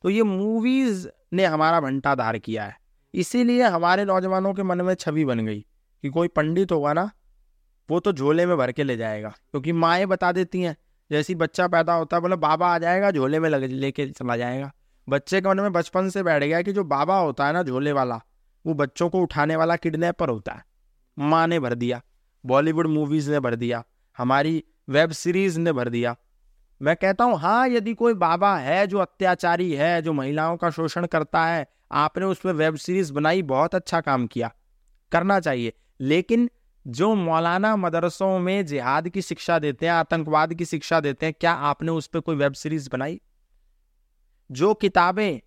तो 0.03 0.11
ये 0.11 0.23
मूवीज़ 0.23 1.09
ने 1.33 1.45
हमारा 1.45 1.81
भंटाधार 1.81 2.39
किया 2.39 2.65
है। 2.65 2.77
इसीलिए 3.15 3.63
हमारे 3.63 4.05
नौजवानों 4.05 4.55
के 4.55 4.63
मन 4.63 4.81
में 4.81 4.95
छवि 4.95 5.25
बन 5.25 5.47
गई 5.47 5.61
कि 6.03 6.09
कोई 6.09 6.29
पंडित 6.29 6.73
होगा 6.73 6.93
ना 6.93 7.11
वो 7.89 8.01
तो 8.01 8.13
झोले 8.13 8.47
में 8.47 8.57
भर 8.57 8.73
के 8.73 8.85
ले 8.85 8.97
जाएगा, 8.97 9.29
क्योंकि 9.29 9.73
माएँ 9.73 10.07
बता 10.07 10.33
देती 10.33 10.63
हैं, 10.63 10.77
जैसी 11.11 11.35
बच्चा 11.35 11.67
पैदा 11.69 11.95
होता 11.95 12.17
है, 12.17 12.21
बोले, 12.21 12.37
बाबा 12.37 12.75
आ 12.75 12.79
जाएगा, 12.79 13.11
झोले 13.11 13.41
में 13.41 13.49
लगे, 13.51 13.67
लेके 13.67 14.07
चला 14.07 14.37
जाएगा। 14.37 14.71
बच्चे 15.09 15.41
के 15.41 15.49
मन 15.49 15.61
में 15.61 15.73
बचपन 15.73 16.09
से 16.09 16.23
बैठ 16.23 16.43
गया 16.43 16.63
कि 16.63 16.73
जो 16.73 16.85
बाबा 16.85 17.19
होता 17.19 17.47
है 17.47 17.53
ना, 17.53 17.63
झोले 17.63 17.93
वाला, 17.93 18.21
वो 18.65 18.75
बच्चों 18.75 19.09
को 19.09 19.21
उठाने 19.21 19.57
वाला 19.57 19.77
किडनैपर 19.77 20.29
होता 20.29 20.53
है। 20.53 20.65
माँ 21.17 21.47
ने 21.47 21.61
भर 21.61 21.75
दिया, 21.75 22.01
बॉलीवुड 22.45 22.87
मूवीज़ 22.87 23.31
ने 23.31 23.41
भर 23.41 23.55
दिया, 23.55 23.83
हमारी 24.19 24.63
वेब 24.89 25.11
सीरीज़ 25.11 25.59
ने 25.61 25.73
भर 25.73 25.89
दिया। 25.89 26.15
मैं 26.81 26.95
कहता 26.97 27.25
हूँ 27.25 27.39
हाँ 27.39 27.69
यदि 27.69 27.95
कोई 27.95 28.15
बाबा 28.15 28.57
है, 28.57 28.87
जो 28.87 28.99
अत्याचारी 28.99 29.73
है, 29.73 30.03
जो 30.03 30.13
महिलाओं 30.13 30.57
का 30.57 30.71
शोषण 30.71 31.07
करता 31.07 31.45
है, 31.47 31.67
आपने 31.93 32.25
उस 32.25 32.41
पर 32.41 32.53
वेब 32.53 32.77
सीरीज़ 32.77 33.13
बनाई, 33.13 33.43
बहुत 33.43 33.75
अच्छा 33.75 34.01
काम 34.01 34.27
किया, 34.27 34.53
करना 35.13 35.41
चाहिए। 35.41 35.73
लेकिन 36.01 36.49
जो 36.89 37.15
मौलाना 37.15 37.77
मदरसों 37.77 38.39
में 38.39 38.67
जिहाद 38.67 39.09
की 39.09 39.23
शिक्षा 39.23 39.59
देते 39.59 39.87
हैं, 39.87 39.93
आतंकवाद 39.93 40.55
की 40.55 40.65
शिक्षा 40.65 41.01
देते 41.01 41.27
हैं, 41.27 41.35
क्या 41.41 41.53
आपने 41.53 41.93
उस 41.93 42.07
पर 42.07 42.21
कोई 42.21 42.37
वेब 42.37 42.53
सीरीज़ 42.53 42.91
बनाई? 42.93 43.21
जो 44.51 44.75
किताबें 44.75 45.41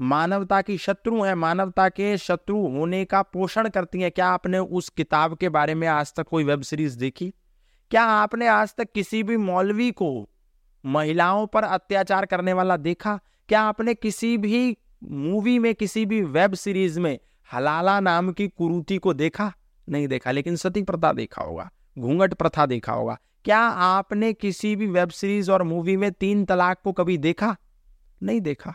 मानवता 0.00 0.62
की 0.62 0.78
शत्रु 0.78 1.22
हैं, 1.22 1.34
मानवता 1.34 1.88
के 1.88 2.18
शत्रु 2.18 2.66
होने 2.66 3.04
का 3.04 3.22
पोषण 3.22 3.68
करती 3.68 4.00
हैं, 4.00 4.10
क्या 4.10 4.26
आपने 4.26 4.58
उस 4.58 4.88
किताब 4.88 5.36
के 5.36 5.48
बारे 5.48 5.74
में 5.74 5.88
आज 5.88 6.14
तक 6.14 6.22
कोई 6.22 6.44
वेब 6.44 6.62
सीरीज़ 6.62 6.98
देखी? 6.98 7.34
क्या 7.90 8.02
आपने 8.02 8.46
आज 8.46 8.74
तक 8.76 8.92
किसी 8.92 9.22
भी 9.22 9.36
मौलवी 9.36 9.90
को 9.90 10.28
महिलाओं 10.86 11.46
पर 11.46 11.64
अत्याचार 11.64 12.26
करने 12.26 12.52
वाला 12.52 12.76
देखा? 12.76 13.20
क्या 13.48 13.62
आपने 13.62 13.94
किसी 13.94 14.38
भी 14.38 14.76
मूवी 15.04 15.58
में, 15.58 15.74
किसी 15.74 16.06
भी 16.06 16.22
वेब 16.22 16.54
सीरीज़ 16.54 17.00
में 17.00 17.18
हलाला 17.54 18.00
नाम 18.00 18.32
की 18.32 18.48
कुरूति 18.48 18.98
को 18.98 19.14
देखा? 19.14 19.52
नहीं 19.88 20.08
देखा, 20.08 20.30
लेकिन 20.30 20.56
सती 20.56 20.82
प्रथा 20.82 21.12
देखा 21.12 21.42
होगा, 21.42 21.70
घूंघट 21.98 22.34
प्रथा 22.34 22.66
देखा 22.66 22.92
होगा। 22.92 23.18
क्या 23.44 23.58
आपने 23.58 24.32
किसी 24.32 24.74
भी 24.76 24.86
वेब 24.86 25.10
सीरीज़ 25.10 25.50
और 25.50 25.62
मूवी 25.62 25.96
में 25.96 26.10
तीन 26.12 26.44
तलाक 26.44 26.80
को 26.84 26.92
कभी 26.92 27.16
देखा? 27.18 27.56
नहीं 28.22 28.40
देखा। 28.40 28.74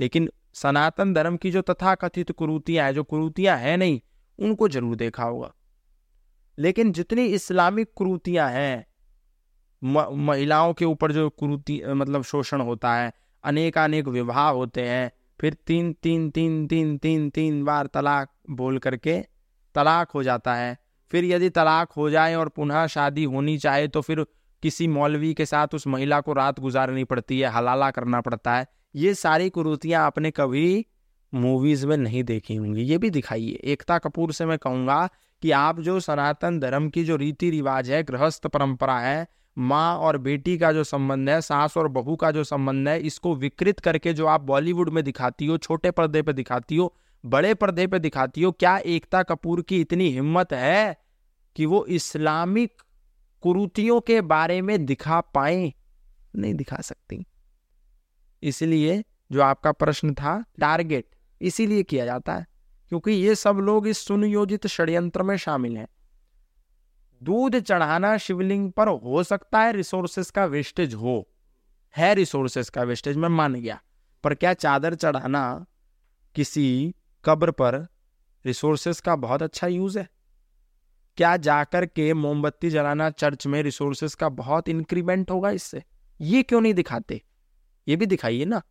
लेकिन 0.00 0.28
सनातन 0.54 1.12
धर्म 1.14 1.36
की 1.36 1.50
जो 1.50 1.62
तथाकथित 1.62 2.30
कुरूतियाँ 2.32 2.86
हैं, 2.86 2.94
जो 2.94 3.02
कुरूतियाँ 3.02 3.56
हैं 3.58 3.76
नहीं, 3.76 4.00
उनको 4.38 4.68
ज़रूर 4.68 4.96
देखा 4.96 5.24
होगा। 5.24 5.52
लेकिन 6.58 6.92
जितनी 6.92 7.24
इस्लामिक 7.26 7.92
कुरूतियाँ 7.96 8.50
हैं 8.50 8.84
महिलाओं 9.82 10.72
के 10.74 10.84
ऊपर 10.84 11.12
जो 11.12 11.28
कुरूति 11.30 11.80
मतलब 11.86 12.22
शोषण 12.22 12.60
होता 12.60 12.94
है 12.94 13.12
अनेक 13.44 13.78
अनेक 13.78 14.08
विवाह 14.08 14.48
होते 14.48 14.82
हैं, 14.82 15.10
फिर 15.40 15.56
तीन 15.66 15.92
तीन 15.92 16.30
तीन 16.30 16.66
तीन 16.66 16.96
तीन 16.98 17.28
तीन 17.30 17.64
बार 17.64 17.86
तलाक 17.86 18.30
बोल 18.50 18.78
करके 18.78 19.24
तलाक 19.74 20.10
हो 20.10 20.22
जाता 20.22 20.54
है। 20.54 20.76
फिर 21.10 21.24
यदि 21.24 21.50
तलाक 21.50 21.92
हो 21.92 22.08
जाए 22.10 22.34
और 22.34 22.48
पुनः 22.48 22.86
शादी 22.86 23.24
होनी 23.24 23.56
चाहे 23.58 23.88
तो 23.88 24.00
फिर 24.00 24.24
किसी 24.62 24.86
मौलवी 24.88 25.32
के 25.34 25.46
साथ 25.46 25.74
उस 25.74 25.86
महिला 25.86 26.20
को 26.20 26.32
रात 26.32 26.60
गुजारनी 26.60 27.04
पड़ती 27.04 27.40
है, 27.40 27.48
हलाला 27.48 27.90
करना 27.90 28.20
पड़ता 28.20 28.54
है। 28.54 28.66
ये 28.94 29.14
सारी 29.14 29.50
कुरूतियाँ 29.50 30.04
आपने 30.04 30.30
कभी 30.30 30.86
मूवीज़ 31.32 31.86
में 31.86 31.96
नहीं 31.96 32.22
देखी 32.24 32.56
होंगी। 32.56 32.82
ये 32.82 32.98
भी 32.98 33.10
दिखाइए। 33.10 33.60
एकता 33.64 33.98
कपूर 33.98 34.32
से 34.32 34.46
मैं 34.46 34.58
कहूँगा 34.58 35.08
कि 35.42 35.50
आप 35.50 35.80
जो 35.80 35.98
सनातन 36.00 36.58
धर्म 36.60 36.88
की 36.88 37.04
जो 37.04 37.16
रीति 37.16 37.50
रिवाज 37.50 37.90
है, 37.90 38.02
गृहस्थ 38.02 38.46
परंपरा 38.46 38.98
है, 38.98 39.26
माँ 39.58 39.96
और 39.96 40.18
बेटी 40.18 40.56
का 40.58 40.72
जो 40.72 40.84
संबंध 40.84 41.30
है, 41.30 41.40
सास 41.40 41.76
और 41.76 41.88
बहू 41.88 42.16
का 42.16 42.30
जो 42.30 42.44
संबंध 42.44 42.88
है, 42.88 43.00
इसको 43.00 43.34
विकृत 43.34 43.80
करके 43.80 44.12
जो 44.12 44.26
आप 44.26 44.40
बॉलीवुड 44.40 44.90
में 44.90 45.04
दिखाती 45.04 45.46
हो, 45.46 45.58
छोटे 45.58 45.90
पर्दे 45.90 46.22
पर 46.22 46.32
दिखाती 46.32 46.76
हो 46.76 46.94
बड़े 47.24 47.54
पर्दे 47.54 47.86
पे 47.86 47.98
दिखाती 47.98 48.42
हो, 48.42 48.52
क्या 48.52 48.78
एकता 48.78 49.22
कपूर 49.22 49.62
की 49.62 49.80
इतनी 49.80 50.08
हिम्मत 50.08 50.52
है 50.52 50.96
कि 51.56 51.66
वो 51.66 51.86
इस्लामिक 51.86 52.82
कुरूतियों 53.40 54.00
के 54.00 54.20
बारे 54.20 54.62
में 54.62 54.86
दिखा 54.86 55.20
पाए? 55.20 55.74
नहीं 56.36 56.54
दिखा 56.54 56.76
सकती। 56.76 57.26
इसलिए 58.42 59.04
जो 59.32 59.42
आपका 59.42 59.72
प्रश्न 59.72 60.14
था, 60.14 60.44
टारगेट, 60.60 61.06
इसीलिए 61.40 61.82
किया 61.82 62.04
जाता 62.04 62.34
है, 62.34 62.46
क्योंकि 62.88 63.12
ये 63.12 63.34
सब 63.34 63.56
लोग 63.56 63.86
इस 63.86 63.98
सुनियोजित 63.98 64.66
षड्यंत्र 64.66 65.22
में 65.22 65.36
शामिल 65.36 65.76
हैं। 65.76 65.88
दूध 67.22 67.58
चढ़ाना 67.60 68.16
शिवलिंग 68.16 68.72
पर 68.72 68.88
हो 68.88 69.22
सकता 69.22 69.60
है 69.60 69.72
रिसोर्सेस 69.72 70.30
का 70.30 70.44
वेस्टेज 70.44 70.94
हो। 70.94 71.28
है 71.96 72.14
रिसोर्सेस 72.14 72.70
का 72.70 72.82
वेस्टेज, 72.82 73.16
मैं 73.16 73.28
मान 73.28 73.54
गया, 73.54 73.80
पर 74.24 74.34
क्या 74.34 74.54
चादर 74.54 74.94
चढ़ाना 74.94 75.66
किसी 76.34 76.94
कब्र 77.24 77.50
पर 77.50 77.86
रिसोर्सेस 78.44 79.00
का 79.00 79.16
बहुत 79.16 79.42
अच्छा 79.42 79.66
यूज़ 79.66 79.98
है। 79.98 80.08
क्या 81.16 81.36
जाकर 81.36 81.86
के 81.86 82.12
मोमबत्ती 82.14 82.70
जलाना 82.70 83.10
चर्च 83.10 83.46
में 83.46 83.62
रिसोर्सेस 83.62 84.14
का 84.14 84.28
बहुत 84.28 84.68
इंक्रीमेंट 84.68 85.30
होगा 85.30 85.50
इससे? 85.50 85.82
ये 86.20 86.42
क्यों 86.42 86.60
नहीं 86.60 86.74
दिखाते? 86.74 87.22
ये 87.88 87.96
भी 87.96 88.06
दिखाइए 88.06 88.44
ना। 88.44 88.62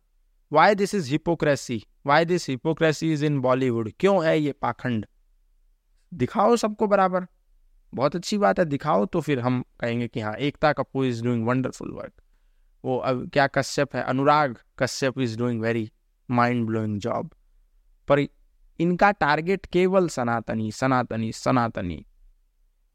Why 0.52 0.74
this 0.74 0.94
is 0.94 1.10
hypocrisy 1.10 1.82
why 2.06 2.24
this 2.24 2.48
hypocrisy 2.48 3.12
is 3.12 3.24
in 3.24 3.40
Bollywood 3.40 3.90
क्यों 4.00 4.24
है 4.26 4.38
ये 4.38 4.52
पाखंड? 4.52 5.06
दिखाओ 6.14 6.56
सबको 6.56 6.86
बराबर। 6.86 7.26
बहुत 7.94 8.16
अच्छी 8.16 8.38
बात 8.38 8.58
है, 8.58 8.64
दिखाओ 8.64 9.04
तो 9.06 9.20
फिर 9.20 9.40
हम 9.40 9.64
कहेंगे 9.80 10.08
कि 10.08 10.20
हाँ 10.20 10.34
Ekta 10.34 10.72
Kapoor 10.72 11.06
is 11.06 11.22
doing 11.24 11.46
wonderful 11.46 11.92
work 11.92 12.12
वो 12.84 12.96
अब 12.98 13.28
क्या 13.32 13.46
कश्यप 13.46 13.94
है? 13.96 14.02
Anurag 14.02 14.56
Kashyap 14.78 15.18
is 15.18 15.38
doing 15.38 15.60
very 15.60 15.90
mind 16.30 16.66
blowing 16.66 16.98
job 17.00 17.30
पर 18.08 18.18
इनका 18.80 19.10
टारगेट 19.10 19.66
केवल 19.66 20.08
सनातनी 20.08 20.70
सनातनी 20.72 21.32
सनातनी। 21.32 22.04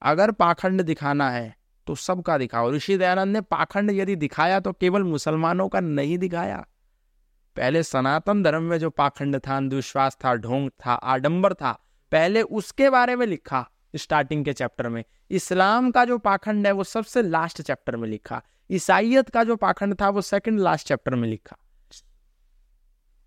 अगर 0.01 0.31
पाखंड 0.31 0.81
दिखाना 0.81 1.29
है 1.29 1.55
तो 1.87 1.95
सबका 1.95 2.37
दिखाओ। 2.37 2.71
ऋषि 2.71 2.97
दयानंद 2.97 3.33
ने 3.33 3.41
पाखंड 3.41 3.91
यदि 3.91 4.15
दिखाया 4.15 4.59
तो 4.59 4.73
केवल 4.73 5.03
मुसलमानों 5.03 5.67
का 5.69 5.79
नहीं 5.79 6.17
दिखाया। 6.17 6.65
पहले 7.57 7.83
सनातन 7.83 8.43
धर्म 8.43 8.63
में 8.63 8.77
जो 8.77 8.89
पाखंड 8.89 9.37
था, 9.37 9.57
अंधविश्वास 9.57 10.17
था, 10.25 10.35
ढोंग 10.35 10.69
था, 10.69 10.93
आडंबर 10.93 11.53
था, 11.53 11.71
पहले 12.11 12.41
उसके 12.41 12.89
बारे 12.89 13.15
में 13.15 13.25
लिखा 13.27 13.65
स्टार्टिंग 13.95 14.45
के 14.45 14.53
चैप्टर 14.53 14.89
में। 14.89 15.03
इस्लाम 15.31 15.89
का 15.91 16.05
जो 16.05 16.17
पाखंड 16.17 16.67
है, 16.67 16.71
वो 16.71 16.83
सबसे 16.83 17.21
लास्ट 17.21 17.61
चैप्टर 17.61 17.95
में 17.95 18.07
लिखा। 18.09 18.41
ईसाइयत 18.71 19.29
का 19.29 19.43
जो 19.43 19.55
पाखंड 19.55 19.95
था, 20.01 20.09
वो 20.09 20.21
सेकंड 20.21 20.59
लास्ट 20.59 20.87
चैप्टर 20.87 21.15
में 21.15 21.27
लिखा। 21.29 21.57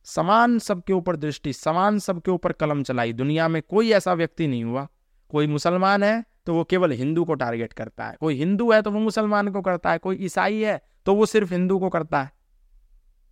समान 0.05 0.59
सबके 0.59 0.93
ऊपर 0.93 1.17
दृष्टि, 1.17 1.53
समान 1.53 1.99
सबके 1.99 2.31
ऊपर 2.31 2.53
कलम 2.53 2.83
चलाई। 2.83 3.13
दुनिया 3.13 3.49
में 3.49 3.63
कोई 3.63 3.93
ऐसा 3.93 4.15
व्यक्ति 4.15 4.47
नहीं 4.47 4.65
हुआ। 4.65 4.89
कोई 5.29 5.47
मुसलमान 5.47 6.03
है 6.03 6.25
तो 6.47 6.55
वो 6.55 6.65
केवल 6.65 6.93
हिंदू 6.93 7.25
को 7.25 7.35
टारगेट 7.35 7.73
करता 7.73 8.07
है। 8.07 8.17
कोई 8.21 8.35
हिंदू 8.35 8.73
है 8.73 8.83
तो 8.83 8.91
वो 8.91 9.01
मुसलमान 9.01 9.51
को 9.51 9.61
करता 9.61 9.91
है। 9.91 9.99
कोई 9.99 10.17
ईसाई 10.17 10.61
है 10.61 10.83
तो 11.07 11.15
वो 11.15 11.27
सिर्फ़ 11.27 11.53
हिंदू 11.53 11.79
को 11.79 11.89
करता 11.89 12.23
है। 12.23 12.31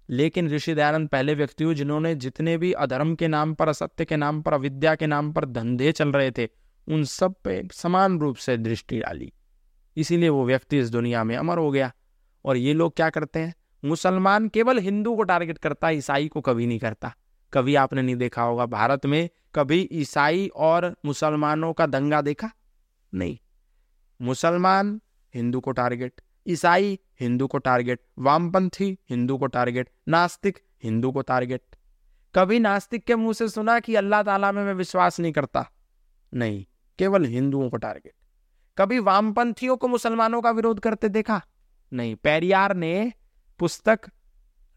लेकिन 0.08 0.48
ऋषि 0.48 0.74
दयानंद 0.74 1.08
पहले 1.08 1.34
व्यक्ति 1.34 1.64
हुए, 1.64 1.74
जिन्होंने 1.74 2.14
जितने 2.14 2.58
भी 2.58 2.72
अधर्म 2.72 3.14
के 3.14 3.28
नाम 3.28 3.54
पर, 3.54 3.68
असत्य 3.68 4.04
के 4.04 4.16
नाम 4.16 4.42
पर, 4.42 4.52
अविद्या 4.52 4.94
के 4.94 5.06
नाम 5.06 5.32
पर 5.32 5.44
धंधे 5.44 5.92
चल 5.92 6.08
रहे 6.08 6.30
थे, 6.30 6.48
उन 6.88 7.04
सब 7.04 7.34
पे 7.44 7.68
समान 7.72 8.18
रूप 8.18 8.36
से 8.36 8.56
दृष्टि 8.56 9.00
डाली। 9.00 9.32
इसीलिए 9.96 10.28
वो 10.28 10.44
व्यक्ति 10.46 10.78
इस 10.78 10.90
दुनिया 10.90 11.24
में 11.24 11.36
अमर 11.36 11.58
हो 11.58 11.70
गया। 11.70 11.92
और 12.44 12.56
ये 12.56 12.72
लोग 12.74 12.96
क्या 12.96 13.10
करते 13.10 13.38
हैं? 13.38 13.54
मुसलमान 13.84 14.48
केवल 14.48 14.78
हिंदू 14.78 15.16
को 15.16 15.22
टारगेट 15.22 15.58
करता 15.58 15.86
है 15.86 15.96
ईसाई 15.96 16.28
को 16.28 16.40
कभी 16.40 16.66
नहीं 16.66 16.78
करता। 16.78 17.14
कभी 17.52 17.74
आपने 17.74 18.02
नहीं 18.02 18.16
देखा 18.16 18.42
होगा, 18.42 18.66
भारत 18.66 19.06
में 19.06 19.28
कभी 19.54 19.88
ईसाई 19.92 20.48
और 20.48 20.96
मुसलमानों 21.04 21.72
का 21.72 21.86
दंगा 21.86 22.20
देखा? 22.20 22.50
नहीं। 23.14 23.38
मुसलमान 24.22 25.00
हिंदू 25.34 25.60
को 25.60 25.70
टारगेट 25.70 26.20
ईसाई 26.46 26.98
हिंदू 27.20 27.46
को 27.46 27.58
टारगेट 27.58 28.00
वामपंथी 28.18 28.98
हिंदू 29.10 29.38
को 29.38 29.46
टारगेट 29.46 29.88
नास्तिक 30.08 30.58
हिंदू 30.84 31.12
को 31.12 31.20
टारगेट 31.20 31.62
कभी 32.34 32.58
नास्तिक 32.58 33.04
के 33.04 33.14
मुँह 33.14 33.32
से 33.32 33.48
सुना 33.48 33.80
कि 33.80 33.94
अल्लाह 33.94 34.22
ताला 34.22 34.52
में 34.52 34.64
मैं 34.64 34.74
विश्वास 34.74 35.20
नहीं 35.20 35.32
करता? 35.32 35.70
नहीं, 36.34 36.64
केवल 36.98 37.24
हिंदुओं 37.24 37.70
को 37.70 37.76
टारगेट 37.76 38.12
कभी 38.78 38.98
वामपंथियों 38.98 39.76
को 39.76 39.88
मुसलमानों 39.88 40.42
का 40.42 40.50
विरोध 40.50 40.80
करते 40.80 41.08
देखा? 41.08 41.42
नहीं। 41.92 42.14
पेरियार 42.14 42.76
ने 42.76 43.12
पुस्तक 43.60 44.00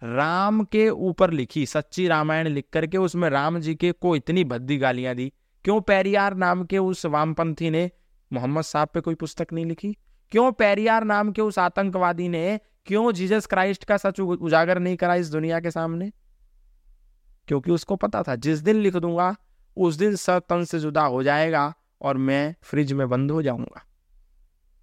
राम 0.03 0.63
के 0.63 0.89
ऊपर 0.89 1.31
लिखी, 1.31 1.65
सच्ची 1.65 2.07
रामायण 2.07 2.47
लिख 2.47 2.65
करके 2.73 2.97
उसमें 2.97 3.29
राम 3.29 3.59
जी 3.59 3.75
के 3.75 3.91
को 3.91 4.15
इतनी 4.15 4.43
भद्दी 4.43 4.77
गालियाँ 4.77 5.15
दी। 5.15 5.34
क्यों 5.63 5.81
पेरियार 5.81 6.36
नाम 6.36 6.63
के 6.63 6.77
उस 6.77 7.05
वामपंथी 7.05 7.69
ने 7.69 7.91
मोहम्मद 8.34 8.63
साहब 8.63 8.88
पे 8.88 9.01
कोई 9.01 9.15
पुस्तक 9.15 9.47
नहीं 9.53 9.65
लिखी? 9.65 9.97
क्यों 10.31 10.51
पेरियार 10.51 11.03
नाम 11.03 11.31
के 11.31 11.41
उस 11.41 11.59
आतंकवादी 11.59 12.29
ने, 12.29 12.59
क्यों 12.86 13.11
जीसस 13.11 13.45
क्राइस्ट 13.45 13.84
का 13.84 13.97
सच 13.97 14.19
उजागर 14.19 14.79
नहीं 14.79 14.95
करा 14.95 15.15
इस 15.15 15.29
दुनिया 15.29 15.59
के 15.59 15.71
सामने? 15.71 16.11
क्योंकि 17.47 17.71
उसको 17.71 17.95
पता 17.95 18.23
था, 18.23 18.36
जिस 18.36 18.59
दिन 18.59 18.75
लिख 18.75 18.97
दूँगा, 18.97 19.36
उस 19.77 19.95
दिन 19.95 20.15
सतन 20.15 20.63
से 20.63 20.79
जुदा 20.79 21.01
हो 21.01 21.23
जाएगा 21.23 21.73
और 22.01 22.17
मैं 22.17 22.55
फ्रिज 22.61 22.93
में 22.93 23.09
बंद 23.09 23.31
हो 23.31 23.41
जाऊँगा। 23.41 23.86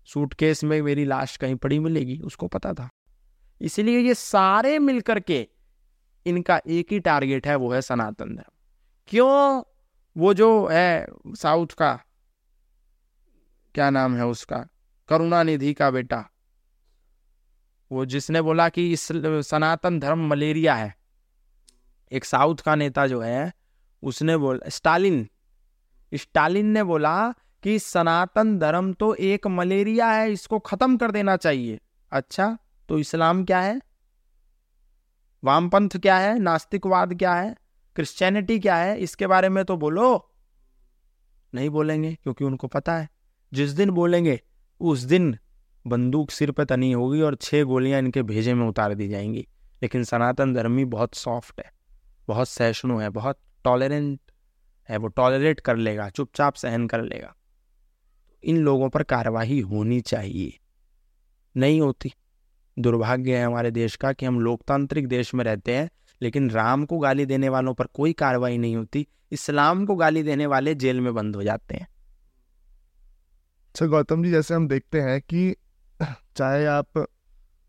सूटकेस 0.05 0.65
में 0.65 0.83
मेरी 0.83 1.05
लाश 1.05 1.37
कहीं 1.37 1.55
पड़ी 1.55 1.79
मिलेगी, 1.79 2.19
उसको 2.19 2.47
पता 2.47 2.73
था। 2.73 2.89
इसलिए 3.61 3.99
ये 3.99 4.15
सारे 4.15 4.79
मिलकर 4.79 5.21
के 5.21 5.47
इनका 6.27 6.61
एक 6.67 6.93
ही 6.93 7.01
टारगेट 7.01 7.47
है, 7.47 7.55
वो 7.57 7.73
है 7.73 7.83
सनातन 7.83 8.35
धर्म। 8.37 8.53
क्यों? 9.09 9.63
वो 10.17 10.35
जो 10.35 10.67
है 10.67 11.07
साउथ 11.29 11.67
का, 11.67 11.93
क्या 13.75 13.91
नाम 13.91 14.17
है 14.17 14.27
उसका? 14.27 14.67
करुणानिधि 15.09 15.73
का 15.75 15.91
बेटा। 15.91 16.25
वो 17.91 18.05
जिसने 18.05 18.43
बोला 18.43 18.69
कि 18.69 18.93
इस 18.93 19.09
सनातन 19.49 19.99
धर्म 20.01 20.27
मलेरिया 20.29 20.75
है। 20.75 20.95
एक 22.13 22.25
साउथ 22.25 22.57
का 22.57 22.75
नेता 22.75 23.07
जो 23.07 23.21
है, 23.21 23.53
उसने 24.03 24.37
बोला, 24.37 24.69
स्टालिन। 24.69 25.29
स्टालिन 26.13 26.67
ने 26.67 26.83
बोला 26.83 27.35
कि 27.63 27.79
सनातन 27.79 28.59
धर्म 28.59 28.93
तो 28.93 29.15
एक 29.15 29.47
मलेरिया 29.47 30.11
है, 30.11 30.33
इसको 30.33 30.59
खत्म 30.59 30.97
कर 30.97 31.11
देना 31.11 31.37
चाहिए। 31.37 31.81
अच्छा? 32.13 32.59
तो 32.91 32.99
इस्लाम 32.99 33.45
क्या 33.45 33.61
है? 33.61 33.81
वामपंथ 35.45 35.91
क्या 35.91 36.19
है? 36.19 36.39
नास्तिकवाद 36.39 37.15
क्या 37.15 37.35
है? 37.35 37.57
क्रिश्चियनिटी 37.97 38.59
क्या 38.59 38.77
है? 38.77 38.99
इसके 38.99 39.27
बारे 39.27 39.49
में 39.49 39.65
तो 39.65 39.77
बोलो। 39.77 40.33
नहीं 41.55 41.71
बोलेंगे, 41.71 42.15
क्योंकि 42.15 42.45
उनको 42.45 42.67
पता 42.67 42.97
है। 42.97 43.09
जिस 43.53 43.71
दिन 43.71 43.91
बोलेंगे, 43.91 44.41
उस 44.81 45.01
दिन 45.01 45.39
बंदूक 45.87 46.31
सिर 46.31 46.51
पर 46.51 46.65
तनी 46.65 46.93
होगी 46.93 47.21
और 47.21 47.35
छह 47.35 47.65
गोलियाँ 47.65 47.99
इनके 47.99 48.23
भेजे 48.23 48.55
में 48.55 48.69
उतार 48.69 48.95
दी 48.95 49.09
जाएँगी। 49.09 49.49
लेकिन 49.83 50.05
सनातन 50.05 50.55
धर्मी 50.55 50.85
बहुत 50.85 51.15
सॉफ्ट 51.15 51.61
है, 51.61 51.73
बहुत 52.29 52.49
सहिष्णु 52.49 52.99
है, 52.99 53.11
बहुत 53.11 53.39
टॉलरेंट 53.65 54.21
है। 54.89 54.97
वो 54.97 55.09
टॉलरेट 55.09 55.61
कर 55.61 55.77
लेगा, 55.77 56.09
चुपचाप 56.09 56.55
सहन 56.55 56.87
कर 56.87 57.03
लेगा। 57.03 57.35
इन 58.45 58.57
लोगों 58.57 58.91
पर 58.91 59.03
कार्रवाई 59.03 59.61
होनी 59.61 60.01
चाहिए। 60.01 60.59
नहीं 61.57 61.81
होती। 61.81 62.13
दुर्भाग्य 62.83 63.37
है 63.37 63.45
हमारे 63.45 63.71
देश 63.71 63.97
का 63.97 64.13
कि 64.13 64.27
हम 64.27 64.41
लोकतांत्रिक 64.41 65.07
देश 65.09 65.35
में 65.35 65.45
रहते 65.45 65.77
हैं, 65.77 65.89
लेकिन 66.21 66.51
राम 66.51 66.85
को 66.85 66.99
गाली 66.99 67.27
देने 67.27 67.49
वालों 67.49 67.75
पर 67.75 67.87
कोई 67.95 68.13
कार्रवाई 68.15 68.59
नहीं 68.59 68.77
होती। 68.77 69.07
इस्लाम 69.33 69.85
को 69.87 69.95
गाली 69.97 70.23
देने 70.23 70.47
वाले 70.47 70.75
जेल 70.75 71.01
में 71.01 71.15
बंद 71.15 71.37
हो 71.37 71.43
जाते 71.43 71.75
हैं। 71.75 71.87
अच्छा 73.69 73.87
गौतम 73.87 74.23
जी, 74.25 74.31
जैसे 74.31 74.55
हम 74.55 74.69
देखते 74.69 75.01
हैं 75.01 75.21
कि 75.23 75.55
चाहे 76.01 76.65
आप 76.67 77.07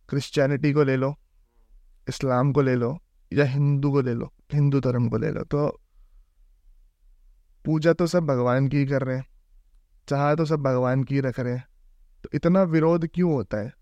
क्रिश्चियनिटी 0.09 0.72
को 0.74 0.84
ले 0.84 0.95
लो, 0.95 1.16
इस्लाम 2.07 2.51
को 2.51 2.62
ले 2.62 2.76
लो, 2.76 2.97
या 3.32 3.45
हिंदू 3.45 3.91
को 3.91 4.01
ले 4.01 4.14
लो, 4.14 4.32
हिंदू 4.53 4.80
धर्म 4.80 5.09
को 5.09 5.18
ले 5.18 5.32
लो 5.32 5.43
तो 5.43 5.68
पूजा 7.66 7.93
तो 7.93 8.07
सब 8.07 8.26
भगवान 8.26 8.68
की 8.68 8.86
कर 8.86 9.03
रहे 9.03 9.18
हैं, 9.18 9.26
चाह 10.07 10.34
तो 10.36 10.45
सब 10.45 10.62
भगवान 10.62 11.03
की 11.03 11.20
रख 11.22 11.39
रहे 11.39 11.53
हैं 11.53 11.66
तो 12.24 12.30
इतना 12.34 12.64
विरोध 12.66 13.07
क्यों 13.07 13.32
होता 13.34 13.57
है? 13.57 13.74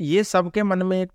ये 0.00 0.24
सबके 0.24 0.62
मन 0.62 0.82
में 0.82 1.02
एक 1.02 1.12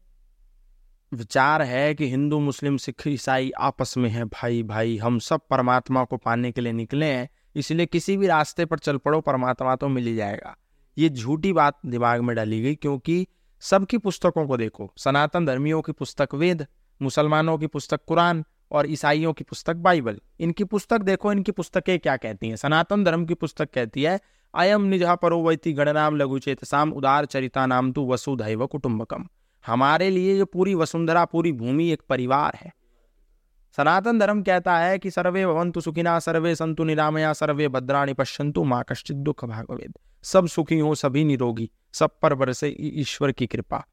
विचार 1.14 1.62
है 1.62 1.96
कि 1.96 2.10
हिंदू, 2.10 2.40
मुस्लिम, 2.40 2.78
सिख, 2.78 3.08
ईसाई 3.08 3.52
आपस 3.52 3.98
में 3.98 4.10
है, 4.10 4.26
भाई 4.26 4.64
भाई, 4.64 4.98
हम 4.98 5.20
सब 5.20 5.42
परमात्मा 5.50 6.04
को 6.04 6.18
पाने 6.18 6.52
के 6.52 6.62
लिए 6.62 6.74
निकले 6.74 7.06
हैं, 7.06 7.30
इसलिए 7.56 7.86
किसी 7.86 8.18
भी 8.18 8.28
रास्ते 8.28 8.66
पर 8.66 8.80
चल 8.80 8.98
पड़ो, 8.98 9.22
परमात्मा 9.22 9.76
तो 9.76 9.88
मिल 9.88 10.06
ही 10.06 10.16
जाएगा। 10.16 10.58
ये 10.98 11.10
झूठी 11.10 11.54
बात 11.54 11.80
दिमाग 11.86 12.22
में 12.22 12.36
डाली 12.36 12.62
गई, 12.62 12.76
क्योंकि 12.76 13.28
सबकी 13.60 13.98
पुस्तकों 13.98 14.48
को 14.48 14.58
देखो, 14.58 14.94
सनातन 14.98 15.46
धर्मियों 15.46 15.82
की 15.82 15.92
पुस्तक 15.92 16.30
वेद, 16.34 16.68
मुसलमानों 17.02 17.58
की 17.58 17.68
पुस्तक 17.68 18.00
कुरान 18.08 18.46
और 18.72 18.92
ईसाइयों 18.92 19.34
की 19.34 19.44
पुस्तक 19.44 19.76
बाइबल। 19.76 20.22
इनकी 20.40 20.64
पुस्तक 20.64 21.02
देखो, 21.02 21.32
इनकी 21.32 21.52
पुस्तकें 21.52 22.00
क्या 22.00 22.18
कहती 22.18 22.50
हैं? 22.50 22.56
सनातन 22.56 23.04
धर्म 23.04 23.26
की 23.26 23.34
पुस्तक 23.34 23.70
कहती 23.74 24.04
है 24.04 24.20
अयम 24.54 24.84
निजहा 24.84 25.16
परोवैती 25.16 25.74
गणनाम 25.74 26.16
लघु 26.18 26.40
चेतसाम 26.40 26.92
उदार 26.92 27.26
चरिता 27.26 27.66
नाम 27.66 27.92
तु 27.92 28.06
वसुधैव 28.08 28.66
कुटुंबकम 28.68 29.28
हमारे 29.66 30.10
लिए 30.10 30.38
ये 30.38 30.44
पूरी 30.44 30.74
वसुंधरा, 30.76 31.26
पूरी 31.26 31.52
भूमि 31.52 31.90
एक 31.90 32.02
परिवार 32.10 32.56
है। 32.56 32.72
सनातन 33.78 34.20
धर्म 34.20 34.42
कहता 34.44 34.78
है 34.78 34.98
कि 35.00 35.12
सर्वे 35.12 35.46
भवंतु 35.46 35.82
सुखिना, 35.82 36.18
सर्वे 36.20 36.56
संतु 36.56 36.84
निरामया, 36.84 37.34
सर्वे 37.34 37.68
भद्राणी 37.68 38.14
पश्यंतु 38.14 38.64
माँ 38.64 38.84
कश्चित 38.90 39.18
दुख 39.18 39.46
भागवेद। 39.46 39.94
सब 40.26 40.48
सुखी 40.48 40.80
हो 40.80 40.94
सभी 40.96 41.24
निरोगी, 41.24 41.70
सब 41.94 42.18
पर 42.22 42.36
बरसे 42.36 42.76
ईश्वर 42.80 43.32
की 43.32 43.48
कृपा। 43.48 43.84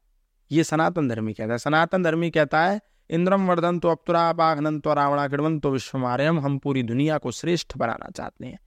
ये 0.51 0.63
सनातन 0.63 1.07
धर्मी 1.07 1.33
कहता 1.33 1.51
है। 1.51 1.57
सनातन 1.57 2.03
धर्मी 2.03 2.29
कहता 2.29 2.61
है, 2.61 2.79
इंद्रम 3.09 3.47
वर्धन 3.47 3.79
तो 3.79 3.89
अप्तुरा 3.89 4.31
बाघनन 4.33 4.79
तो 4.79 4.93
रावणा 4.93 5.27
किड़वन 5.27 5.59
तो 5.59 5.69
विश्वमार्यम, 5.69 6.39
हम 6.39 6.57
पूरी 6.57 6.83
दुनिया 6.83 7.17
को 7.17 7.31
श्रेष्ठ 7.31 7.77
बनाना 7.77 8.09
चाहते 8.09 8.45
हैं। 8.45 8.59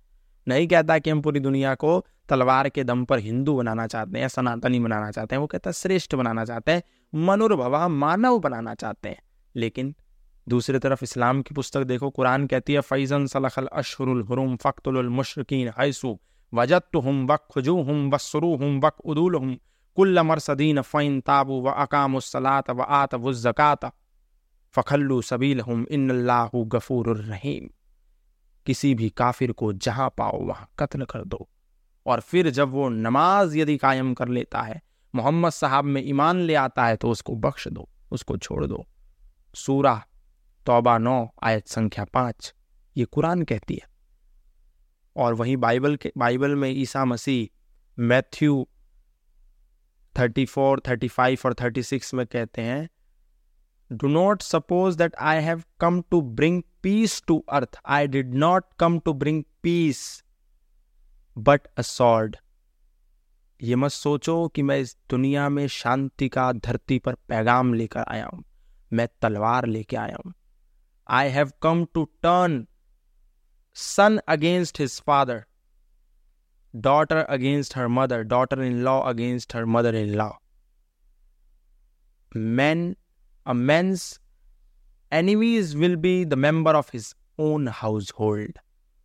नहीं 0.51 0.67
कहता 0.69 0.99
कि 0.99 1.11
हम 1.11 1.21
पूरी 1.23 1.41
दुनिया 1.41 1.75
को 1.77 1.93
तलवार 2.29 2.69
के 2.69 2.85
दम 2.85 3.05
पर 3.05 3.19
हिंदू 3.21 3.57
बनाना 3.57 3.87
चाहते 3.87 4.19
हैं 4.19 4.29
सनातनी 4.29 4.81
बनाना 4.81 5.11
चाहते 5.11 5.35
हैं, 5.35 5.41
वो 5.41 5.47
कहता 5.47 5.71
है 5.71 5.75
श्रेष्ठ 5.75 6.15
बनाना 6.15 6.45
चाहते 6.45 6.73
हैं 6.73 6.83
मनुर्भवा 7.13 7.89
मानव 7.91 8.39
बनाना 8.41 8.75
चाहते 8.75 9.09
हैं। 9.09 9.23
लेकिन 9.55 9.95
दूसरी 10.47 10.79
तरफ़ 10.79 11.05
इस्लाम 11.05 11.41
की 11.43 11.55
पुस्तक 11.55 11.83
देखो, 11.85 12.11
कुरान 12.11 12.47
कहती 12.47 12.73
है, 12.73 12.81
फैजन 12.83 13.27
सलखल 13.27 13.67
अशरुल 13.75 14.23
हुरुम 14.23 14.57
फ़क्तुल 14.57 15.09
मुशरकिन 15.11 15.73
हैसु 15.79 16.19
वजत 16.53 16.97
हम 17.05 17.27
वक 17.27 17.47
खुजू 17.51 17.81
हम 17.83 18.11
वसरू 18.11 18.55
हम 18.57 18.79
वक 18.81 19.01
उदुल 19.07 19.37
हम 19.37 19.57
कुल्ल 19.97 20.23
मरसदीन 20.23 20.81
फ़ैन 20.83 21.21
ताबू 21.23 21.61
व 21.63 21.71
अकामुसलात 21.83 22.71
व 22.71 22.83
आत 22.97 23.15
वज़क़ात 23.17 23.85
फ़खल्लु 24.75 25.21
सबील 25.25 25.61
हम 25.61 25.87
इन्नल्लाहु 25.91 26.65
गफूर 26.75 27.17
रहीम। 27.19 27.69
किसी 28.67 28.95
भी 28.95 29.11
काफिर 29.11 29.53
को 29.53 29.73
जहाँ 29.73 30.15
पाओ, 30.19 30.41
वहाँ 30.41 30.69
कत्ल 30.79 31.05
कर 31.05 31.25
दो। 31.25 31.49
और 32.07 32.21
फिर 32.21 32.51
जब 32.51 32.69
वो 32.69 32.89
नमाज़ 32.89 33.59
यदि 33.59 33.77
कायम 33.77 34.15
कर 34.15 34.29
लेता 34.29 34.63
है, 34.63 34.83
मोहम्मद 35.15 35.53
साहब 35.53 35.85
में 35.85 36.03
ईमान 36.05 36.37
ले 36.37 36.55
आता 36.55 36.87
है 36.87 36.97
तो 36.97 37.11
उसको 37.11 37.35
बख्श 37.35 37.69
दो, 37.69 37.89
उसको 38.11 38.37
छोड़ 38.37 38.67
दो। 38.67 38.87
सूरा, 39.55 40.07
तौबा 40.67 40.99
नौ, 40.99 41.29
आयत 41.43 41.69
संख्या 41.69 42.05
पाँच, 42.05 42.55
ये 42.97 43.05
कुरान 43.05 43.43
कहती 43.43 43.75
है। 43.75 43.91
और 45.17 45.35
वहीं 45.35 45.57
बाइबल 45.57 45.97
के, 45.97 46.13
बाइबल 46.19 46.55
में 46.55 46.71
Isa 46.71 47.05
Masih 47.05 47.57
Matthew 47.99 48.69
thirty 50.19 50.45
four, 50.45 50.83
thirty 50.89 51.09
five 51.09 51.39
और 51.45 51.55
थर्टी 51.55 51.83
सिक्स 51.83 52.15
में 52.15 52.27
कहते 52.27 52.63
हैं 52.63 52.89
do 53.93 54.09
not 54.09 54.43
suppose 54.43 54.99
that 54.99 55.15
I 55.15 55.43
have 55.43 55.63
come 55.81 56.03
to 56.03 56.21
bring 56.21 56.63
peace 56.83 57.23
to 57.27 57.45
earth 57.49 57.81
I 57.87 58.07
did 58.07 58.35
not 58.35 58.65
come 58.79 58.99
to 58.99 59.13
bring 59.13 59.45
peace 59.63 60.25
but 61.39 61.67
a 61.79 61.83
sword 61.83 62.37
ये 63.63 63.77
मत 63.77 63.91
सोचो 63.91 64.49
कि 64.49 64.63
मैं 64.63 64.79
इस 64.79 64.97
दुनिया 65.11 65.49
में 65.49 65.67
शांति 65.67 66.29
का 66.29 66.53
धरती 66.53 66.99
पर 66.99 67.15
पैगाम 67.15 67.75
लेकर 67.75 68.05
आया 68.09 68.27
हूँ। 68.27 68.45
मैं 68.93 69.09
तलवार 69.21 69.67
लेके 69.67 69.97
आया 69.97 70.17
हूँ। 70.27 70.35
I 71.09 71.29
have 71.29 71.53
come 71.63 71.85
to 71.95 72.05
turn 72.05 72.67
son 73.75 74.21
against 74.29 74.81
his 74.81 75.03
father 75.03 75.45
daughter 76.77 77.17
against 77.17 77.77
her 77.77 77.89
mother 77.89 78.23
daughter 78.23 78.63
in 78.63 78.79
law 78.79 79.01
against 79.01 79.57
her 79.57 79.65
mother 79.65 79.95
in 79.95 80.09
law 80.09 80.31
man 82.37 82.97
a 83.47 83.55
man's 83.55 84.21
enemies 85.13 85.77
will 85.77 85.97
be 85.97 86.25
the 86.25 86.37
member 86.37 86.75
of 86.75 86.91
his 86.95 87.15
own 87.39 87.67
household. 87.67 88.59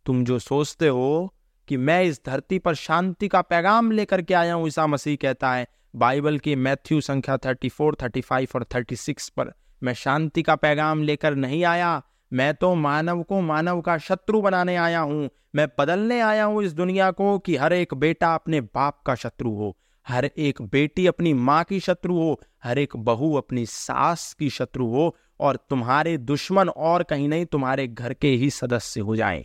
तुम 0.06 0.24
जो 0.24 0.38
सोचते 0.38 0.88
हो 0.88 1.34
कि 1.68 1.76
मैं 1.76 2.02
इस 2.04 2.20
धरती 2.26 2.58
पर 2.58 2.74
शांति 2.74 3.28
का 3.28 3.40
पैगाम 3.40 3.90
लेकर 3.90 4.22
के 4.22 4.34
आया 4.34 4.54
हूँ 4.54 4.68
ईसा 4.68 4.86
मसीह 4.86 5.16
कहता 5.16 5.52
है 5.52 5.66
बाइबल 5.96 6.38
की 6.38 6.56
मैथ्यू 6.56 7.00
संख्या 7.00 7.36
34, 7.36 7.94
35 7.94 8.56
और 8.56 8.64
36 8.64 9.28
पर 9.28 9.52
मैं 9.82 9.94
शांति 9.94 10.42
का 10.42 10.56
पैगाम 10.56 11.02
लेकर 11.02 11.34
नहीं 11.34 11.64
आया। 11.64 12.02
मैं 12.32 12.54
तो 12.54 12.74
मानव 12.74 13.22
को 13.22 13.40
मानव 13.40 13.80
का 13.80 13.98
शत्रु 13.98 14.40
बनाने 14.42 14.76
आया 14.76 15.00
हूँ। 15.00 15.30
मैं 15.54 15.68
बदलने 15.78 16.20
आया 16.20 16.44
हूँ 16.44 16.62
इस 16.62 16.72
दुनिया 16.72 17.10
को 17.10 17.38
कि 17.38 17.56
हर 17.56 17.72
एक 17.72 17.94
बेटा 17.94 18.34
अपने 18.34 18.60
बाप 18.60 19.02
का 19.06 19.14
शत्रु 19.14 19.50
हो। 19.50 19.76
हर 20.08 20.24
एक 20.24 20.62
बेटी 20.62 21.06
अपनी 21.06 21.34
माँ 21.34 21.64
की 21.64 21.80
शत्रु 21.80 22.14
हो, 22.14 22.40
हर 22.64 22.78
एक 22.78 22.96
बहू 22.96 23.34
अपनी 23.34 23.66
सास 23.66 24.34
की 24.38 24.50
शत्रु 24.50 24.86
हो 24.86 25.16
और 25.40 25.56
तुम्हारे 25.56 26.18
दुश्मन 26.18 26.68
और 26.68 27.02
कहीं 27.02 27.28
नहीं, 27.28 27.46
तुम्हारे 27.46 27.88
घर 27.88 28.14
के 28.14 28.28
ही 28.28 28.50
सदस्य 28.50 29.00
हो 29.00 29.16
जाएँ। 29.16 29.44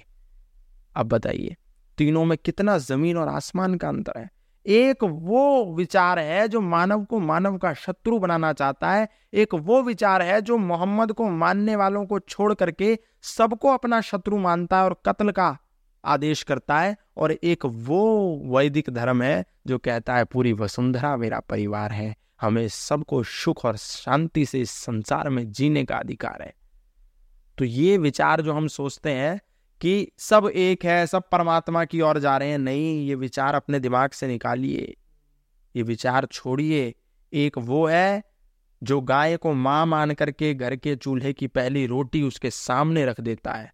अब 0.96 1.06
बताइए, 1.06 1.56
तीनों 1.98 2.26
में 2.26 2.38
कितना 2.38 2.78
ज़मीन 2.78 3.18
और 3.18 3.28
आसमान 3.28 3.76
का 3.76 3.88
अंतर 3.88 4.20
है? 4.20 4.30
एक 4.66 5.04
वो 5.04 5.74
विचार 5.76 6.20
है 6.20 6.48
जो 6.48 6.62
मानव 6.62 7.04
को 7.04 7.20
मानव 7.20 7.58
का 7.58 7.74
शत्रु 7.74 8.20
बनाना 8.20 8.54
चाहता 8.54 8.92
है, 8.92 9.10
एक 9.34 9.54
वो 9.54 9.82
विचार 9.82 10.22
है 10.22 10.42
जो 10.42 10.58
मोहम्मद 10.58 11.12
को 11.12 11.30
मानने 11.30 11.76
वालों 11.76 12.06
को 12.06 12.20
छोड़ 12.20 12.54
करके 12.54 13.00
सबको 13.22 13.68
अपना 13.68 14.02
शत्रु 14.02 14.38
मानता 14.38 14.78
है 14.78 14.84
और 14.84 15.02
कत्ल 15.06 15.32
का 15.32 15.58
आदेश 16.06 16.44
करता 16.44 16.80
है 16.80 16.98
और 17.18 17.32
एक 17.32 17.66
वो 17.66 18.42
वैदिक 18.46 18.90
धर्म 18.90 19.22
है 19.24 19.46
जो 19.68 19.78
कहता 19.78 20.16
है, 20.16 20.24
पूरी 20.24 20.54
वसुंधरा 20.54 21.18
मेरा 21.18 21.40
परिवार 21.40 21.92
है, 21.92 22.16
हमें 22.42 22.68
सबको 22.68 23.24
सुख 23.24 23.66
और 23.66 23.78
शांति 23.78 24.46
से 24.46 24.62
इस 24.62 24.72
संसार 24.72 25.30
में 25.30 25.52
जीने 25.52 25.86
का 25.86 25.96
अधिकार 25.96 26.42
है। 26.42 26.54
तो 27.58 27.66
ये 27.66 27.98
विचार 27.98 28.42
जो 28.42 28.54
हम 28.54 28.68
सोचते 28.68 29.10
हैं 29.10 29.40
कि 29.82 30.12
सब 30.18 30.52
एक 30.56 30.86
है, 30.86 31.08
सब 31.08 31.24
परमात्मा 31.32 31.86
की 31.86 32.02
ओर 32.02 32.20
जा 32.20 32.38
रहे 32.38 32.50
हैं, 32.50 32.58
नहीं, 32.58 33.08
ये 33.08 33.16
विचार 33.16 33.56
अपने 33.56 33.80
दिमाग 33.80 34.10
से 34.10 34.28
निकालिए, 34.28 34.96
ये 35.76 35.84
विचार 35.84 36.26
छोड़िए। 36.26 36.94
एक 37.34 37.58
वो 37.58 37.86
है 37.88 38.24
जो 38.84 39.02
गाय 39.02 39.38
को 39.38 39.54
माँ 39.54 39.86
मान 39.86 40.14
करके 40.14 40.54
घर 40.54 40.76
के 40.76 40.96
चूल्हे 40.96 41.34
की 41.34 41.48
पहली 41.48 41.86
रोटी 41.86 42.22
उसके 42.24 42.50
सामने 42.50 43.06
रख 43.06 43.22
देता 43.22 43.54
है। 43.54 43.74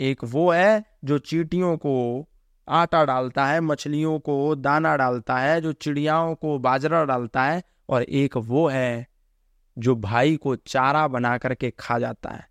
एक 0.00 0.24
वो 0.24 0.50
है 0.50 0.84
जो 1.04 1.18
चीटियों 1.18 1.76
को 1.76 2.26
आटा 2.68 3.04
डालता 3.04 3.46
है, 3.46 3.60
मछलियों 3.60 4.18
को 4.18 4.54
दाना 4.54 4.96
डालता 4.96 5.38
है, 5.38 5.60
जो 5.60 5.72
चिड़ियाओं 5.72 6.34
को 6.34 6.58
बाजरा 6.58 7.04
डालता 7.04 7.44
है 7.44 7.62
और 7.88 8.02
एक 8.02 8.36
वो 8.36 8.68
है 8.68 9.06
जो 9.78 9.96
भाई 9.96 10.36
को 10.36 10.56
चारा 10.56 11.08
बना 11.08 11.38
करके 11.38 11.70
खा 11.70 11.98
जाता 11.98 12.30
है। 12.30 12.48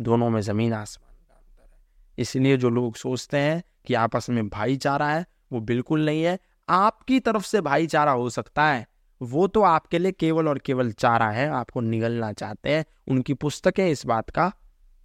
दोनों 0.00 0.30
में 0.30 0.40
ज़मीन 0.40 0.72
आसमान 0.72 1.16
का 1.28 1.34
अंतर 1.34 1.70
है। 1.72 1.80
इसलिए 2.18 2.56
जो 2.56 2.70
लोग 2.70 2.96
सोचते 2.96 3.38
हैं 3.38 3.64
कि 3.86 3.94
आपस 3.94 4.30
में 4.30 4.48
भाईचारा 4.48 5.08
है, 5.08 5.26
वो 5.52 5.60
बिल्कुल 5.60 6.04
नहीं 6.04 6.22
है। 6.22 6.38
आपकी 6.68 7.20
तरफ़ 7.20 7.46
से 7.46 7.60
भाईचारा 7.60 8.12
हो 8.12 8.30
सकता 8.30 8.66
है। 8.66 8.86
वो 9.22 9.46
तो 9.46 9.62
आपके 9.62 9.98
लिए 9.98 10.12
केवल 10.12 10.48
और 10.48 10.58
केवल 10.58 10.92
चारा 10.92 11.30
है, 11.30 11.48
आपको 11.48 11.80
निगलना 11.80 12.32
चाहते 12.32 12.70
हैं। 12.70 12.84
उनकी 13.08 13.34
पुस्तकें 13.34 13.88
इस 13.88 14.06
बात 14.06 14.30
का 14.30 14.52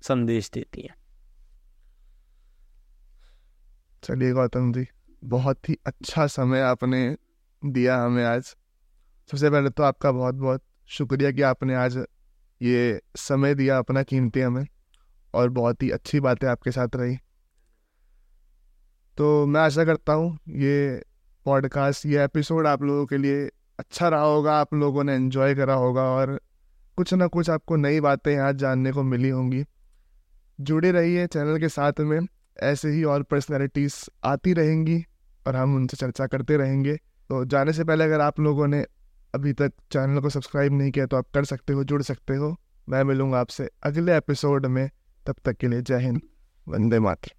संदेश 0.01 0.51
देती 0.53 0.81
हैं। 0.81 0.98
चलिए 4.03 4.31
गौतम 4.33 4.71
जी 4.73 4.85
बहुत 5.23 5.69
ही 5.69 5.77
अच्छा 5.85 6.25
समय 6.27 6.61
आपने 6.61 7.15
दिया 7.63 7.97
हमें 7.97 8.23
आज। 8.25 8.43
सबसे 8.43 9.49
पहले 9.49 9.69
तो 9.69 9.83
आपका 9.83 10.11
बहुत 10.11 10.35
बहुत 10.35 10.61
शुक्रिया 10.89 11.31
कि 11.31 11.41
आपने 11.41 11.75
आज 11.75 11.97
ये 12.61 13.01
समय 13.17 13.55
दिया 13.55 13.77
अपना 13.77 14.03
कीमती 14.03 14.41
हमें 14.41 14.65
और 15.33 15.49
बहुत 15.49 15.83
ही 15.83 15.89
अच्छी 15.89 16.19
बातें 16.19 16.47
आपके 16.47 16.71
साथ 16.71 16.95
रही। 16.95 17.15
तो 19.17 19.45
मैं 19.45 19.61
आशा 19.61 19.85
करता 19.85 20.13
हूँ 20.13 20.33
ये 20.49 21.03
पॉडकास्ट 21.45 22.05
ये 22.05 22.23
एपिसोड 22.23 22.67
आप 22.67 22.83
लोगों 22.83 23.05
के 23.05 23.17
लिए 23.17 23.47
अच्छा 23.79 24.07
रहा 24.09 24.21
होगा, 24.21 24.53
आप 24.53 24.73
लोगों 24.73 25.03
ने 25.03 25.15
एंजॉय 25.15 25.55
करा 25.55 25.73
होगा 25.73 26.03
और 26.03 26.39
कुछ 26.97 27.13
ना 27.13 27.27
कुछ 27.27 27.49
आपको 27.49 27.75
नई 27.75 27.99
बातें 27.99 28.31
यहाँ 28.31 28.53
जानने 28.53 28.91
को 28.91 29.03
मिली 29.03 29.29
होंगी। 29.29 29.63
जुड़े 30.59 30.91
रहिए 30.91 31.27
चैनल 31.27 31.59
के 31.59 31.69
साथ 31.69 31.99
में। 31.99 32.19
ऐसे 32.63 32.89
ही 32.89 33.03
और 33.03 33.23
पर्सनैलिटीज़ 33.23 33.95
आती 34.23 34.53
रहेंगी 34.53 35.05
और 35.47 35.55
हम 35.55 35.75
उनसे 35.75 35.97
चर्चा 35.97 36.27
करते 36.27 36.57
रहेंगे। 36.57 36.95
तो 37.29 37.45
जाने 37.45 37.73
से 37.73 37.83
पहले 37.83 38.03
अगर 38.03 38.21
आप 38.21 38.39
लोगों 38.39 38.67
ने 38.67 38.85
अभी 39.35 39.53
तक 39.53 39.73
चैनल 39.91 40.21
को 40.21 40.29
सब्सक्राइब 40.29 40.73
नहीं 40.73 40.91
किया 40.91 41.05
तो 41.05 41.17
आप 41.17 41.25
कर 41.33 41.45
सकते 41.45 41.73
हो, 41.73 41.83
जुड़ 41.83 42.01
सकते 42.01 42.35
हो। 42.35 42.55
मैं 42.89 43.03
मिलूँगा 43.03 43.39
आपसे 43.39 43.69
अगले 43.83 44.17
एपिसोड 44.17 44.65
में। 44.65 44.89
तब 45.27 45.35
तक 45.45 45.57
के 45.57 45.67
लिए 45.67 45.81
जय 45.81 45.99
हिंद, 45.99 46.21
वंदे 46.67 46.99
मातरम। 46.99 47.38